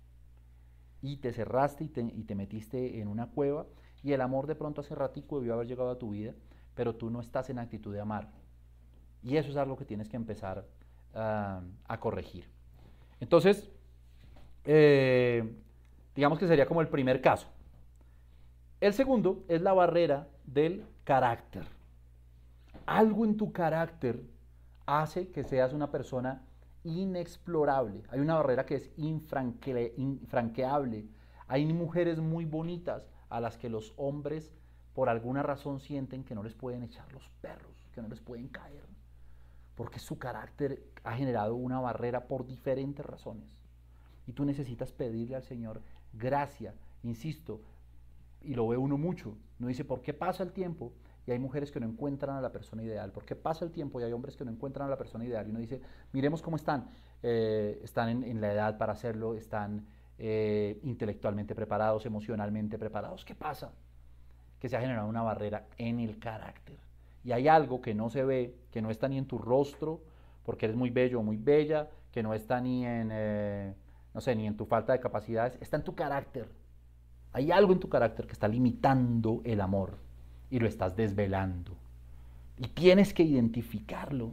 Y 1.00 1.16
te 1.16 1.32
cerraste 1.32 1.84
y 1.84 1.88
te, 1.88 2.34
metiste 2.34 3.00
en 3.00 3.08
una 3.08 3.30
cueva 3.30 3.66
y 4.02 4.12
el 4.12 4.20
amor 4.20 4.46
de 4.46 4.54
pronto 4.54 4.82
hace 4.82 4.94
ratico 4.94 5.38
debió 5.38 5.54
haber 5.54 5.66
llegado 5.66 5.90
a 5.90 5.98
tu 5.98 6.10
vida, 6.10 6.34
pero 6.74 6.94
tú 6.94 7.10
no 7.10 7.20
estás 7.20 7.48
en 7.48 7.58
actitud 7.58 7.92
de 7.92 8.00
amar. 8.00 8.30
Y 9.22 9.36
eso 9.36 9.50
es 9.50 9.56
algo 9.56 9.76
que 9.76 9.86
tienes 9.86 10.08
que 10.08 10.16
empezar 10.16 10.66
ah, 11.14 11.62
a 11.88 12.00
corregir. 12.00 12.48
Entonces, 13.18 13.70
eh, 14.64 15.56
digamos 16.14 16.38
que 16.38 16.46
sería 16.46 16.66
como 16.66 16.82
el 16.82 16.88
primer 16.88 17.22
caso. 17.22 17.48
El 18.78 18.92
segundo 18.92 19.42
es 19.48 19.62
la 19.62 19.72
barrera 19.72 20.28
del 20.44 20.84
carácter. 21.04 21.64
Algo 22.84 23.24
en 23.24 23.38
tu 23.38 23.50
carácter 23.50 24.22
hace 24.84 25.30
que 25.30 25.44
seas 25.44 25.72
una 25.72 25.90
persona 25.90 26.44
inexplorable. 26.84 28.02
Hay 28.10 28.20
una 28.20 28.34
barrera 28.34 28.66
que 28.66 28.74
es 28.74 28.90
infranqueable. 28.98 31.08
Hay 31.48 31.64
mujeres 31.64 32.18
muy 32.18 32.44
bonitas 32.44 33.08
a 33.30 33.40
las 33.40 33.56
que 33.56 33.70
los 33.70 33.94
hombres 33.96 34.52
por 34.92 35.08
alguna 35.08 35.42
razón 35.42 35.80
sienten 35.80 36.22
que 36.22 36.34
no 36.34 36.42
les 36.42 36.54
pueden 36.54 36.82
echar 36.82 37.10
los 37.14 37.30
perros, 37.40 37.88
que 37.94 38.02
no 38.02 38.08
les 38.08 38.20
pueden 38.20 38.48
caer, 38.48 38.84
porque 39.74 40.00
su 40.00 40.18
carácter 40.18 40.82
ha 41.02 41.16
generado 41.16 41.54
una 41.54 41.80
barrera 41.80 42.26
por 42.26 42.44
diferentes 42.44 43.06
razones. 43.06 43.48
Y 44.26 44.32
tú 44.32 44.44
necesitas 44.44 44.92
pedirle 44.92 45.36
al 45.36 45.44
Señor 45.44 45.80
gracia, 46.12 46.74
insisto, 47.02 47.62
y 48.46 48.54
lo 48.54 48.68
ve 48.68 48.76
uno 48.76 48.96
mucho. 48.96 49.36
No 49.58 49.68
dice, 49.68 49.84
¿por 49.84 50.02
qué 50.02 50.14
pasa 50.14 50.42
el 50.42 50.52
tiempo? 50.52 50.92
Y 51.26 51.32
hay 51.32 51.38
mujeres 51.38 51.72
que 51.72 51.80
no 51.80 51.86
encuentran 51.86 52.36
a 52.36 52.40
la 52.40 52.52
persona 52.52 52.82
ideal. 52.82 53.10
¿Por 53.10 53.24
qué 53.24 53.34
pasa 53.34 53.64
el 53.64 53.72
tiempo? 53.72 54.00
Y 54.00 54.04
hay 54.04 54.12
hombres 54.12 54.36
que 54.36 54.44
no 54.44 54.50
encuentran 54.50 54.86
a 54.86 54.90
la 54.90 54.96
persona 54.96 55.24
ideal. 55.24 55.46
Y 55.46 55.50
uno 55.50 55.58
dice, 55.58 55.80
miremos 56.12 56.40
cómo 56.40 56.56
están. 56.56 56.88
Eh, 57.22 57.80
están 57.82 58.22
en, 58.22 58.40
la 58.40 58.52
edad 58.52 58.78
para 58.78 58.92
hacerlo, 58.92 59.34
están 59.34 59.86
eh, 60.18 60.78
intelectualmente 60.84 61.54
preparados, 61.54 62.06
emocionalmente 62.06 62.78
preparados. 62.78 63.24
¿Qué 63.24 63.34
pasa? 63.34 63.72
Que 64.60 64.68
se 64.68 64.76
ha 64.76 64.80
generado 64.80 65.08
una 65.08 65.22
barrera 65.22 65.66
en 65.78 65.98
el 65.98 66.18
carácter. 66.20 66.76
Y 67.24 67.32
hay 67.32 67.48
algo 67.48 67.80
que 67.80 67.92
no 67.92 68.08
se 68.08 68.24
ve, 68.24 68.54
que 68.70 68.80
no 68.80 68.90
está 68.90 69.08
ni 69.08 69.18
en 69.18 69.26
tu 69.26 69.38
rostro, 69.38 70.04
porque 70.44 70.66
eres 70.66 70.76
muy 70.76 70.90
bello 70.90 71.18
o 71.18 71.22
muy 71.24 71.36
bella, 71.36 71.90
que 72.12 72.22
no 72.22 72.34
está 72.34 72.60
ni 72.60 72.86
en, 72.86 73.10
eh, 73.10 73.74
no 74.14 74.20
sé, 74.20 74.36
ni 74.36 74.46
en 74.46 74.56
tu 74.56 74.64
falta 74.64 74.92
de 74.92 75.00
capacidades, 75.00 75.58
está 75.60 75.76
en 75.76 75.82
tu 75.82 75.96
carácter. 75.96 76.48
Hay 77.36 77.52
algo 77.52 77.74
en 77.74 77.80
tu 77.80 77.90
carácter 77.90 78.26
que 78.26 78.32
está 78.32 78.48
limitando 78.48 79.42
el 79.44 79.60
amor 79.60 79.98
y 80.48 80.58
lo 80.58 80.66
estás 80.66 80.96
desvelando. 80.96 81.72
Y 82.56 82.68
tienes 82.68 83.12
que 83.12 83.24
identificarlo 83.24 84.32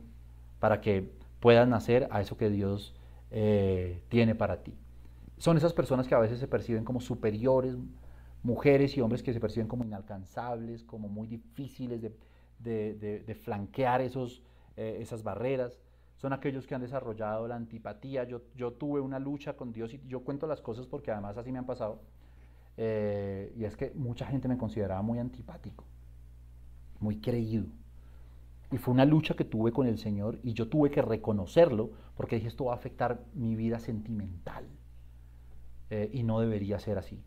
para 0.61 0.79
que 0.79 1.11
puedas 1.41 1.67
nacer 1.67 2.07
a 2.11 2.21
eso 2.21 2.37
que 2.37 2.49
Dios 2.49 2.95
eh, 3.29 3.99
tiene 4.07 4.35
para 4.35 4.63
ti. 4.63 4.73
Son 5.37 5.57
esas 5.57 5.73
personas 5.73 6.07
que 6.07 6.15
a 6.15 6.19
veces 6.19 6.39
se 6.39 6.47
perciben 6.47 6.85
como 6.85 7.01
superiores, 7.01 7.75
mujeres 8.41 8.95
y 8.95 9.01
hombres 9.01 9.21
que 9.21 9.33
se 9.33 9.41
perciben 9.41 9.67
como 9.67 9.83
inalcanzables, 9.83 10.81
como 10.83 11.09
muy 11.09 11.27
difíciles 11.27 11.99
de, 12.59 13.37
flanquear 13.43 13.99
esos, 13.99 14.41
eh, 14.77 14.99
esas 15.01 15.23
barreras 15.23 15.77
son 16.15 16.31
aquellos 16.31 16.65
que 16.65 16.73
han 16.73 16.79
desarrollado 16.79 17.49
la 17.49 17.57
antipatía. 17.57 18.23
Yo, 18.23 18.43
yo 18.55 18.71
tuve 18.71 19.01
una 19.01 19.19
lucha 19.19 19.57
con 19.57 19.73
Dios 19.73 19.93
y 19.93 19.99
yo 20.07 20.21
cuento 20.21 20.47
las 20.47 20.61
cosas 20.61 20.87
porque 20.87 21.11
además 21.11 21.35
así 21.35 21.51
me 21.51 21.59
han 21.59 21.65
pasado. 21.65 21.99
Eh, 22.77 23.53
y 23.55 23.65
es 23.65 23.77
que 23.77 23.91
mucha 23.95 24.25
gente 24.25 24.47
me 24.47 24.57
consideraba 24.57 25.01
muy 25.01 25.19
antipático, 25.19 25.85
muy 26.99 27.19
creído. 27.19 27.65
Y 28.71 28.77
fue 28.77 28.93
una 28.93 29.05
lucha 29.05 29.35
que 29.35 29.45
tuve 29.45 29.71
con 29.71 29.87
el 29.87 29.99
Señor 29.99 30.39
y 30.41 30.53
yo 30.53 30.67
tuve 30.67 30.89
que 30.89 31.01
reconocerlo 31.01 31.91
porque 32.15 32.37
dije 32.37 32.47
esto 32.47 32.65
va 32.65 32.73
a 32.73 32.75
afectar 32.75 33.23
mi 33.33 33.55
vida 33.55 33.79
sentimental. 33.79 34.65
Eh, 35.89 36.09
y 36.11 36.23
no 36.23 36.39
debería 36.39 36.79
ser 36.79 36.97
así. 36.97 37.21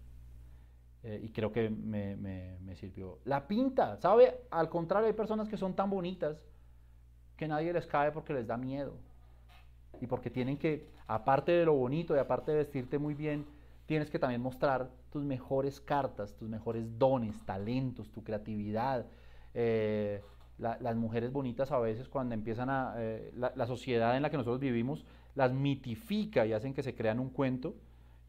Eh, 1.04 1.20
y 1.22 1.28
creo 1.28 1.52
que 1.52 1.70
me, 1.70 2.16
me, 2.16 2.74
sirvió. 2.74 3.20
La 3.24 3.46
pinta, 3.46 3.96
¿sabe? 3.98 4.40
Al 4.50 4.68
contrario, 4.68 5.06
hay 5.06 5.12
personas 5.12 5.48
que 5.48 5.56
son 5.56 5.74
tan 5.74 5.88
bonitas 5.88 6.44
que 7.36 7.46
nadie 7.46 7.72
les 7.72 7.86
cae 7.86 8.10
porque 8.10 8.34
les 8.34 8.48
da 8.48 8.56
miedo. 8.56 8.94
Y 10.00 10.08
porque 10.08 10.30
tienen 10.30 10.58
que, 10.58 10.88
aparte 11.06 11.52
de 11.52 11.64
lo 11.64 11.74
bonito 11.74 12.16
y 12.16 12.18
aparte 12.18 12.50
de 12.50 12.58
vestirte 12.58 12.98
muy 12.98 13.14
bien, 13.14 13.46
tienes 13.86 14.10
que 14.10 14.18
también 14.18 14.40
mostrar 14.40 14.90
tus 15.10 15.24
mejores 15.24 15.80
cartas, 15.80 16.36
tus 16.36 16.48
mejores 16.48 16.98
dones, 16.98 17.44
talentos, 17.44 18.10
tu 18.12 18.22
creatividad. 18.22 19.06
Eh, 19.54 20.22
las 20.58 20.96
mujeres 20.96 21.32
bonitas 21.32 21.70
a 21.70 21.78
veces 21.78 22.08
cuando 22.08 22.34
empiezan 22.34 22.70
a... 22.70 22.94
Eh, 22.98 23.32
la, 23.34 23.66
sociedad 23.66 24.16
en 24.16 24.22
la 24.22 24.30
que 24.30 24.36
nosotros 24.36 24.60
vivimos 24.60 25.04
las 25.34 25.52
mitifica 25.52 26.46
y 26.46 26.52
hacen 26.52 26.74
que 26.74 26.82
se 26.82 26.94
crean 26.94 27.20
un 27.20 27.30
cuento 27.30 27.76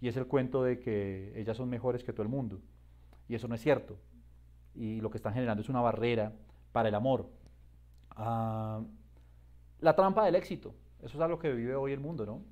y 0.01 0.09
es 0.09 0.17
el 0.17 0.27
cuento 0.27 0.63
de 0.63 0.79
que 0.79 1.33
ellas 1.39 1.57
son 1.57 1.69
mejores 1.69 2.03
que 2.03 2.13
todo 2.13 2.23
el 2.23 2.29
mundo. 2.29 2.59
Y 3.27 3.35
eso 3.35 3.47
no 3.47 3.55
es 3.55 3.61
cierto. 3.61 3.97
Y 4.75 5.01
lo 5.01 5.09
que 5.09 5.17
están 5.17 5.33
generando 5.33 5.61
es 5.61 5.69
una 5.69 5.81
barrera 5.81 6.33
para 6.71 6.89
el 6.89 6.95
amor. 6.95 7.29
Ah, 8.11 8.81
la 9.79 9.95
trampa 9.95 10.25
del 10.25 10.35
éxito, 10.35 10.75
eso 11.01 11.17
es 11.17 11.21
algo 11.21 11.39
que 11.39 11.51
vive 11.53 11.75
hoy 11.75 11.93
el 11.93 11.99
mundo, 11.99 12.25
¿no? 12.25 12.43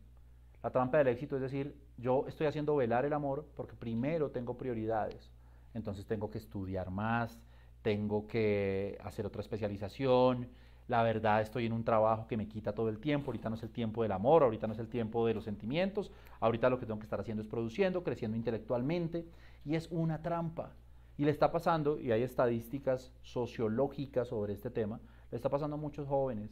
La 0.64 0.72
trampa 0.72 0.98
del 0.98 1.08
éxito 1.08 1.36
es 1.36 1.42
decir, 1.42 1.76
yo 1.98 2.26
estoy 2.28 2.48
haciendo 2.48 2.76
velar 2.76 3.06
el 3.06 3.14
amor 3.14 3.46
porque 3.56 3.76
primero 3.76 4.32
tengo 4.32 4.58
prioridades, 4.58 5.32
entonces 5.74 6.06
tengo 6.06 6.30
que 6.30 6.38
estudiar 6.38 6.90
más, 6.90 7.40
tengo 7.82 8.28
que 8.28 8.98
hacer 9.04 9.26
otra 9.26 9.42
especialización, 9.42 10.50
la 10.88 11.02
verdad 11.02 11.42
estoy 11.42 11.66
en 11.66 11.74
un 11.74 11.84
trabajo 11.84 12.28
que 12.28 12.38
me 12.38 12.48
quita 12.48 12.74
todo 12.74 12.90
el 12.90 13.00
tiempo, 13.00 13.28
ahorita 13.28 13.50
no 13.50 13.56
es 13.56 13.64
el 13.64 13.72
tiempo 13.72 14.04
del 14.04 14.12
amor, 14.12 14.44
ahorita 14.44 14.68
no 14.68 14.74
es 14.74 14.80
el 14.80 14.88
tiempo 14.88 15.26
de 15.26 15.34
los 15.34 15.44
sentimientos, 15.44 16.12
ahorita 16.40 16.70
lo 16.70 16.80
que 16.80 16.86
tengo 16.86 17.00
que 17.00 17.06
estar 17.06 17.20
haciendo 17.20 17.42
es 17.42 17.48
produciendo, 17.50 18.04
creciendo 18.04 18.38
intelectualmente, 18.38 19.26
y 19.64 19.76
es 19.76 19.88
una 19.90 20.22
trampa. 20.22 20.74
Y 21.18 21.26
le 21.26 21.32
está 21.32 21.52
pasando, 21.52 22.00
y 22.00 22.12
hay 22.12 22.22
estadísticas 22.22 23.14
sociológicas 23.24 24.28
sobre 24.28 24.54
este 24.54 24.70
tema, 24.70 25.00
le 25.32 25.38
está 25.38 25.50
pasando 25.50 25.76
a 25.76 25.80
muchos 25.80 26.08
jóvenes 26.08 26.52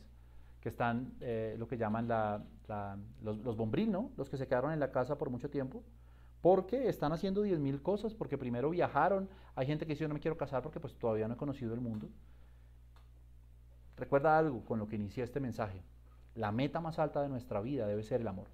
que 0.64 0.70
están, 0.70 1.12
eh, 1.20 1.58
lo 1.60 1.68
que 1.68 1.78
llaman 1.78 2.08
los, 3.22 3.38
los 3.40 3.58
bombril. 3.58 3.92
Los 4.16 4.30
que 4.30 4.38
se 4.38 4.48
quedaron 4.48 4.72
en 4.72 4.80
la 4.80 4.94
casa 4.94 5.18
por 5.18 5.30
mucho 5.30 5.50
tiempo, 5.50 5.84
porque 6.40 6.88
están 6.88 7.12
haciendo 7.12 7.46
10.000 7.46 7.82
cosas, 7.82 8.16
porque 8.16 8.38
primero 8.38 8.70
viajaron, 8.70 9.28
hay 9.56 9.68
gente 9.68 9.86
que 9.86 9.92
dice 9.92 10.04
yo 10.04 10.08
no 10.08 10.14
me 10.14 10.22
quiero 10.22 10.38
casar 10.38 10.64
porque 10.64 10.80
pues 10.80 10.96
todavía 10.96 11.28
no 11.28 11.34
he 11.34 11.38
conocido 11.38 11.74
el 11.74 11.82
mundo. 11.82 12.08
Recuerda 13.98 14.38
algo 14.38 14.64
con 14.64 14.80
lo 14.80 14.88
que 14.88 14.96
inicié 14.96 15.26
este 15.26 15.42
mensaje, 15.42 15.84
la 16.34 16.54
meta 16.54 16.80
más 16.80 16.98
alta 16.98 17.22
de 17.22 17.28
nuestra 17.28 17.60
vida 17.60 17.86
debe 17.86 18.02
ser 18.02 18.22
el 18.22 18.28
amor. 18.30 18.48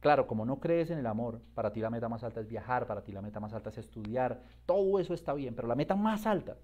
Claro, 0.00 0.26
como 0.26 0.44
no 0.44 0.58
crees 0.58 0.90
en 0.90 0.98
el 0.98 1.06
amor, 1.06 1.40
para 1.54 1.72
ti 1.72 1.80
la 1.80 1.90
meta 1.90 2.08
más 2.08 2.24
alta 2.24 2.40
es 2.40 2.48
viajar, 2.48 2.88
para 2.88 3.04
ti 3.04 3.12
la 3.12 3.22
meta 3.22 3.38
más 3.38 3.52
alta 3.52 3.70
es 3.70 3.78
estudiar, 3.78 4.42
todo 4.66 4.98
eso 4.98 5.14
está 5.14 5.34
bien, 5.34 5.54
pero 5.54 5.68
la 5.68 5.76
meta 5.76 5.94
más 5.94 6.26
alta 6.26 6.56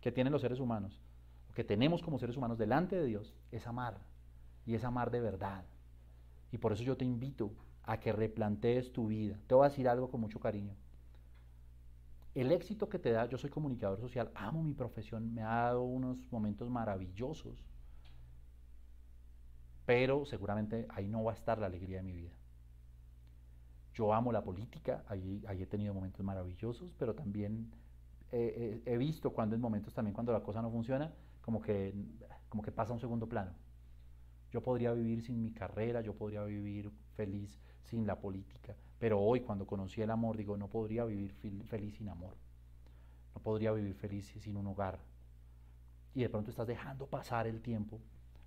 que 0.00 0.10
tienen 0.10 0.32
los 0.32 0.40
seres 0.40 0.58
humanos 0.58 1.02
que 1.54 1.64
tenemos 1.64 2.02
como 2.02 2.18
seres 2.18 2.36
humanos 2.36 2.58
delante 2.58 2.96
de 2.96 3.06
Dios 3.06 3.34
es 3.50 3.66
amar. 3.66 3.98
Y 4.66 4.74
es 4.74 4.84
amar 4.84 5.10
de 5.10 5.20
verdad. 5.20 5.64
Y 6.52 6.58
por 6.58 6.72
eso 6.72 6.82
yo 6.82 6.96
te 6.96 7.04
invito 7.04 7.52
a 7.82 7.98
que 7.98 8.12
replantees 8.12 8.92
tu 8.92 9.08
vida. 9.08 9.38
Te 9.46 9.54
voy 9.54 9.66
a 9.66 9.68
decir 9.70 9.88
algo 9.88 10.10
con 10.10 10.20
mucho 10.20 10.38
cariño. 10.38 10.74
El 12.34 12.52
éxito 12.52 12.88
que 12.88 12.98
te 13.00 13.10
da, 13.10 13.26
yo 13.26 13.38
soy 13.38 13.50
comunicador 13.50 13.98
social, 13.98 14.30
amo 14.34 14.62
mi 14.62 14.74
profesión, 14.74 15.34
me 15.34 15.42
ha 15.42 15.64
dado 15.64 15.82
unos 15.82 16.30
momentos 16.30 16.70
maravillosos, 16.70 17.64
pero 19.84 20.24
seguramente 20.24 20.86
ahí 20.90 21.08
no 21.08 21.24
va 21.24 21.32
a 21.32 21.34
estar 21.34 21.58
la 21.58 21.66
alegría 21.66 21.96
de 21.96 22.02
mi 22.04 22.12
vida. 22.12 22.30
Yo 23.94 24.14
amo 24.14 24.30
la 24.30 24.44
política, 24.44 25.04
ahí, 25.08 25.42
ahí 25.48 25.62
he 25.62 25.66
tenido 25.66 25.92
momentos 25.92 26.24
maravillosos, 26.24 26.94
pero 26.96 27.16
también 27.16 27.72
he 28.30 28.96
visto 28.96 29.32
cuando 29.32 29.56
en 29.56 29.60
momentos 29.60 29.92
también 29.92 30.14
cuando 30.14 30.32
la 30.32 30.44
cosa 30.44 30.62
no 30.62 30.70
funciona, 30.70 31.12
como 31.40 31.60
que, 31.60 31.94
como 32.48 32.62
que 32.62 32.72
pasa 32.72 32.92
un 32.92 33.00
segundo 33.00 33.28
plano. 33.28 33.52
Yo 34.50 34.62
podría 34.62 34.92
vivir 34.92 35.22
sin 35.22 35.40
mi 35.40 35.52
carrera, 35.52 36.00
yo 36.00 36.14
podría 36.14 36.42
vivir 36.44 36.90
feliz 37.14 37.60
sin 37.84 38.06
la 38.06 38.18
política, 38.18 38.74
pero 38.98 39.20
hoy 39.20 39.40
cuando 39.40 39.66
conocí 39.66 40.02
el 40.02 40.10
amor 40.10 40.36
digo, 40.36 40.56
no 40.56 40.68
podría 40.68 41.04
vivir 41.04 41.32
feliz 41.68 41.96
sin 41.96 42.08
amor, 42.08 42.34
no 43.34 43.40
podría 43.40 43.72
vivir 43.72 43.94
feliz 43.94 44.26
sin 44.40 44.56
un 44.56 44.66
hogar. 44.66 44.98
Y 46.14 46.22
de 46.22 46.28
pronto 46.28 46.50
estás 46.50 46.66
dejando 46.66 47.06
pasar 47.06 47.46
el 47.46 47.62
tiempo. 47.62 48.00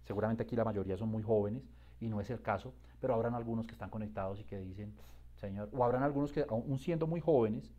Seguramente 0.03 0.43
aquí 0.43 0.55
la 0.55 0.65
mayoría 0.65 0.97
son 0.97 1.09
muy 1.09 1.23
jóvenes 1.23 1.63
y 2.01 2.09
no 2.09 2.19
es 2.19 2.29
el 2.29 2.41
caso, 2.41 2.73
pero 2.99 3.13
habrán 3.13 3.35
algunos 3.35 3.65
que 3.65 3.71
están 3.71 3.89
conectados 3.89 4.39
y 4.41 4.43
que 4.43 4.59
dicen, 4.59 4.93
Señor, 5.35 5.69
o 5.71 5.83
habrán 5.83 6.03
algunos 6.03 6.33
que 6.33 6.45
aún 6.49 6.77
siendo 6.77 7.07
muy 7.07 7.21
jóvenes, 7.21 7.71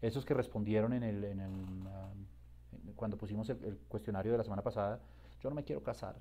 esos 0.00 0.24
que 0.24 0.34
respondieron 0.34 0.92
en 0.92 1.02
el, 1.02 1.24
en 1.24 1.40
el 1.40 1.86
ah, 1.86 2.12
cuando 2.96 3.16
pusimos 3.16 3.48
el, 3.50 3.78
cuestionario 3.88 4.32
de 4.32 4.38
la 4.38 4.44
semana 4.44 4.62
pasada, 4.62 5.00
yo 5.40 5.48
no 5.48 5.56
me 5.56 5.64
quiero 5.64 5.82
casar. 5.82 6.16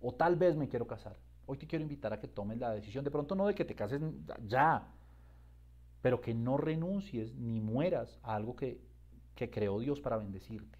O 0.00 0.12
tal 0.14 0.36
vez 0.36 0.56
me 0.56 0.68
quiero 0.68 0.86
casar. 0.86 1.16
Hoy 1.46 1.58
te 1.58 1.66
quiero 1.66 1.82
invitar 1.82 2.12
a 2.12 2.20
que 2.20 2.28
tomes 2.28 2.58
la 2.58 2.70
decisión, 2.72 3.04
de 3.04 3.10
pronto 3.10 3.34
no 3.34 3.46
de 3.46 3.54
que 3.54 3.64
te 3.64 3.74
cases 3.74 4.00
ya, 4.46 4.88
pero 6.02 6.20
que 6.20 6.34
no 6.34 6.56
renuncies 6.56 7.34
ni 7.34 7.60
mueras 7.60 8.18
a 8.22 8.34
algo 8.34 8.56
que, 8.56 8.80
que 9.34 9.50
creó 9.50 9.78
Dios 9.78 10.00
para 10.00 10.16
bendecirte. 10.16 10.78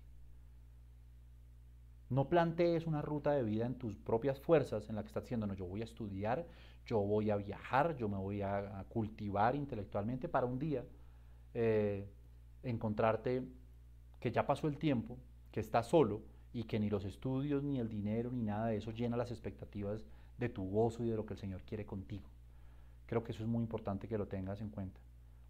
No 2.08 2.28
plantees 2.28 2.86
una 2.86 3.02
ruta 3.02 3.32
de 3.32 3.42
vida 3.42 3.66
en 3.66 3.74
tus 3.74 3.96
propias 3.96 4.40
fuerzas 4.40 4.88
en 4.88 4.96
la 4.96 5.02
que 5.02 5.08
estás 5.08 5.24
diciendo, 5.24 5.46
no, 5.46 5.54
yo 5.54 5.66
voy 5.66 5.80
a 5.80 5.84
estudiar, 5.84 6.46
yo 6.84 7.00
voy 7.00 7.30
a 7.30 7.36
viajar, 7.36 7.96
yo 7.96 8.08
me 8.08 8.16
voy 8.16 8.42
a, 8.42 8.84
cultivar 8.88 9.56
intelectualmente 9.56 10.28
para 10.28 10.46
un 10.46 10.58
día 10.58 10.84
eh, 11.52 12.08
encontrarte 12.62 13.42
que 14.26 14.32
ya 14.32 14.44
pasó 14.44 14.66
el 14.66 14.76
tiempo, 14.76 15.18
que 15.52 15.60
está 15.60 15.84
solo 15.84 16.20
y 16.52 16.64
que 16.64 16.80
ni 16.80 16.90
los 16.90 17.04
estudios, 17.04 17.62
ni 17.62 17.78
el 17.78 17.88
dinero, 17.88 18.32
ni 18.32 18.42
nada 18.42 18.66
de 18.66 18.76
eso 18.76 18.90
llena 18.90 19.16
las 19.16 19.30
expectativas 19.30 20.04
de 20.36 20.48
tu 20.48 20.68
gozo 20.68 21.04
y 21.04 21.08
de 21.08 21.14
lo 21.14 21.24
que 21.24 21.34
el 21.34 21.38
Señor 21.38 21.62
quiere 21.62 21.86
contigo. 21.86 22.28
Creo 23.06 23.22
que 23.22 23.30
eso 23.30 23.44
es 23.44 23.48
muy 23.48 23.62
importante 23.62 24.08
que 24.08 24.18
lo 24.18 24.26
tengas 24.26 24.60
en 24.60 24.70
cuenta. 24.70 25.00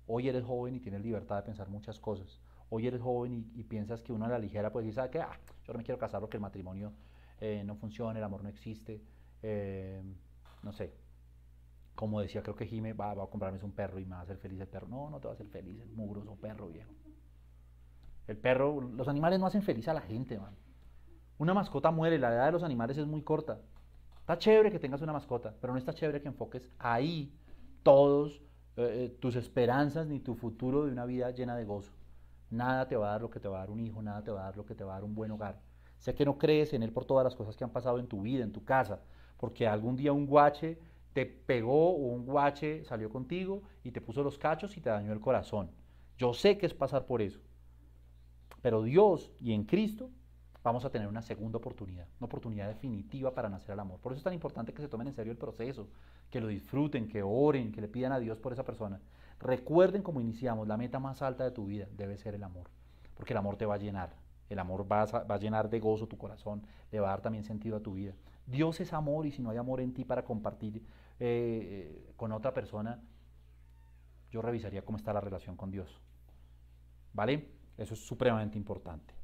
Hoy 0.07 0.29
eres 0.29 0.45
joven 0.45 0.75
y 0.75 0.81
tienes 0.81 1.01
libertad 1.01 1.37
de 1.37 1.45
pensar 1.45 1.71
muchas 1.71 1.99
cosas. 1.99 2.39
Hoy 2.69 2.87
eres 2.87 3.01
joven 3.01 3.51
y, 3.55 3.65
piensas 3.65 4.03
que 4.03 4.13
uno 4.13 4.27
a 4.27 4.29
la 4.29 4.39
ligera 4.39 4.69
decir, 4.69 4.93
¿sabes 4.93 5.11
qué? 5.11 5.21
Ah, 5.23 5.41
yo 5.65 5.73
no 5.73 5.79
me 5.79 5.83
quiero 5.83 5.99
casar 5.99 6.21
porque 6.21 6.37
el 6.37 6.43
matrimonio 6.43 6.93
eh, 7.41 7.63
no 7.65 7.77
funciona, 7.77 8.19
el 8.19 8.25
amor 8.27 8.43
no 8.43 8.51
existe. 8.51 9.01
Eh, 9.43 10.03
no 10.63 10.73
sé. 10.75 10.93
Como 11.95 12.21
decía, 12.21 12.43
creo 12.43 12.57
que 12.57 12.67
Jime 12.67 12.93
va, 12.93 13.13
a 13.13 13.27
comprarme 13.27 13.59
un 13.63 13.73
perro 13.73 13.99
y 13.99 14.05
me 14.05 14.17
va 14.17 14.19
a 14.19 14.25
hacer 14.25 14.37
feliz 14.37 14.61
el 14.61 14.69
perro. 14.69 14.87
No, 14.87 15.09
no 15.09 15.19
te 15.19 15.29
va 15.29 15.33
a 15.33 15.35
hacer 15.35 15.47
feliz 15.47 15.81
el 15.81 15.89
mugroso 15.89 16.37
perro 16.37 16.69
viejo. 16.69 16.93
El 18.27 18.37
perro, 18.37 18.81
los 18.81 19.09
animales 19.09 19.39
no 19.39 19.47
hacen 19.47 19.63
feliz 19.63 19.89
a 19.89 19.95
la 19.95 20.01
gente, 20.01 20.39
man. 20.39 20.55
Una 21.39 21.55
mascota 21.55 21.91
muere, 21.91 22.19
la 22.19 22.33
edad 22.33 22.47
de 22.47 22.53
los 22.53 22.63
animales 22.63 22.97
es 22.99 23.07
muy 23.07 23.23
corta. 23.23 23.61
Está 24.21 24.39
chévere 24.39 24.73
que 24.73 24.79
tengas 24.79 25.03
una 25.03 25.13
mascota, 25.13 25.55
pero 25.61 25.73
no 25.73 25.79
está 25.79 25.95
chévere 25.95 26.21
que 26.21 26.29
enfoques 26.29 26.69
ahí 26.79 27.33
todos 27.83 28.43
eh, 28.77 29.17
tus 29.21 29.37
esperanzas 29.37 30.07
ni 30.07 30.19
tu 30.19 30.35
futuro 30.35 30.85
de 30.85 30.93
una 30.93 31.07
vida 31.07 31.31
llena 31.31 31.57
de 31.57 31.65
gozo. 31.65 31.93
Nada 32.51 32.89
te 32.89 32.97
va 32.97 33.09
a 33.09 33.11
dar 33.13 33.23
lo 33.23 33.31
que 33.31 33.41
te 33.41 33.49
va 33.49 33.59
a 33.59 33.61
dar 33.61 33.71
un 33.71 33.81
hijo, 33.81 34.03
nada 34.03 34.23
te 34.25 34.31
va 34.31 34.41
a 34.41 34.45
dar 34.45 34.57
lo 34.57 34.67
que 34.67 34.75
te 34.75 34.85
va 34.85 34.93
a 34.93 34.95
dar 34.97 35.05
un 35.05 35.15
buen 35.15 35.31
hogar. 35.31 35.61
Sé 35.99 36.15
que 36.15 36.25
no 36.25 36.39
crees 36.39 36.73
en 36.73 36.83
él 36.83 36.93
por 36.93 37.05
todas 37.05 37.25
las 37.25 37.35
cosas 37.35 37.57
que 37.57 37.65
han 37.65 37.71
pasado 37.71 37.99
en 37.99 38.07
tu 38.07 38.23
vida, 38.23 38.45
en 38.45 38.53
tu 38.53 38.65
casa, 38.65 39.01
porque 39.37 39.67
algún 39.67 39.97
día 39.97 40.13
un 40.13 40.27
guache 40.27 40.79
te 41.13 41.25
pegó 41.25 41.91
o 41.91 42.13
un 42.13 42.27
guache 42.27 42.85
salió 42.85 43.09
contigo 43.09 43.63
y 43.83 43.93
te 43.93 44.01
puso 44.01 44.23
los 44.23 44.37
cachos 44.39 44.77
y 44.77 44.81
te 44.81 44.91
dañó 44.91 45.13
el 45.13 45.21
corazón. 45.21 45.71
Yo 46.19 46.35
sé 46.35 46.59
que 46.59 46.67
es 46.67 46.75
pasar 46.75 47.07
por 47.07 47.23
eso. 47.23 47.41
Pero 48.67 48.83
Dios 48.83 49.31
y 49.39 49.53
en 49.53 49.63
Cristo 49.63 50.11
vamos 50.65 50.85
a 50.85 50.91
tener 50.91 51.07
una 51.07 51.23
segunda 51.23 51.57
oportunidad, 51.57 52.09
una 52.19 52.27
oportunidad 52.27 52.67
definitiva 52.67 53.33
para 53.33 53.49
nacer 53.49 53.71
al 53.71 53.79
amor. 53.79 54.01
Por 54.01 54.11
eso 54.11 54.19
es 54.19 54.25
tan 54.25 54.33
importante 54.33 54.75
que 54.75 54.83
se 54.83 54.89
tomen 54.89 55.07
en 55.07 55.15
serio 55.15 55.31
el 55.31 55.39
proceso, 55.39 55.87
que 56.31 56.41
lo 56.41 56.49
disfruten, 56.49 57.07
que 57.07 57.23
oren, 57.23 57.71
que 57.71 57.81
le 57.81 57.87
pidan 57.87 58.11
a 58.11 58.19
Dios 58.19 58.39
por 58.39 58.53
esa 58.53 58.65
persona. 58.65 59.01
Recuerden 59.39 60.03
como 60.03 60.21
iniciamos, 60.21 60.67
la 60.67 60.77
meta 60.77 60.99
más 60.99 61.23
alta 61.23 61.45
de 61.45 61.53
tu 61.53 61.67
vida 61.67 61.87
debe 61.97 62.17
ser 62.17 62.35
el 62.35 62.43
amor, 62.43 62.69
porque 63.15 63.35
el 63.35 63.37
amor 63.37 63.55
te 63.55 63.67
va 63.67 63.75
a 63.75 63.79
llenar, 63.79 64.17
el 64.51 64.59
amor 64.59 64.91
va 64.91 65.03
a, 65.03 65.39
llenar 65.39 65.71
de 65.71 65.79
gozo 65.79 66.09
tu 66.09 66.19
corazón, 66.19 66.67
le 66.91 66.99
va 66.99 67.07
a 67.07 67.11
dar 67.11 67.21
también 67.21 67.45
sentido 67.45 67.77
a 67.77 67.81
tu 67.85 67.95
vida. 67.95 68.15
Dios 68.47 68.81
es 68.81 68.93
amor 68.93 69.27
y 69.27 69.31
si 69.31 69.43
no 69.43 69.51
hay 69.51 69.59
amor 69.59 69.81
en 69.81 69.95
ti 69.95 70.05
para 70.05 70.25
compartir 70.25 70.79
eh, 70.79 70.83
eh, 71.21 72.13
con 72.17 72.33
otra 72.33 72.53
persona, 72.53 73.01
yo 74.33 74.43
revisaría 74.43 74.85
cómo 74.85 74.99
está 74.99 75.13
la 75.13 75.21
relación 75.21 75.57
con 75.57 75.71
Dios. 75.71 76.01
¿Vale? 77.13 77.56
Eso 77.77 77.95
es 77.95 78.01
supremamente 78.01 78.59
importante. 78.59 79.15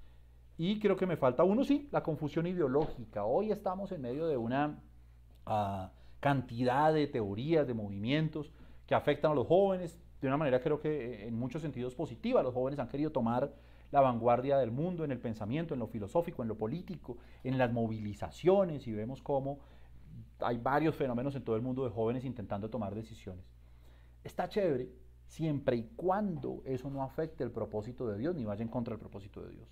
Y 0.59 0.79
creo 0.79 0.97
que 0.97 1.07
me 1.07 1.17
falta 1.17 1.45
uno, 1.45 1.65
sí, 1.65 1.89
la 1.91 2.03
confusión 2.03 2.47
ideológica. 2.47 3.25
Hoy 3.25 3.51
estamos 3.51 3.91
en 3.93 4.03
medio 4.03 4.27
de 4.27 4.37
una 4.37 4.83
ah, 5.47 5.93
cantidad 6.21 6.93
de 6.93 7.07
teorías, 7.07 7.67
de 7.67 7.75
movimientos 7.75 8.53
que 8.87 8.95
afectan 8.95 9.33
a 9.33 9.35
los 9.35 9.47
jóvenes 9.47 9.99
de 10.23 10.29
una 10.29 10.37
manera 10.37 10.61
creo 10.61 10.81
que 10.81 11.27
en 11.27 11.35
muchos 11.35 11.63
sentidos 11.63 11.95
positiva. 11.95 12.43
Los 12.43 12.55
jóvenes 12.55 12.79
han 12.79 12.89
querido 12.89 13.11
tomar 13.11 13.53
la 13.91 14.01
vanguardia 14.01 14.57
del 14.57 14.71
mundo 14.71 15.05
en 15.05 15.11
el 15.11 15.19
pensamiento, 15.19 15.75
en 15.75 15.81
lo 15.81 15.89
filosófico, 15.89 16.43
en 16.43 16.49
lo 16.49 16.57
político, 16.57 17.19
en 17.43 17.59
las 17.59 17.73
movilizaciones 17.73 18.87
y 18.87 18.93
vemos 18.93 19.21
cómo 19.21 19.59
hay 20.39 20.59
varios 20.59 20.95
fenómenos 20.95 21.35
en 21.35 21.43
todo 21.43 21.57
el 21.57 21.63
mundo 21.63 21.85
de 21.85 21.91
jóvenes 21.91 22.25
intentando 22.25 22.71
tomar 22.71 22.95
decisiones. 22.95 23.45
Está 24.23 24.49
chévere 24.49 24.91
siempre 25.33 25.77
y 25.77 25.85
cuando 25.97 26.63
eso 26.67 26.91
no 26.91 27.03
afecte 27.03 27.43
el 27.43 27.51
propósito 27.51 28.07
de 28.07 28.19
Dios 28.19 28.35
ni 28.37 28.45
vaya 28.45 28.63
en 28.63 28.69
contra 28.69 28.93
del 28.93 29.01
propósito 29.01 29.43
de 29.43 29.53
Dios. 29.53 29.69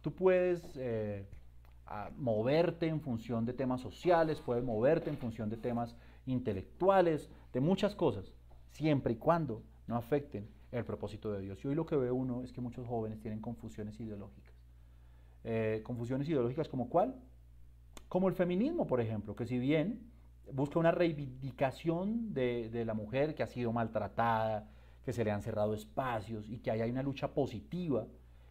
Tú 0.00 0.14
puedes 0.14 0.62
eh, 0.76 1.26
moverte 2.16 2.86
en 2.86 3.02
función 3.02 3.44
de 3.44 3.52
temas 3.52 3.82
sociales, 3.82 4.40
puedes 4.40 4.64
moverte 4.64 5.10
en 5.10 5.18
función 5.18 5.50
de 5.50 5.58
temas 5.58 5.94
intelectuales, 6.24 7.28
de 7.52 7.60
muchas 7.60 7.94
cosas, 7.94 8.32
siempre 8.70 9.12
y 9.12 9.16
cuando 9.16 9.62
no 9.86 9.96
afecten 9.96 10.48
el 10.72 10.86
propósito 10.86 11.32
de 11.32 11.42
Dios. 11.42 11.62
Y 11.62 11.68
hoy 11.68 11.74
lo 11.74 11.84
que 11.84 11.96
ve 11.96 12.10
uno 12.10 12.42
es 12.42 12.52
que 12.52 12.62
muchos 12.62 12.86
jóvenes 12.86 13.20
tienen 13.20 13.40
confusiones 13.40 14.00
ideológicas. 14.00 14.54
Eh, 15.44 15.82
confusiones 15.84 16.26
ideológicas 16.30 16.66
como 16.66 16.88
cuál? 16.88 17.14
Como 18.08 18.28
el 18.28 18.34
feminismo, 18.34 18.86
por 18.86 19.02
ejemplo, 19.02 19.36
que 19.36 19.44
si 19.44 19.58
bien 19.58 20.00
busca 20.50 20.78
una 20.78 20.92
reivindicación 20.92 22.32
de, 22.32 22.70
de 22.70 22.86
la 22.86 22.94
mujer 22.94 23.34
que 23.34 23.42
ha 23.42 23.46
sido 23.46 23.70
maltratada, 23.70 24.70
que 25.04 25.12
se 25.12 25.24
le 25.24 25.30
han 25.30 25.42
cerrado 25.42 25.74
espacios 25.74 26.48
y 26.48 26.58
que 26.58 26.70
hay 26.70 26.90
una 26.90 27.02
lucha 27.02 27.28
positiva 27.28 28.06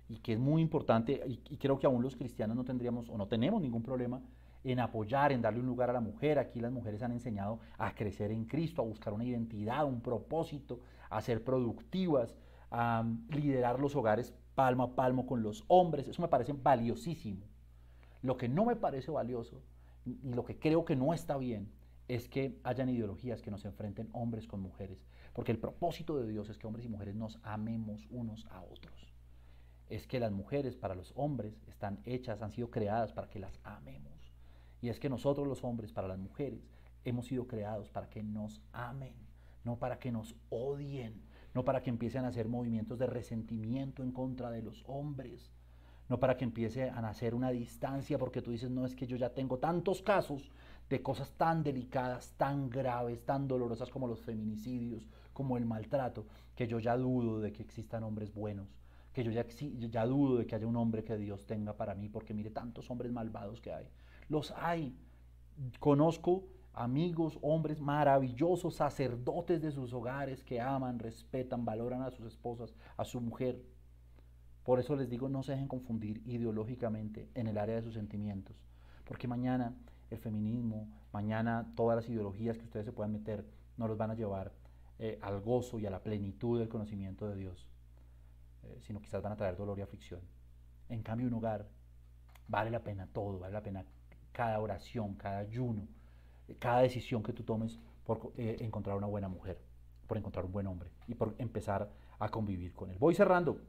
y 0.09 0.19
que 0.19 0.33
es 0.33 0.39
muy 0.39 0.61
importante 0.61 1.21
y, 1.27 1.57
creo 1.57 1.79
que 1.79 1.85
aún 1.85 2.01
los 2.01 2.15
cristianos 2.15 2.55
no 2.55 2.63
tendríamos 2.63 3.09
o 3.09 3.17
no 3.17 3.27
tenemos 3.27 3.61
ningún 3.61 3.83
problema 3.83 4.21
en 4.63 4.79
apoyar, 4.79 5.31
en 5.31 5.41
darle 5.41 5.59
un 5.59 5.65
lugar 5.65 5.89
a 5.89 5.93
la 5.93 6.01
mujer. 6.01 6.39
Aquí 6.39 6.59
las 6.59 6.71
mujeres 6.71 7.01
han 7.01 7.11
enseñado 7.11 7.59
a 7.77 7.93
crecer 7.93 8.31
en 8.31 8.45
Cristo, 8.45 8.81
a 8.81 8.85
buscar 8.85 9.13
una 9.13 9.23
identidad, 9.23 9.85
un 9.85 10.01
propósito, 10.01 10.81
a 11.09 11.21
ser 11.21 11.43
productivas, 11.43 12.35
a 12.71 13.05
liderar 13.29 13.79
los 13.79 13.95
hogares 13.95 14.33
palmo 14.55 14.83
a 14.83 14.95
palmo 14.95 15.25
con 15.25 15.43
los 15.43 15.63
hombres. 15.67 16.07
Eso 16.07 16.21
me 16.21 16.27
parece 16.27 16.53
valiosísimo. 16.53 17.45
Lo 18.21 18.37
que 18.37 18.49
no 18.49 18.65
me 18.65 18.75
parece 18.75 19.11
valioso 19.11 19.61
y 20.03 20.17
lo 20.23 20.43
que 20.43 20.57
creo 20.57 20.83
que 20.83 20.95
no 20.95 21.13
está 21.13 21.37
bien 21.37 21.71
es 22.07 22.27
que 22.27 22.59
hayan 22.63 22.89
ideologías 22.89 23.41
que 23.41 23.51
nos 23.51 23.65
enfrenten 23.65 24.09
hombres 24.13 24.47
con 24.47 24.61
mujeres, 24.61 25.05
porque 25.37 25.53
el 25.53 25.59
propósito 25.59 26.17
de 26.17 26.27
Dios 26.27 26.49
es 26.49 26.57
que 26.57 26.65
hombres 26.65 26.85
y 26.85 26.89
mujeres 26.89 27.15
nos 27.15 27.37
amemos 27.43 28.07
unos 28.09 28.45
a 28.47 28.61
otros 28.63 29.13
es 29.89 30.07
que 30.07 30.19
las 30.19 30.31
mujeres 30.31 30.75
para 30.75 30.95
los 30.95 31.13
hombres 31.15 31.61
están 31.67 31.99
hechas, 32.05 32.41
han 32.41 32.51
sido 32.51 32.69
creadas 32.69 33.13
para 33.13 33.29
que 33.29 33.39
las 33.39 33.59
amemos. 33.63 34.33
Y 34.81 34.89
es 34.89 34.99
que 34.99 35.09
nosotros 35.09 35.47
los 35.47 35.63
hombres 35.63 35.91
para 35.91 36.07
las 36.07 36.19
mujeres 36.19 36.67
hemos 37.05 37.27
sido 37.27 37.47
creados 37.47 37.89
para 37.89 38.09
que 38.09 38.21
nos 38.21 38.61
amen, 38.73 39.15
no 39.63 39.79
para 39.79 39.97
que 39.97 40.11
nos 40.11 40.35
odien, 40.49 41.21
no 41.53 41.63
para 41.63 41.81
que 41.81 41.89
empiecen 41.89 42.25
a 42.25 42.29
hacer 42.29 42.47
movimientos 42.47 42.99
de 42.99 43.07
resentimiento 43.07 44.03
en 44.03 44.11
contra 44.11 44.51
de 44.51 44.61
los 44.61 44.83
hombres, 44.87 45.51
no 46.09 46.19
para 46.19 46.37
que 46.37 46.43
empiece 46.43 46.89
a 46.89 47.01
nacer 47.01 47.33
una 47.33 47.51
distancia 47.51 48.17
porque 48.17 48.41
tú 48.41 48.51
dices, 48.51 48.69
no 48.69 48.85
es 48.85 48.95
que 48.95 49.07
yo 49.07 49.17
ya 49.17 49.33
tengo 49.33 49.57
tantos 49.57 50.01
casos 50.01 50.51
de 50.89 51.01
cosas 51.01 51.31
tan 51.31 51.63
delicadas, 51.63 52.33
tan 52.37 52.69
graves, 52.69 53.25
tan 53.25 53.47
dolorosas 53.47 53.89
como 53.89 54.07
los 54.07 54.21
feminicidios, 54.21 55.07
como 55.37 55.55
el 55.55 55.67
maltrato, 55.67 56.25
que 56.55 56.65
yo 56.65 56.79
ya 56.79 56.97
dudo 56.97 57.39
de 57.39 57.53
que 57.53 57.61
existan 57.61 58.03
hombres 58.03 58.33
buenos 58.33 58.67
que 59.13 59.23
yo 59.23 59.31
ya, 59.31 59.47
ya 59.47 60.05
dudo 60.05 60.37
de 60.37 60.45
que 60.45 60.53
haya 60.53 60.67
un 60.67 60.75
hombre 60.75 61.03
que 61.03 61.17
Dios 61.17 61.47
tenga 61.47 61.75
para 61.75 61.95
mí, 61.95 62.07
porque 62.07 62.35
mire 62.35 62.51
tantos 62.51 62.91
hombres 62.91 63.11
malvados 63.11 63.59
que 63.61 63.73
hay. 63.73 63.87
Los 64.29 64.53
hay. 64.55 64.95
Conozco 65.79 66.43
amigos, 66.71 67.39
hombres 67.41 67.81
maravillosos, 67.81 68.75
sacerdotes 68.75 69.59
de 69.59 69.71
sus 69.71 69.91
hogares 69.91 70.43
que 70.43 70.61
aman, 70.61 70.99
respetan, 70.99 71.65
valoran 71.65 72.03
a 72.03 72.11
sus 72.11 72.27
esposas, 72.27 72.75
a 72.95 73.05
su 73.05 73.19
mujer. 73.19 73.59
Por 74.63 74.79
eso 74.79 74.95
les 74.95 75.09
digo, 75.09 75.29
no 75.29 75.41
se 75.41 75.53
dejen 75.53 75.67
confundir 75.67 76.21
ideológicamente 76.27 77.27
en 77.33 77.47
el 77.47 77.57
área 77.57 77.77
de 77.77 77.81
sus 77.81 77.95
sentimientos, 77.95 78.55
porque 79.03 79.27
mañana 79.27 79.73
el 80.11 80.19
feminismo, 80.19 80.89
mañana 81.11 81.73
todas 81.75 81.95
las 81.95 82.07
ideologías 82.07 82.59
que 82.59 82.65
ustedes 82.65 82.85
se 82.85 82.91
puedan 82.91 83.13
meter, 83.13 83.43
no 83.77 83.87
los 83.87 83.97
van 83.97 84.11
a 84.11 84.15
llevar 84.15 84.51
eh, 84.99 85.19
al 85.21 85.41
gozo 85.41 85.79
y 85.79 85.85
a 85.85 85.89
la 85.89 86.01
plenitud 86.01 86.59
del 86.59 86.69
conocimiento 86.69 87.27
de 87.27 87.35
Dios. 87.35 87.67
Eh, 88.63 88.79
sino 88.81 89.01
quizás 89.01 89.21
van 89.21 89.33
a 89.33 89.35
traer 89.35 89.55
dolor 89.55 89.77
y 89.79 89.81
aflicción. 89.81 90.21
En 90.89 91.03
cambio, 91.03 91.27
un 91.27 91.33
hogar 91.33 91.67
vale 92.47 92.69
la 92.71 92.83
pena 92.83 93.07
todo, 93.11 93.39
vale 93.39 93.53
la 93.53 93.63
pena 93.63 93.85
cada 94.31 94.59
oración, 94.59 95.15
cada 95.15 95.39
ayuno, 95.39 95.87
eh, 96.47 96.55
cada 96.59 96.81
decisión 96.81 97.23
que 97.23 97.33
tú 97.33 97.43
tomes 97.43 97.79
por 98.05 98.31
encontrar 98.37 98.95
una 98.95 99.07
buena 99.07 99.27
mujer, 99.27 99.59
por 100.07 100.17
encontrar 100.17 100.45
un 100.45 100.51
buen 100.53 100.67
hombre 100.67 100.89
y 101.07 101.13
por 101.13 101.35
empezar 101.39 101.91
a 102.19 102.29
convivir 102.29 102.73
con 102.73 102.89
él. 102.89 102.97
Voy 102.97 103.13
cerrando. 103.13 103.59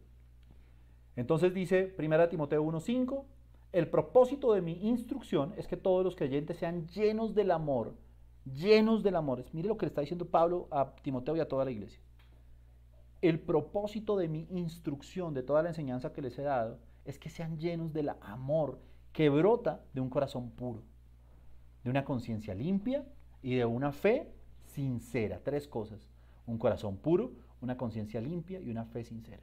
Entonces 1.16 1.52
dice 1.52 1.92
1 1.98 2.28
Timoteo 2.28 2.62
1:5, 2.62 3.24
el 3.72 3.88
propósito 3.88 4.54
de 4.54 4.62
mi 4.62 4.88
instrucción 4.88 5.52
es 5.56 5.66
que 5.66 5.76
todos 5.76 6.04
los 6.04 6.16
creyentes 6.16 6.56
sean 6.56 6.86
llenos 6.86 7.34
del 7.34 7.50
amor, 7.50 7.94
llenos 8.54 9.02
del 9.02 9.16
amor. 9.16 9.44
Mire 9.52 9.68
lo 9.68 9.76
que 9.76 9.86
le 9.86 9.88
está 9.88 10.00
diciendo 10.00 10.26
Pablo 10.26 10.68
a 10.70 10.94
Timoteo 11.02 11.36
y 11.36 11.40
a 11.40 11.48
toda 11.48 11.64
la 11.64 11.70
iglesia 11.70 12.00
el 13.20 13.40
propósito 13.40 14.16
de 14.16 14.28
mi 14.28 14.46
instrucción, 14.50 15.34
de 15.34 15.42
toda 15.42 15.62
la 15.62 15.70
enseñanza 15.70 16.12
que 16.12 16.22
les 16.22 16.38
he 16.38 16.42
dado, 16.42 16.78
es 17.04 17.18
que 17.18 17.30
sean 17.30 17.58
llenos 17.58 17.92
del 17.92 18.10
amor 18.20 18.78
que 19.12 19.28
brota 19.28 19.82
de 19.92 20.00
un 20.00 20.10
corazón 20.10 20.50
puro, 20.50 20.82
de 21.82 21.90
una 21.90 22.04
conciencia 22.04 22.54
limpia 22.54 23.04
y 23.42 23.56
de 23.56 23.64
una 23.64 23.92
fe 23.92 24.30
sincera. 24.66 25.40
Tres 25.42 25.66
cosas. 25.66 26.06
Un 26.46 26.58
corazón 26.58 26.96
puro, 26.96 27.32
una 27.60 27.76
conciencia 27.76 28.20
limpia 28.20 28.60
y 28.60 28.70
una 28.70 28.84
fe 28.84 29.04
sincera. 29.04 29.42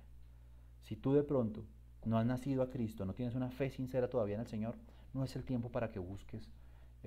Si 0.82 0.96
tú 0.96 1.14
de 1.14 1.24
pronto 1.24 1.66
no 2.06 2.18
has 2.18 2.26
nacido 2.26 2.62
a 2.62 2.70
Cristo, 2.70 3.06
no 3.06 3.14
tienes 3.14 3.36
una 3.36 3.50
fe 3.50 3.70
sincera 3.72 4.10
todavía 4.10 4.36
en 4.36 4.42
el 4.42 4.48
Señor, 4.48 4.76
no 5.14 5.24
es 5.24 5.36
el 5.36 5.44
tiempo 5.44 5.70
para 5.70 5.92
que 5.92 6.00
busques 6.00 6.50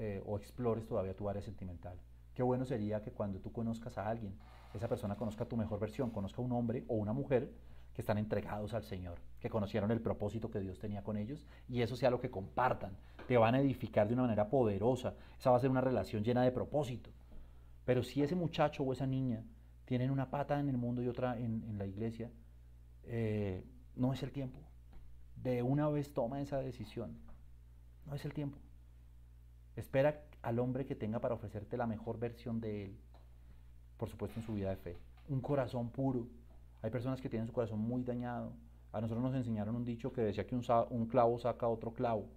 eh, 0.01 0.23
o 0.25 0.37
explores 0.37 0.87
todavía 0.87 1.17
tu 1.17 1.29
área 1.29 1.43
sentimental. 1.43 1.99
Qué 2.33 2.45
bueno 2.45 2.65
sería 2.65 3.03
que 3.03 3.11
cuando 3.11 3.41
tú 3.41 3.51
conozcas 3.51 3.99
a 3.99 4.09
alguien, 4.09 4.39
esa 4.73 4.87
persona 4.87 5.17
conozca 5.17 5.45
tu 5.45 5.57
mejor 5.57 5.81
versión, 5.81 6.11
conozca 6.11 6.41
un 6.41 6.53
hombre 6.53 6.85
o 6.87 6.95
una 6.95 7.13
mujer 7.13 7.51
que 7.93 8.03
están 8.03 8.17
entregados 8.17 8.75
al 8.75 8.85
Señor, 8.85 9.19
que 9.41 9.51
conocieron 9.51 9.91
el 9.91 10.01
propósito 10.01 10.53
que 10.53 10.61
Dios 10.61 10.79
tenía 10.79 11.03
con 11.03 11.17
ellos 11.17 11.45
y 11.69 11.83
eso 11.83 11.97
sea 11.97 12.11
lo 12.11 12.21
que 12.21 12.31
compartan. 12.31 12.97
Te 13.27 13.37
van 13.37 13.57
a 13.57 13.61
edificar 13.61 14.07
de 14.07 14.15
una 14.15 14.23
manera 14.23 14.49
poderosa. 14.49 15.17
Esa 15.37 15.51
va 15.51 15.57
a 15.57 15.61
ser 15.61 15.71
una 15.71 15.81
relación 15.81 16.23
llena 16.23 16.45
de 16.45 16.53
propósito. 16.53 17.11
Pero 17.85 18.05
si 18.05 18.23
ese 18.23 18.37
muchacho 18.37 18.85
o 18.85 18.93
esa 18.93 19.05
niña 19.05 19.43
tienen 19.85 20.13
una 20.13 20.31
pata 20.31 20.61
en 20.61 20.69
el 20.69 20.77
mundo 20.77 21.03
y 21.03 21.09
otra 21.09 21.37
en, 21.37 21.77
la 21.77 21.87
iglesia, 21.87 22.31
eh, 23.03 23.65
no 23.97 24.13
es 24.13 24.23
el 24.23 24.31
tiempo. 24.31 24.61
De 25.35 25.65
una 25.65 25.89
vez 25.89 26.15
toma 26.15 26.41
esa 26.41 26.59
decisión. 26.59 27.19
No 28.07 28.15
es 28.15 28.25
el 28.25 28.33
tiempo. 28.33 28.59
Espera 29.79 30.25
al 30.43 30.59
hombre 30.59 30.85
que 30.85 30.97
tenga 30.97 31.21
para 31.21 31.37
ofrecerte 31.37 31.77
la 31.77 31.87
mejor 31.87 32.19
versión 32.19 32.61
de 32.61 32.87
él, 32.87 32.99
por 33.97 34.09
supuesto 34.09 34.41
en 34.41 34.45
su 34.45 34.55
vida 34.55 34.71
de 34.71 34.77
fe. 34.77 34.99
Un 35.29 35.41
corazón 35.41 35.91
puro, 35.91 36.27
hay 36.83 36.91
personas 36.91 37.21
que 37.21 37.29
tienen 37.29 37.47
su 37.47 37.53
corazón 37.53 37.79
muy 37.79 38.03
dañado. 38.03 38.53
A 38.93 39.01
nosotros 39.01 39.23
nos 39.23 39.37
enseñaron 39.37 39.77
un 39.77 39.85
dicho 39.85 40.13
que 40.13 40.21
decía 40.21 40.49
que 40.49 40.57
un, 40.57 41.07
clavo 41.07 41.39
saca 41.39 41.69
otro 41.69 41.95
clavo. 41.95 42.29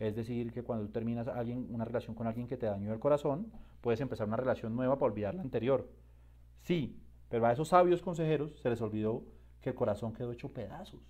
Es 0.00 0.16
decir, 0.16 0.52
que 0.52 0.64
cuando 0.64 0.88
terminas 0.90 1.28
alguien, 1.28 1.68
una 1.70 1.84
relación 1.84 2.16
con 2.16 2.26
alguien 2.26 2.48
que 2.48 2.56
te 2.56 2.66
dañó 2.66 2.92
el 2.92 2.98
corazón, 2.98 3.52
puedes 3.80 4.00
empezar 4.00 4.26
una 4.26 4.36
relación 4.36 4.74
nueva 4.74 4.98
para 4.98 5.12
olvidar 5.12 5.36
la 5.36 5.42
anterior. 5.42 5.88
Sí, 6.62 7.00
pero 7.28 7.46
a 7.46 7.52
esos 7.52 7.68
sabios 7.68 8.02
consejeros 8.02 8.58
se 8.60 8.68
les 8.68 8.80
olvidó 8.80 9.22
que 9.60 9.70
el 9.70 9.76
corazón 9.76 10.12
quedó 10.12 10.32
hecho 10.32 10.52
pedazos. 10.52 11.00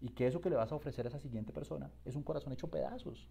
Y 0.00 0.08
que 0.08 0.26
eso 0.26 0.40
que 0.40 0.48
le 0.48 0.56
vas 0.56 0.72
a 0.72 0.76
ofrecer 0.76 1.04
a 1.04 1.10
esa 1.10 1.18
siguiente 1.18 1.52
persona 1.52 1.90
es 2.06 2.16
un 2.16 2.22
corazón 2.22 2.54
hecho 2.54 2.70
pedazos. 2.70 3.28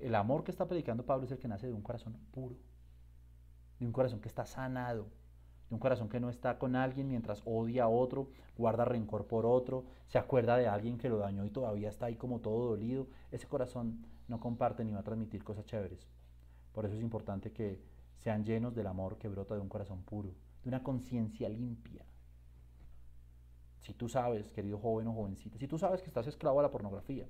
El 0.00 0.14
amor 0.14 0.44
que 0.44 0.50
está 0.50 0.66
predicando 0.66 1.04
Pablo 1.04 1.26
es 1.26 1.32
el 1.32 1.38
que 1.38 1.48
nace 1.48 1.66
de 1.66 1.74
un 1.74 1.82
corazón 1.82 2.16
puro, 2.32 2.56
de 3.78 3.86
un 3.86 3.92
corazón 3.92 4.20
que 4.20 4.28
está 4.28 4.46
sanado, 4.46 5.08
de 5.68 5.74
un 5.74 5.78
corazón 5.78 6.08
que 6.08 6.20
no 6.20 6.30
está 6.30 6.58
con 6.58 6.74
alguien 6.74 7.06
mientras 7.06 7.42
odia 7.44 7.84
a 7.84 7.88
otro, 7.88 8.30
guarda 8.56 8.86
rencor 8.86 9.26
por 9.26 9.44
otro, 9.44 9.84
se 10.06 10.16
acuerda 10.16 10.56
de 10.56 10.68
alguien 10.68 10.96
que 10.96 11.10
lo 11.10 11.18
dañó 11.18 11.44
y 11.44 11.50
todavía 11.50 11.90
está 11.90 12.06
ahí 12.06 12.16
como 12.16 12.40
todo 12.40 12.70
dolido. 12.70 13.08
Ese 13.30 13.46
corazón 13.46 14.06
no 14.26 14.40
comparte 14.40 14.84
ni 14.84 14.92
va 14.92 15.00
a 15.00 15.04
transmitir 15.04 15.44
cosas 15.44 15.66
chéveres. 15.66 16.08
Por 16.72 16.86
eso 16.86 16.94
es 16.94 17.02
importante 17.02 17.52
que 17.52 17.82
sean 18.16 18.44
llenos 18.44 18.74
del 18.74 18.86
amor 18.86 19.18
que 19.18 19.28
brota 19.28 19.54
de 19.54 19.60
un 19.60 19.68
corazón 19.68 20.02
puro, 20.02 20.30
de 20.62 20.68
una 20.68 20.82
conciencia 20.82 21.48
limpia. 21.50 22.06
Si 23.80 23.92
tú 23.92 24.08
sabes, 24.08 24.50
querido 24.50 24.78
joven 24.78 25.08
o 25.08 25.12
jovencita, 25.12 25.58
si 25.58 25.68
tú 25.68 25.78
sabes 25.78 26.00
que 26.00 26.08
estás 26.08 26.26
esclavo 26.26 26.60
a 26.60 26.62
la 26.62 26.70
pornografía, 26.70 27.28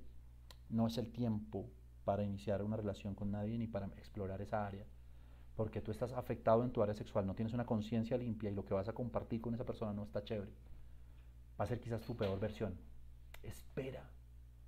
no 0.69 0.87
es 0.87 0.99
el 0.99 1.11
tiempo 1.11 1.69
para 2.11 2.25
iniciar 2.25 2.61
una 2.65 2.77
relación 2.77 3.15
con 3.15 3.31
nadie 3.31 3.57
ni 3.57 3.69
para 3.69 3.87
explorar 3.87 4.43
esa 4.43 4.67
área 4.67 4.85
porque 5.55 5.81
tú 5.81 5.93
estás 5.93 6.13
afectado 6.13 6.65
en 6.65 6.73
tu 6.73 6.83
área 6.83 6.95
sexual, 6.95 7.25
no 7.25 7.35
tienes 7.35 7.53
una 7.53 7.67
conciencia 7.67 8.17
limpia 8.17 8.51
y 8.51 8.55
lo 8.55 8.65
que 8.65 8.75
vas 8.75 8.89
a 8.89 8.95
compartir 8.95 9.41
con 9.41 9.55
esa 9.55 9.67
persona 9.67 9.93
no 9.93 10.05
está 10.05 10.25
chévere. 10.25 10.51
Va 11.61 11.65
a 11.65 11.67
ser 11.67 11.79
quizás 11.79 12.01
tu 12.01 12.17
peor 12.17 12.41
versión. 12.41 12.75
Espera, 13.43 14.11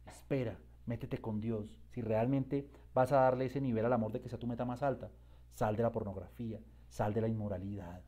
espera, 0.07 0.59
métete 0.85 1.19
con 1.19 1.41
Dios. 1.41 1.75
Si 1.89 2.03
realmente 2.03 2.69
vas 2.93 3.11
a 3.11 3.23
darle 3.23 3.47
ese 3.47 3.61
nivel 3.61 3.87
al 3.87 3.93
amor 3.95 4.13
de 4.13 4.21
que 4.21 4.29
sea 4.29 4.39
tu 4.39 4.47
meta 4.47 4.67
más 4.67 4.83
alta, 4.83 5.11
sal 5.55 5.77
de 5.77 5.83
la 5.83 5.91
pornografía, 5.91 6.61
sal 6.91 7.15
de 7.15 7.23
la 7.23 7.29
inmoralidad, 7.29 8.03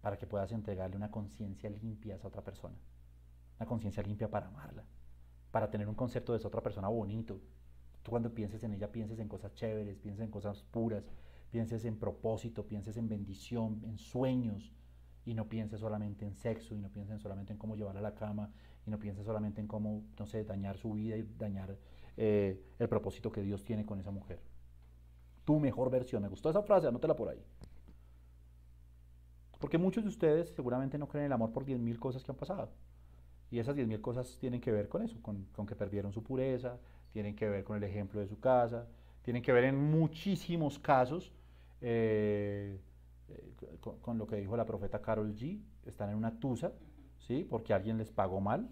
para 0.00 0.18
que 0.18 0.26
puedas 0.26 0.50
entregarle 0.50 0.96
una 0.96 1.12
conciencia 1.12 1.70
limpia 1.70 2.14
a 2.14 2.16
esa 2.16 2.26
otra 2.26 2.42
persona. 2.42 2.76
Una 3.60 3.66
conciencia 3.66 4.02
limpia 4.02 4.28
para 4.28 4.48
amarla, 4.48 4.84
para 5.52 5.70
tener 5.70 5.88
un 5.88 5.94
concepto 5.94 6.32
de 6.32 6.38
esa 6.38 6.48
otra 6.48 6.62
persona 6.62 6.88
bonito. 6.88 7.40
Tú 8.02 8.10
cuando 8.10 8.34
pienses 8.34 8.62
en 8.64 8.72
ella 8.72 8.90
pienses 8.90 9.18
en 9.18 9.28
cosas 9.28 9.54
chéveres, 9.54 9.98
pienses 9.98 10.24
en 10.24 10.30
cosas 10.30 10.62
puras, 10.70 11.04
pienses 11.50 11.84
en 11.84 11.98
propósito, 11.98 12.66
pienses 12.66 12.96
en 12.96 13.08
bendición, 13.08 13.80
en 13.84 13.98
sueños, 13.98 14.72
y 15.24 15.34
no 15.34 15.48
pienses 15.48 15.80
solamente 15.80 16.24
en 16.24 16.34
sexo, 16.34 16.74
y 16.74 16.78
no 16.78 16.88
pienses 16.90 17.20
solamente 17.20 17.52
en 17.52 17.58
cómo 17.58 17.76
llevarla 17.76 18.00
a 18.00 18.02
la 18.02 18.14
cama, 18.14 18.50
y 18.86 18.90
no 18.90 18.98
pienses 18.98 19.24
solamente 19.24 19.60
en 19.60 19.68
cómo, 19.68 20.02
no 20.18 20.26
sé, 20.26 20.44
dañar 20.44 20.76
su 20.78 20.92
vida 20.92 21.16
y 21.16 21.22
dañar 21.38 21.76
eh, 22.16 22.60
el 22.78 22.88
propósito 22.88 23.30
que 23.30 23.42
Dios 23.42 23.64
tiene 23.64 23.86
con 23.86 24.00
esa 24.00 24.10
mujer. 24.10 24.40
Tu 25.44 25.60
mejor 25.60 25.90
versión. 25.90 26.22
Me 26.22 26.28
gustó 26.28 26.50
esa 26.50 26.62
frase, 26.62 26.88
anótela 26.88 27.14
por 27.14 27.28
ahí. 27.28 27.42
Porque 29.60 29.78
muchos 29.78 30.02
de 30.02 30.08
ustedes 30.08 30.50
seguramente 30.50 30.98
no 30.98 31.06
creen 31.06 31.26
en 31.26 31.26
el 31.26 31.32
amor 31.34 31.52
por 31.52 31.64
10.000 31.64 31.98
cosas 31.98 32.24
que 32.24 32.32
han 32.32 32.36
pasado. 32.36 32.70
Y 33.50 33.60
esas 33.60 33.76
10.000 33.76 34.00
cosas 34.00 34.38
tienen 34.40 34.60
que 34.60 34.72
ver 34.72 34.88
con 34.88 35.02
eso, 35.02 35.20
con, 35.22 35.44
con 35.52 35.66
que 35.66 35.76
perdieron 35.76 36.12
su 36.12 36.22
pureza, 36.22 36.78
tienen 37.12 37.36
que 37.36 37.48
ver 37.48 37.64
con 37.64 37.76
el 37.76 37.84
ejemplo 37.84 38.20
de 38.20 38.26
su 38.26 38.40
casa, 38.40 38.86
tienen 39.22 39.42
que 39.42 39.52
ver 39.52 39.64
en 39.64 39.76
muchísimos 39.90 40.78
casos 40.78 41.32
eh, 41.80 42.78
con, 44.00 44.18
lo 44.18 44.26
que 44.26 44.36
dijo 44.36 44.56
la 44.56 44.66
profeta 44.66 45.00
Carol 45.00 45.34
G, 45.34 45.60
están 45.86 46.10
en 46.10 46.16
una 46.16 46.38
tusa, 46.38 46.72
¿sí? 47.18 47.46
Porque 47.48 47.72
alguien 47.74 47.98
les 47.98 48.10
pagó 48.10 48.40
mal. 48.40 48.68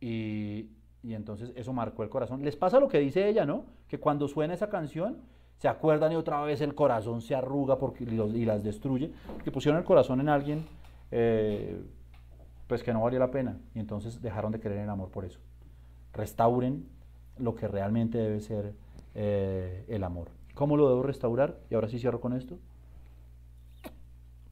Y, 0.00 0.70
y, 1.02 1.14
entonces 1.14 1.52
eso 1.56 1.72
marcó 1.72 2.02
el 2.02 2.08
corazón. 2.08 2.42
Les 2.44 2.56
pasa 2.56 2.78
lo 2.78 2.88
que 2.88 2.98
dice 2.98 3.28
ella, 3.28 3.44
¿no? 3.44 3.64
Que 3.88 3.98
cuando 3.98 4.28
suena 4.28 4.54
esa 4.54 4.68
canción, 4.68 5.22
se 5.56 5.66
acuerdan 5.66 6.12
y 6.12 6.16
otra 6.16 6.40
vez 6.42 6.60
el 6.60 6.74
corazón 6.74 7.20
se 7.20 7.34
arruga 7.34 7.78
porque, 7.78 8.04
y, 8.04 8.44
las 8.44 8.62
destruye. 8.62 9.12
Que 9.42 9.50
pusieron 9.50 9.78
el 9.78 9.84
corazón 9.84 10.20
en 10.20 10.28
alguien, 10.28 10.64
eh, 11.10 11.82
pues 12.68 12.82
que 12.82 12.92
no 12.92 13.02
valía 13.02 13.18
la 13.18 13.30
pena. 13.30 13.58
Y 13.74 13.80
entonces 13.80 14.22
dejaron 14.22 14.52
de 14.52 14.60
creer 14.60 14.78
en 14.78 14.84
el 14.84 14.90
amor 14.90 15.10
por 15.10 15.24
eso. 15.24 15.40
Restauren 16.12 16.86
lo 17.38 17.54
que 17.54 17.68
realmente 17.68 18.18
debe 18.18 18.40
ser 18.40 18.74
eh, 19.14 19.84
el 19.88 20.04
amor. 20.04 20.28
¿Cómo 20.54 20.76
lo 20.76 20.88
debo 20.88 21.02
restaurar? 21.02 21.60
Y 21.70 21.74
ahora 21.74 21.88
sí 21.88 21.98
cierro 21.98 22.20
con 22.20 22.32
esto. 22.32 22.58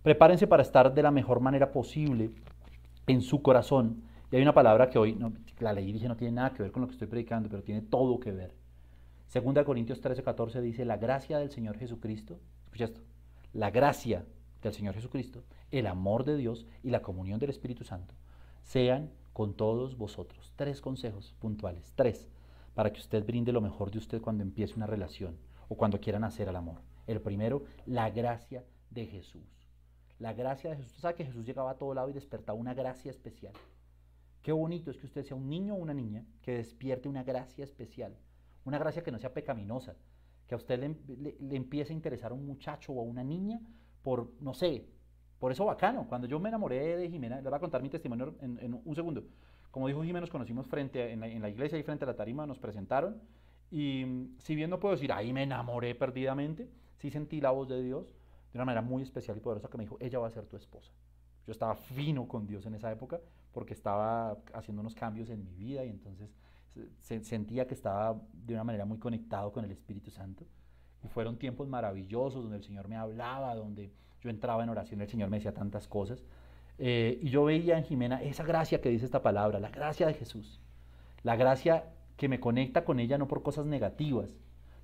Prepárense 0.03 0.47
para 0.47 0.63
estar 0.63 0.95
de 0.95 1.03
la 1.03 1.11
mejor 1.11 1.41
manera 1.41 1.73
posible 1.73 2.31
en 3.07 3.23
su 3.23 3.43
corazón. 3.43 4.03
Y 4.31 4.37
hay 4.37 4.43
una 4.43 4.55
palabra 4.55 4.89
que 4.89 4.99
hoy, 4.99 5.15
no, 5.15 5.33
la 5.61 5.73
leí 5.73 5.89
y 5.89 5.93
dije 5.93 6.09
no 6.09 6.17
tiene 6.17 6.35
nada 6.35 6.53
que 6.53 6.63
ver 6.63 6.73
con 6.73 6.83
lo 6.83 6.89
que 6.89 6.93
estoy 6.93 7.09
predicando, 7.09 7.49
pero 7.49 7.63
tiene 7.63 7.83
todo 7.83 8.21
que 8.21 8.33
ver. 8.33 8.55
Segunda 9.27 9.65
Corintios 9.65 10.01
13, 10.01 10.23
14 10.23 10.61
dice, 10.61 10.85
la 10.85 10.97
gracia 10.97 11.39
del 11.39 11.51
Señor 11.51 11.77
Jesucristo, 11.79 12.39
escucha 12.65 12.85
esto, 12.85 13.01
la 13.53 13.71
gracia 13.71 14.25
del 14.63 14.73
Señor 14.73 14.95
Jesucristo, 14.95 15.43
el 15.71 15.87
amor 15.87 16.25
de 16.25 16.37
Dios 16.37 16.67
y 16.83 16.91
la 16.91 17.03
comunión 17.03 17.41
del 17.41 17.51
Espíritu 17.51 17.85
Santo 17.85 18.15
sean 18.63 19.11
con 19.33 19.55
todos 19.55 19.97
vosotros. 19.97 20.53
Tres 20.57 20.81
consejos 20.81 21.35
puntuales, 21.41 21.93
tres, 21.95 22.29
para 22.77 22.93
que 22.93 23.01
usted 23.01 23.25
brinde 23.25 23.53
lo 23.53 23.63
mejor 23.63 23.91
de 23.91 23.97
usted 23.97 24.21
cuando 24.21 24.43
empiece 24.43 24.75
una 24.75 24.87
relación 24.87 25.39
o 25.67 25.79
cuando 25.79 25.99
quieran 25.99 26.25
hacer 26.25 26.47
el 26.49 26.57
amor. 26.57 26.83
El 27.07 27.23
primero, 27.23 27.65
la 27.87 28.11
gracia 28.11 28.67
de 28.91 29.07
Jesús. 29.07 29.67
La 30.19 30.35
gracia 30.35 30.69
de 30.69 30.77
Jesús. 30.77 30.91
Usted 30.91 31.01
sabe 31.01 31.15
que 31.15 31.25
Jesús 31.25 31.47
llegaba 31.47 31.71
a 31.71 31.79
todo 31.79 31.95
lado 31.95 32.11
y 32.11 32.13
despertaba 32.13 32.59
una 32.59 32.75
gracia 32.75 33.11
especial. 33.11 33.55
Qué 34.43 34.53
bonito 34.53 34.91
es 34.91 34.99
que 34.99 35.07
usted 35.07 35.25
sea 35.25 35.39
un 35.39 35.49
niño 35.49 35.73
o 35.75 35.79
una 35.79 35.95
niña 35.95 36.27
que 36.43 36.53
despierte 36.53 37.09
una 37.09 37.25
gracia 37.25 37.65
especial. 37.65 38.15
Una 38.67 38.79
gracia 38.79 39.03
que 39.03 39.11
no 39.11 39.19
sea 39.19 39.33
pecaminosa. 39.33 39.97
Que 40.47 40.55
a 40.55 40.59
usted 40.59 40.79
le, 40.79 41.57
empiece 41.57 41.95
a 41.95 41.97
interesar 41.97 42.33
a 42.33 42.35
un 42.35 42.45
muchacho 42.45 42.93
o 42.93 43.01
a 43.01 43.05
una 43.05 43.25
niña 43.25 43.59
por, 44.03 44.35
no 44.39 44.53
sé, 44.53 44.87
por 45.39 45.51
eso 45.51 45.65
bacano. 45.65 46.07
Cuando 46.07 46.27
yo 46.27 46.39
me 46.39 46.51
enamoré 46.51 46.99
de 46.99 47.09
Jimena, 47.09 47.41
le 47.41 47.49
voy 47.49 47.57
a 47.57 47.61
contar 47.61 47.83
mi 47.83 47.89
testimonio 47.89 48.37
en, 48.43 48.83
un 48.85 48.95
segundo. 48.95 49.25
Como 49.71 49.89
dijo 49.89 50.03
Jimena, 50.03 50.21
nos 50.21 50.31
conocimos 50.31 50.67
frente 50.67 51.13
en, 51.13 51.21
la, 51.21 51.29
en 51.29 51.43
la 51.43 51.49
iglesia 51.49 51.79
y 51.79 51.83
frente 51.83 52.05
a 52.05 52.09
la 52.09 52.17
tarima, 52.17 52.47
nos 52.47 52.59
presentaron 52.59 53.21
y 53.71 54.05
mm, 54.05 54.39
si 54.39 54.55
bien 54.55 54.71
no 54.71 54.81
puedo 54.81 54.95
decir, 54.95 55.13
ahí 55.13 55.33
me 55.33 55.43
enamoré 55.43 55.95
perdidamente, 55.95 56.69
sí 56.97 57.11
sentí 57.11 57.41
la 57.41 57.51
voz 57.51 57.69
de 57.69 57.83
Dios 57.83 58.15
de 58.53 58.59
una 58.59 58.65
manera 58.65 58.83
muy 58.83 59.03
especial 59.03 59.37
y 59.37 59.41
poderosa 59.41 59.69
que 59.69 59.77
me 59.77 59.85
dijo, 59.85 59.97
ella 60.01 60.19
va 60.19 60.29
a 60.29 60.31
ser 60.31 60.47
tu 60.47 60.57
esposa. 60.57 60.93
Yo 61.47 61.53
estaba 61.53 61.75
fino 61.77 62.27
con 62.27 62.47
Dios 62.47 62.67
en 62.67 62.75
esa 62.75 62.91
época 62.91 63.21
porque 63.53 63.75
estaba 63.75 64.39
haciendo 64.53 64.81
unos 64.81 64.95
cambios 64.95 65.31
en 65.31 65.45
mi 65.45 65.55
vida 65.55 65.85
y 65.85 65.91
entonces 65.91 66.35
sentía 67.01 67.67
que 67.67 67.75
estaba 67.75 68.21
de 68.33 68.55
una 68.55 68.65
manera 68.65 68.85
muy 68.85 68.99
conectado 68.99 69.53
con 69.53 69.65
el 69.65 69.71
Espíritu 69.71 70.11
Santo. 70.11 70.45
Y 71.03 71.09
fueron 71.09 71.39
tiempos 71.39 71.69
maravillosos 71.69 72.43
donde 72.43 72.59
el 72.59 72.65
Señor 72.65 72.89
me 72.89 72.97
hablaba, 72.97 73.55
donde 73.55 73.93
yo 74.21 74.29
entraba 74.29 74.63
en 74.63 74.71
oración, 74.71 75.01
el 75.01 75.09
Señor 75.09 75.31
me 75.31 75.37
decía 75.39 75.55
tantas 75.55 75.87
cosas. 75.87 76.25
Eh, 76.79 77.19
y 77.23 77.31
yo 77.31 77.45
veía 77.45 77.79
en 77.79 77.85
Jimena 77.85 78.23
esa 78.23 78.45
gracia 78.45 78.81
que 78.81 78.91
dice 78.91 79.05
esta 79.05 79.23
palabra, 79.23 79.61
la 79.61 79.71
gracia 79.71 80.07
de 80.07 80.15
Jesús. 80.15 80.61
La 81.23 81.37
gracia 81.37 81.85
que 82.17 82.29
me 82.29 82.41
conecta 82.41 82.85
con 82.85 83.01
ella 83.01 83.19
no 83.19 83.29
por 83.29 83.43
cosas 83.43 83.67
negativas, 83.67 84.37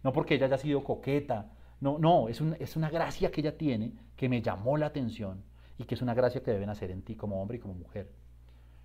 no 0.03 0.13
porque 0.13 0.35
ella 0.35 0.47
haya 0.47 0.59
sido 0.59 0.85
coqueta, 0.85 1.53
no, 1.81 1.99
no, 1.99 2.29
es, 2.29 2.41
es 2.61 2.77
una 2.77 2.91
gracia 2.91 3.31
que 3.31 3.41
ella 3.41 3.57
tiene 3.57 3.93
que 4.17 4.29
me 4.29 4.41
llamó 4.41 4.77
la 4.77 4.87
atención 4.87 5.43
y 5.79 5.85
que 5.85 5.95
es 5.95 6.03
una 6.03 6.15
gracia 6.15 6.43
que 6.43 6.53
deben 6.53 6.71
hacer 6.71 6.91
en 6.91 7.03
ti 7.03 7.17
como 7.17 7.43
hombre 7.43 7.57
y 7.57 7.61
como 7.61 7.75
mujer. 7.75 8.11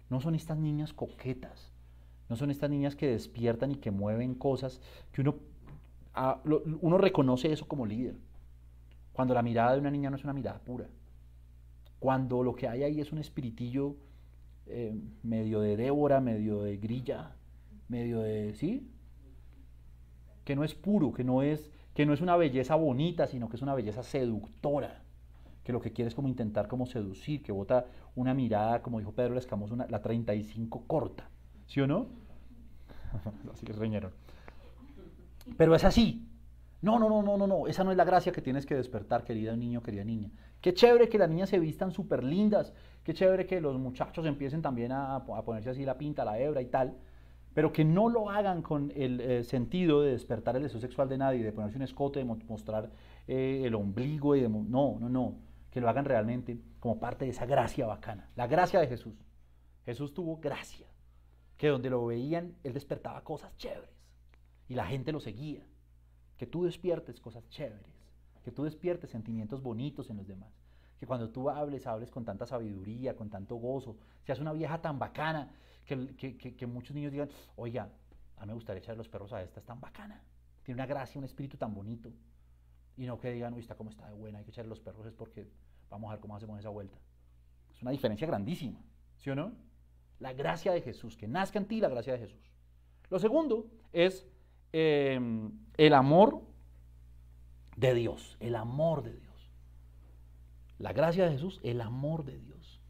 No 0.09 0.19
son 0.19 0.35
estas 0.35 0.57
niñas 0.57 0.93
coquetas, 0.93 1.71
no 2.29 2.35
son 2.35 2.49
estas 2.49 2.69
niñas 2.69 2.95
que 2.95 3.07
despiertan 3.07 3.71
y 3.71 3.75
que 3.75 3.91
mueven 3.91 4.35
cosas 4.35 4.81
que 5.11 5.21
uno, 5.21 5.35
ah, 6.13 6.41
uno 6.81 6.97
reconoce 6.97 7.51
eso 7.51 7.67
como 7.67 7.85
líder. 7.85 8.15
Cuando 9.13 9.33
la 9.33 9.41
mirada 9.41 9.73
de 9.73 9.79
una 9.79 9.91
niña 9.91 10.09
no 10.09 10.15
es 10.15 10.23
una 10.23 10.33
mirada 10.33 10.59
pura. 10.59 10.87
Cuando 11.99 12.43
lo 12.43 12.55
que 12.55 12.67
hay 12.67 12.83
ahí 12.83 13.01
es 13.01 13.11
un 13.11 13.17
espiritillo 13.17 13.95
eh, 14.67 14.93
medio 15.23 15.61
de 15.61 15.77
Débora, 15.77 16.19
medio 16.19 16.61
de 16.61 16.77
grilla, 16.77 17.35
medio 17.87 18.19
de, 18.19 18.53
¿sí? 18.55 18.91
Que 20.43 20.55
no 20.55 20.63
es 20.63 20.75
puro, 20.75 21.13
que 21.13 21.23
no 21.23 21.41
es, 21.41 21.71
que 21.93 22.05
no 22.05 22.13
es 22.13 22.21
una 22.21 22.35
belleza 22.35 22.75
bonita, 22.75 23.27
sino 23.27 23.49
que 23.49 23.55
es 23.55 23.61
una 23.61 23.73
belleza 23.73 24.03
seductora, 24.03 25.03
que 25.63 25.73
lo 25.73 25.81
que 25.81 25.91
quiere 25.91 26.09
es 26.09 26.15
como 26.15 26.27
intentar 26.27 26.67
como 26.67 26.85
seducir, 26.85 27.41
que 27.41 27.51
bota 27.51 27.85
una 28.15 28.33
mirada, 28.33 28.81
como 28.81 28.99
dijo 28.99 29.13
Pedro 29.13 29.37
Escamoso, 29.37 29.73
una, 29.73 29.87
la 29.87 30.01
35 30.01 30.83
corta, 30.85 31.29
¿sí 31.65 31.81
o 31.81 31.87
no? 31.87 32.07
así 33.53 33.65
que 33.65 33.73
reñeron. 33.73 34.11
Pero 35.57 35.75
es 35.75 35.83
así. 35.83 36.27
No, 36.87 36.97
no, 36.97 37.09
no, 37.09 37.21
no, 37.21 37.37
no, 37.37 37.47
no. 37.47 37.67
Esa 37.67 37.83
no 37.83 37.91
es 37.91 37.97
la 37.97 38.05
gracia 38.05 38.31
que 38.31 38.41
tienes 38.41 38.65
que 38.65 38.73
despertar, 38.73 39.25
querida 39.25 39.53
niño, 39.57 39.83
querida 39.83 40.05
niña. 40.05 40.31
Qué 40.61 40.73
chévere 40.73 41.09
que 41.09 41.17
las 41.17 41.29
niñas 41.29 41.49
se 41.49 41.59
vistan 41.59 41.91
súper 41.91 42.23
lindas. 42.23 42.71
Qué 43.03 43.13
chévere 43.13 43.45
que 43.45 43.59
los 43.59 43.77
muchachos 43.77 44.25
empiecen 44.25 44.61
también 44.61 44.93
a, 44.93 45.25
ponerse 45.25 45.69
así 45.69 45.83
la 45.83 45.97
pinta, 45.97 46.23
la 46.23 46.39
hebra 46.39 46.61
y 46.61 46.67
tal. 46.67 46.95
Pero 47.53 47.73
que 47.73 47.83
no 47.83 48.07
lo 48.07 48.29
hagan 48.29 48.61
con 48.61 48.93
el 48.95 49.19
eh, 49.19 49.43
sentido 49.43 50.01
de 50.01 50.11
despertar 50.11 50.55
el 50.55 50.63
deseo 50.63 50.79
sexual 50.79 51.09
de 51.09 51.17
nadie, 51.17 51.43
de 51.43 51.51
ponerse 51.51 51.75
un 51.75 51.83
escote, 51.83 52.19
de 52.19 52.25
mostrar 52.25 52.89
eh, 53.27 53.63
el 53.65 53.75
ombligo. 53.75 54.37
Y 54.37 54.47
no, 54.47 54.97
no, 54.97 55.09
no. 55.09 55.35
Que 55.69 55.81
lo 55.81 55.89
hagan 55.89 56.05
realmente 56.05 56.57
como 56.79 57.01
parte 57.01 57.25
de 57.25 57.31
esa 57.31 57.45
gracia 57.45 57.85
bacana. 57.85 58.29
La 58.37 58.47
gracia 58.47 58.79
de 58.79 58.87
Jesús. 58.87 59.25
Jesús 59.85 60.13
tuvo 60.13 60.37
gracia. 60.37 60.87
Que 61.57 61.67
donde 61.67 61.89
lo 61.89 62.05
veían, 62.05 62.55
él 62.63 62.71
despertaba 62.71 63.25
cosas 63.25 63.53
chéveres. 63.57 63.91
Y 64.69 64.75
la 64.75 64.85
gente 64.85 65.11
lo 65.11 65.19
seguía 65.19 65.65
que 66.37 66.47
tú 66.47 66.63
despiertes 66.63 67.19
cosas 67.19 67.47
chéveres, 67.49 68.05
que 68.43 68.51
tú 68.51 68.63
despiertes 68.63 69.09
sentimientos 69.09 69.61
bonitos 69.61 70.09
en 70.09 70.17
los 70.17 70.27
demás, 70.27 70.53
que 70.99 71.05
cuando 71.05 71.29
tú 71.29 71.49
hables, 71.49 71.85
hables 71.87 72.11
con 72.11 72.25
tanta 72.25 72.45
sabiduría, 72.45 73.15
con 73.15 73.29
tanto 73.29 73.55
gozo, 73.55 73.97
seas 74.23 74.39
una 74.39 74.53
vieja 74.53 74.81
tan 74.81 74.99
bacana, 74.99 75.51
que, 75.85 76.35
que, 76.37 76.67
muchos 76.67 76.95
niños 76.95 77.11
digan, 77.11 77.29
oiga, 77.55 77.89
a 78.37 78.41
mí 78.41 78.47
me 78.47 78.53
gustaría 78.53 78.81
echar 78.81 78.97
los 78.97 79.07
perros 79.07 79.31
a 79.33 79.41
esta, 79.41 79.59
es 79.59 79.65
tan 79.65 79.79
bacana, 79.79 80.21
tiene 80.63 80.81
una 80.81 80.85
gracia, 80.85 81.17
un 81.17 81.25
espíritu 81.25 81.57
tan 81.57 81.73
bonito, 81.73 82.11
y 82.97 83.05
no 83.05 83.19
que 83.19 83.31
digan, 83.31 83.53
uy, 83.53 83.61
está 83.61 83.75
como 83.75 83.89
está 83.89 84.07
de 84.07 84.13
buena, 84.13 84.39
hay 84.39 84.43
que 84.43 84.51
echarle 84.51 84.69
los 84.69 84.79
perros, 84.79 85.05
es 85.05 85.13
porque 85.13 85.47
vamos 85.89 86.09
a 86.09 86.13
ver 86.13 86.19
cómo 86.19 86.35
hacemos 86.35 86.59
esa 86.59 86.69
vuelta. 86.69 86.97
Es 87.73 87.81
una 87.81 87.91
diferencia 87.91 88.27
grandísima, 88.27 88.79
¿sí 89.17 89.29
o 89.29 89.35
no? 89.35 89.53
La 90.19 90.33
gracia 90.33 90.73
de 90.73 90.81
Jesús, 90.81 91.15
que 91.15 91.27
nazca 91.27 91.59
en 91.59 91.67
ti 91.67 91.79
la 91.79 91.89
gracia 91.89 92.13
de 92.13 92.19
Jesús. 92.19 92.51
Lo 93.09 93.19
segundo 93.19 93.69
es 93.93 94.27
Em, 94.73 95.51
el 95.77 95.93
amor 95.93 96.41
de 97.75 97.93
Dios, 97.93 98.37
el 98.39 98.55
amor 98.55 99.03
de 99.03 99.13
Dios. 99.13 99.51
La 100.79 100.93
gracia 100.93 101.25
de 101.25 101.31
Jesús, 101.31 101.59
el 101.63 101.81
amor 101.81 102.25
de 102.25 102.37
Dios. 102.37 102.81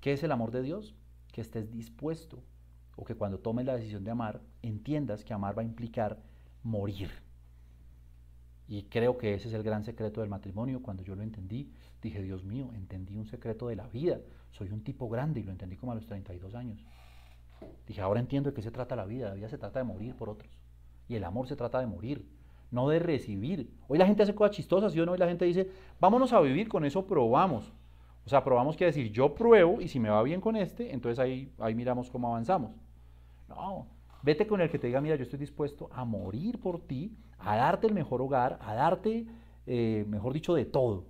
¿Qué 0.00 0.12
es 0.12 0.22
el 0.22 0.32
amor 0.32 0.50
de 0.50 0.62
Dios? 0.62 0.94
Que 1.32 1.40
estés 1.40 1.70
dispuesto 1.70 2.42
o 2.96 3.04
que 3.04 3.14
cuando 3.14 3.38
tomes 3.38 3.64
la 3.64 3.76
decisión 3.76 4.04
de 4.04 4.10
amar, 4.10 4.40
entiendas 4.62 5.24
que 5.24 5.32
amar 5.32 5.56
va 5.56 5.62
a 5.62 5.64
implicar 5.64 6.18
morir. 6.62 7.10
Y 8.68 8.84
creo 8.84 9.18
que 9.18 9.34
ese 9.34 9.48
es 9.48 9.54
el 9.54 9.62
gran 9.62 9.84
secreto 9.84 10.20
del 10.20 10.30
matrimonio. 10.30 10.82
Cuando 10.82 11.02
yo 11.02 11.14
lo 11.14 11.22
entendí, 11.22 11.70
dije, 12.00 12.22
Dios 12.22 12.44
mío, 12.44 12.70
entendí 12.74 13.16
un 13.16 13.26
secreto 13.26 13.68
de 13.68 13.76
la 13.76 13.86
vida. 13.88 14.20
Soy 14.50 14.70
un 14.70 14.82
tipo 14.82 15.08
grande 15.08 15.40
y 15.40 15.42
lo 15.42 15.52
entendí 15.52 15.76
como 15.76 15.92
a 15.92 15.94
los 15.94 16.06
32 16.06 16.54
años. 16.54 16.84
Dije, 17.86 18.00
ahora 18.00 18.20
entiendo 18.20 18.50
de 18.50 18.54
qué 18.54 18.62
se 18.62 18.70
trata 18.70 18.96
la 18.96 19.04
vida. 19.04 19.28
La 19.28 19.34
vida 19.34 19.48
se 19.48 19.58
trata 19.58 19.78
de 19.78 19.84
morir 19.84 20.14
por 20.14 20.28
otros. 20.28 20.61
Y 21.08 21.16
el 21.16 21.24
amor 21.24 21.48
se 21.48 21.56
trata 21.56 21.80
de 21.80 21.86
morir, 21.86 22.26
no 22.70 22.88
de 22.88 22.98
recibir. 22.98 23.70
Hoy 23.88 23.98
la 23.98 24.06
gente 24.06 24.22
hace 24.22 24.34
cosas 24.34 24.56
chistosas, 24.56 24.92
¿sí 24.92 25.00
o 25.00 25.06
no? 25.06 25.12
Hoy 25.12 25.18
la 25.18 25.28
gente 25.28 25.44
dice, 25.44 25.70
vámonos 26.00 26.32
a 26.32 26.40
vivir, 26.40 26.68
con 26.68 26.84
eso 26.84 27.06
probamos. 27.06 27.72
O 28.24 28.28
sea, 28.28 28.44
probamos 28.44 28.76
quiere 28.76 28.92
decir, 28.92 29.12
yo 29.12 29.34
pruebo 29.34 29.80
y 29.80 29.88
si 29.88 29.98
me 29.98 30.08
va 30.08 30.22
bien 30.22 30.40
con 30.40 30.56
este, 30.56 30.92
entonces 30.92 31.18
ahí, 31.18 31.52
ahí 31.58 31.74
miramos 31.74 32.08
cómo 32.10 32.28
avanzamos. 32.28 32.72
No, 33.48 33.86
vete 34.22 34.46
con 34.46 34.60
el 34.60 34.70
que 34.70 34.78
te 34.78 34.86
diga, 34.86 35.00
mira, 35.00 35.16
yo 35.16 35.24
estoy 35.24 35.38
dispuesto 35.38 35.90
a 35.92 36.04
morir 36.04 36.60
por 36.60 36.80
ti, 36.80 37.16
a 37.38 37.56
darte 37.56 37.88
el 37.88 37.94
mejor 37.94 38.22
hogar, 38.22 38.58
a 38.62 38.74
darte, 38.74 39.26
eh, 39.66 40.04
mejor 40.08 40.32
dicho, 40.32 40.54
de 40.54 40.64
todo. 40.64 41.06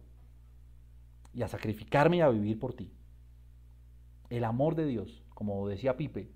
Y 1.34 1.42
a 1.42 1.48
sacrificarme 1.48 2.18
y 2.18 2.20
a 2.20 2.28
vivir 2.28 2.58
por 2.58 2.74
ti. 2.74 2.90
El 4.30 4.44
amor 4.44 4.74
de 4.74 4.86
Dios, 4.86 5.22
como 5.34 5.68
decía 5.68 5.96
Pipe, 5.96 6.30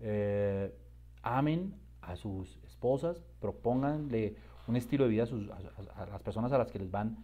eh, 0.00 0.74
amen 1.22 1.81
a 2.02 2.16
sus 2.16 2.58
esposas, 2.64 3.22
propónganle 3.40 4.36
un 4.66 4.76
estilo 4.76 5.04
de 5.04 5.10
vida 5.10 5.24
a, 5.24 6.06
las 6.06 6.22
personas 6.22 6.52
a 6.52 6.58
las 6.58 6.70
que 6.70 6.78
les 6.78 6.90
van, 6.90 7.16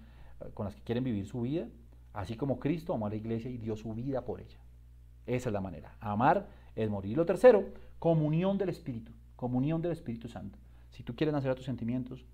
con 0.54 0.64
las 0.64 0.74
que 0.74 0.82
quieren 0.82 1.04
vivir 1.04 1.26
su 1.26 1.42
vida, 1.42 1.68
así 2.12 2.36
como 2.36 2.58
Cristo 2.58 2.94
amó 2.94 3.06
a 3.06 3.10
la 3.10 3.16
iglesia 3.16 3.50
y 3.50 3.58
dio 3.58 3.76
su 3.76 3.92
vida 3.94 4.24
por 4.24 4.40
ella. 4.40 4.58
Esa 5.26 5.50
es 5.50 5.52
la 5.52 5.60
manera. 5.60 5.96
Amar 6.00 6.48
es 6.74 6.88
morir. 6.88 7.12
Y 7.12 7.14
lo 7.14 7.26
tercero, 7.26 7.66
comunión 7.98 8.56
del 8.56 8.70
Espíritu, 8.70 9.12
comunión 9.36 9.82
del 9.82 9.92
Espíritu 9.92 10.28
Santo. 10.28 10.58
Si 10.90 11.02
tú 11.02 11.14
quieres 11.14 11.34
nacer 11.34 11.50
a 11.50 11.54
tus 11.54 11.66
sentimientos, 11.66 12.24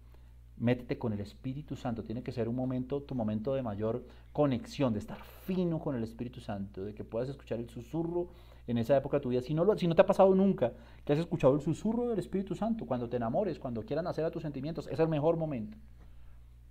métete 0.56 0.98
con 0.98 1.12
el 1.12 1.20
Espíritu 1.20 1.76
Santo. 1.76 2.04
Tiene 2.04 2.22
que 2.22 2.30
ser 2.30 2.48
un 2.48 2.54
momento, 2.54 3.02
tu 3.02 3.14
momento 3.14 3.54
de 3.54 3.62
mayor 3.62 4.06
conexión, 4.32 4.92
de 4.92 5.00
estar 5.00 5.22
fino 5.44 5.80
con 5.80 5.96
el 5.96 6.04
Espíritu 6.04 6.40
Santo, 6.40 6.84
de 6.84 6.94
que 6.94 7.04
puedas 7.04 7.28
escuchar 7.28 7.58
el 7.58 7.68
susurro 7.68 8.28
en 8.66 8.78
esa 8.78 8.96
época 8.96 9.18
de 9.18 9.22
tu 9.22 9.28
vida. 9.30 9.42
Si 9.42 9.54
no, 9.54 9.64
te 9.76 10.02
ha 10.02 10.06
pasado 10.06 10.34
nunca 10.34 10.72
que 11.04 11.12
has 11.12 11.18
escuchado 11.18 11.54
el 11.54 11.60
susurro 11.60 12.08
del 12.08 12.18
Espíritu 12.18 12.54
Santo, 12.54 12.86
cuando 12.86 13.08
te 13.08 13.16
enamores, 13.16 13.58
cuando 13.58 13.82
quieran 13.82 14.06
hacer 14.06 14.24
a 14.24 14.30
tus 14.30 14.42
sentimientos, 14.42 14.86
es 14.88 14.98
el 14.98 15.08
mejor 15.08 15.36
momento. 15.36 15.76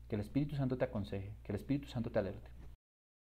Que 0.07 0.15
el 0.15 0.21
Espíritu 0.21 0.55
Santo 0.55 0.77
te 0.77 0.85
aconseje, 0.85 1.35
que 1.43 1.51
el 1.51 1.55
Espíritu 1.55 1.87
Santo 1.87 2.11
te 2.11 2.19
alerte. 2.19 2.52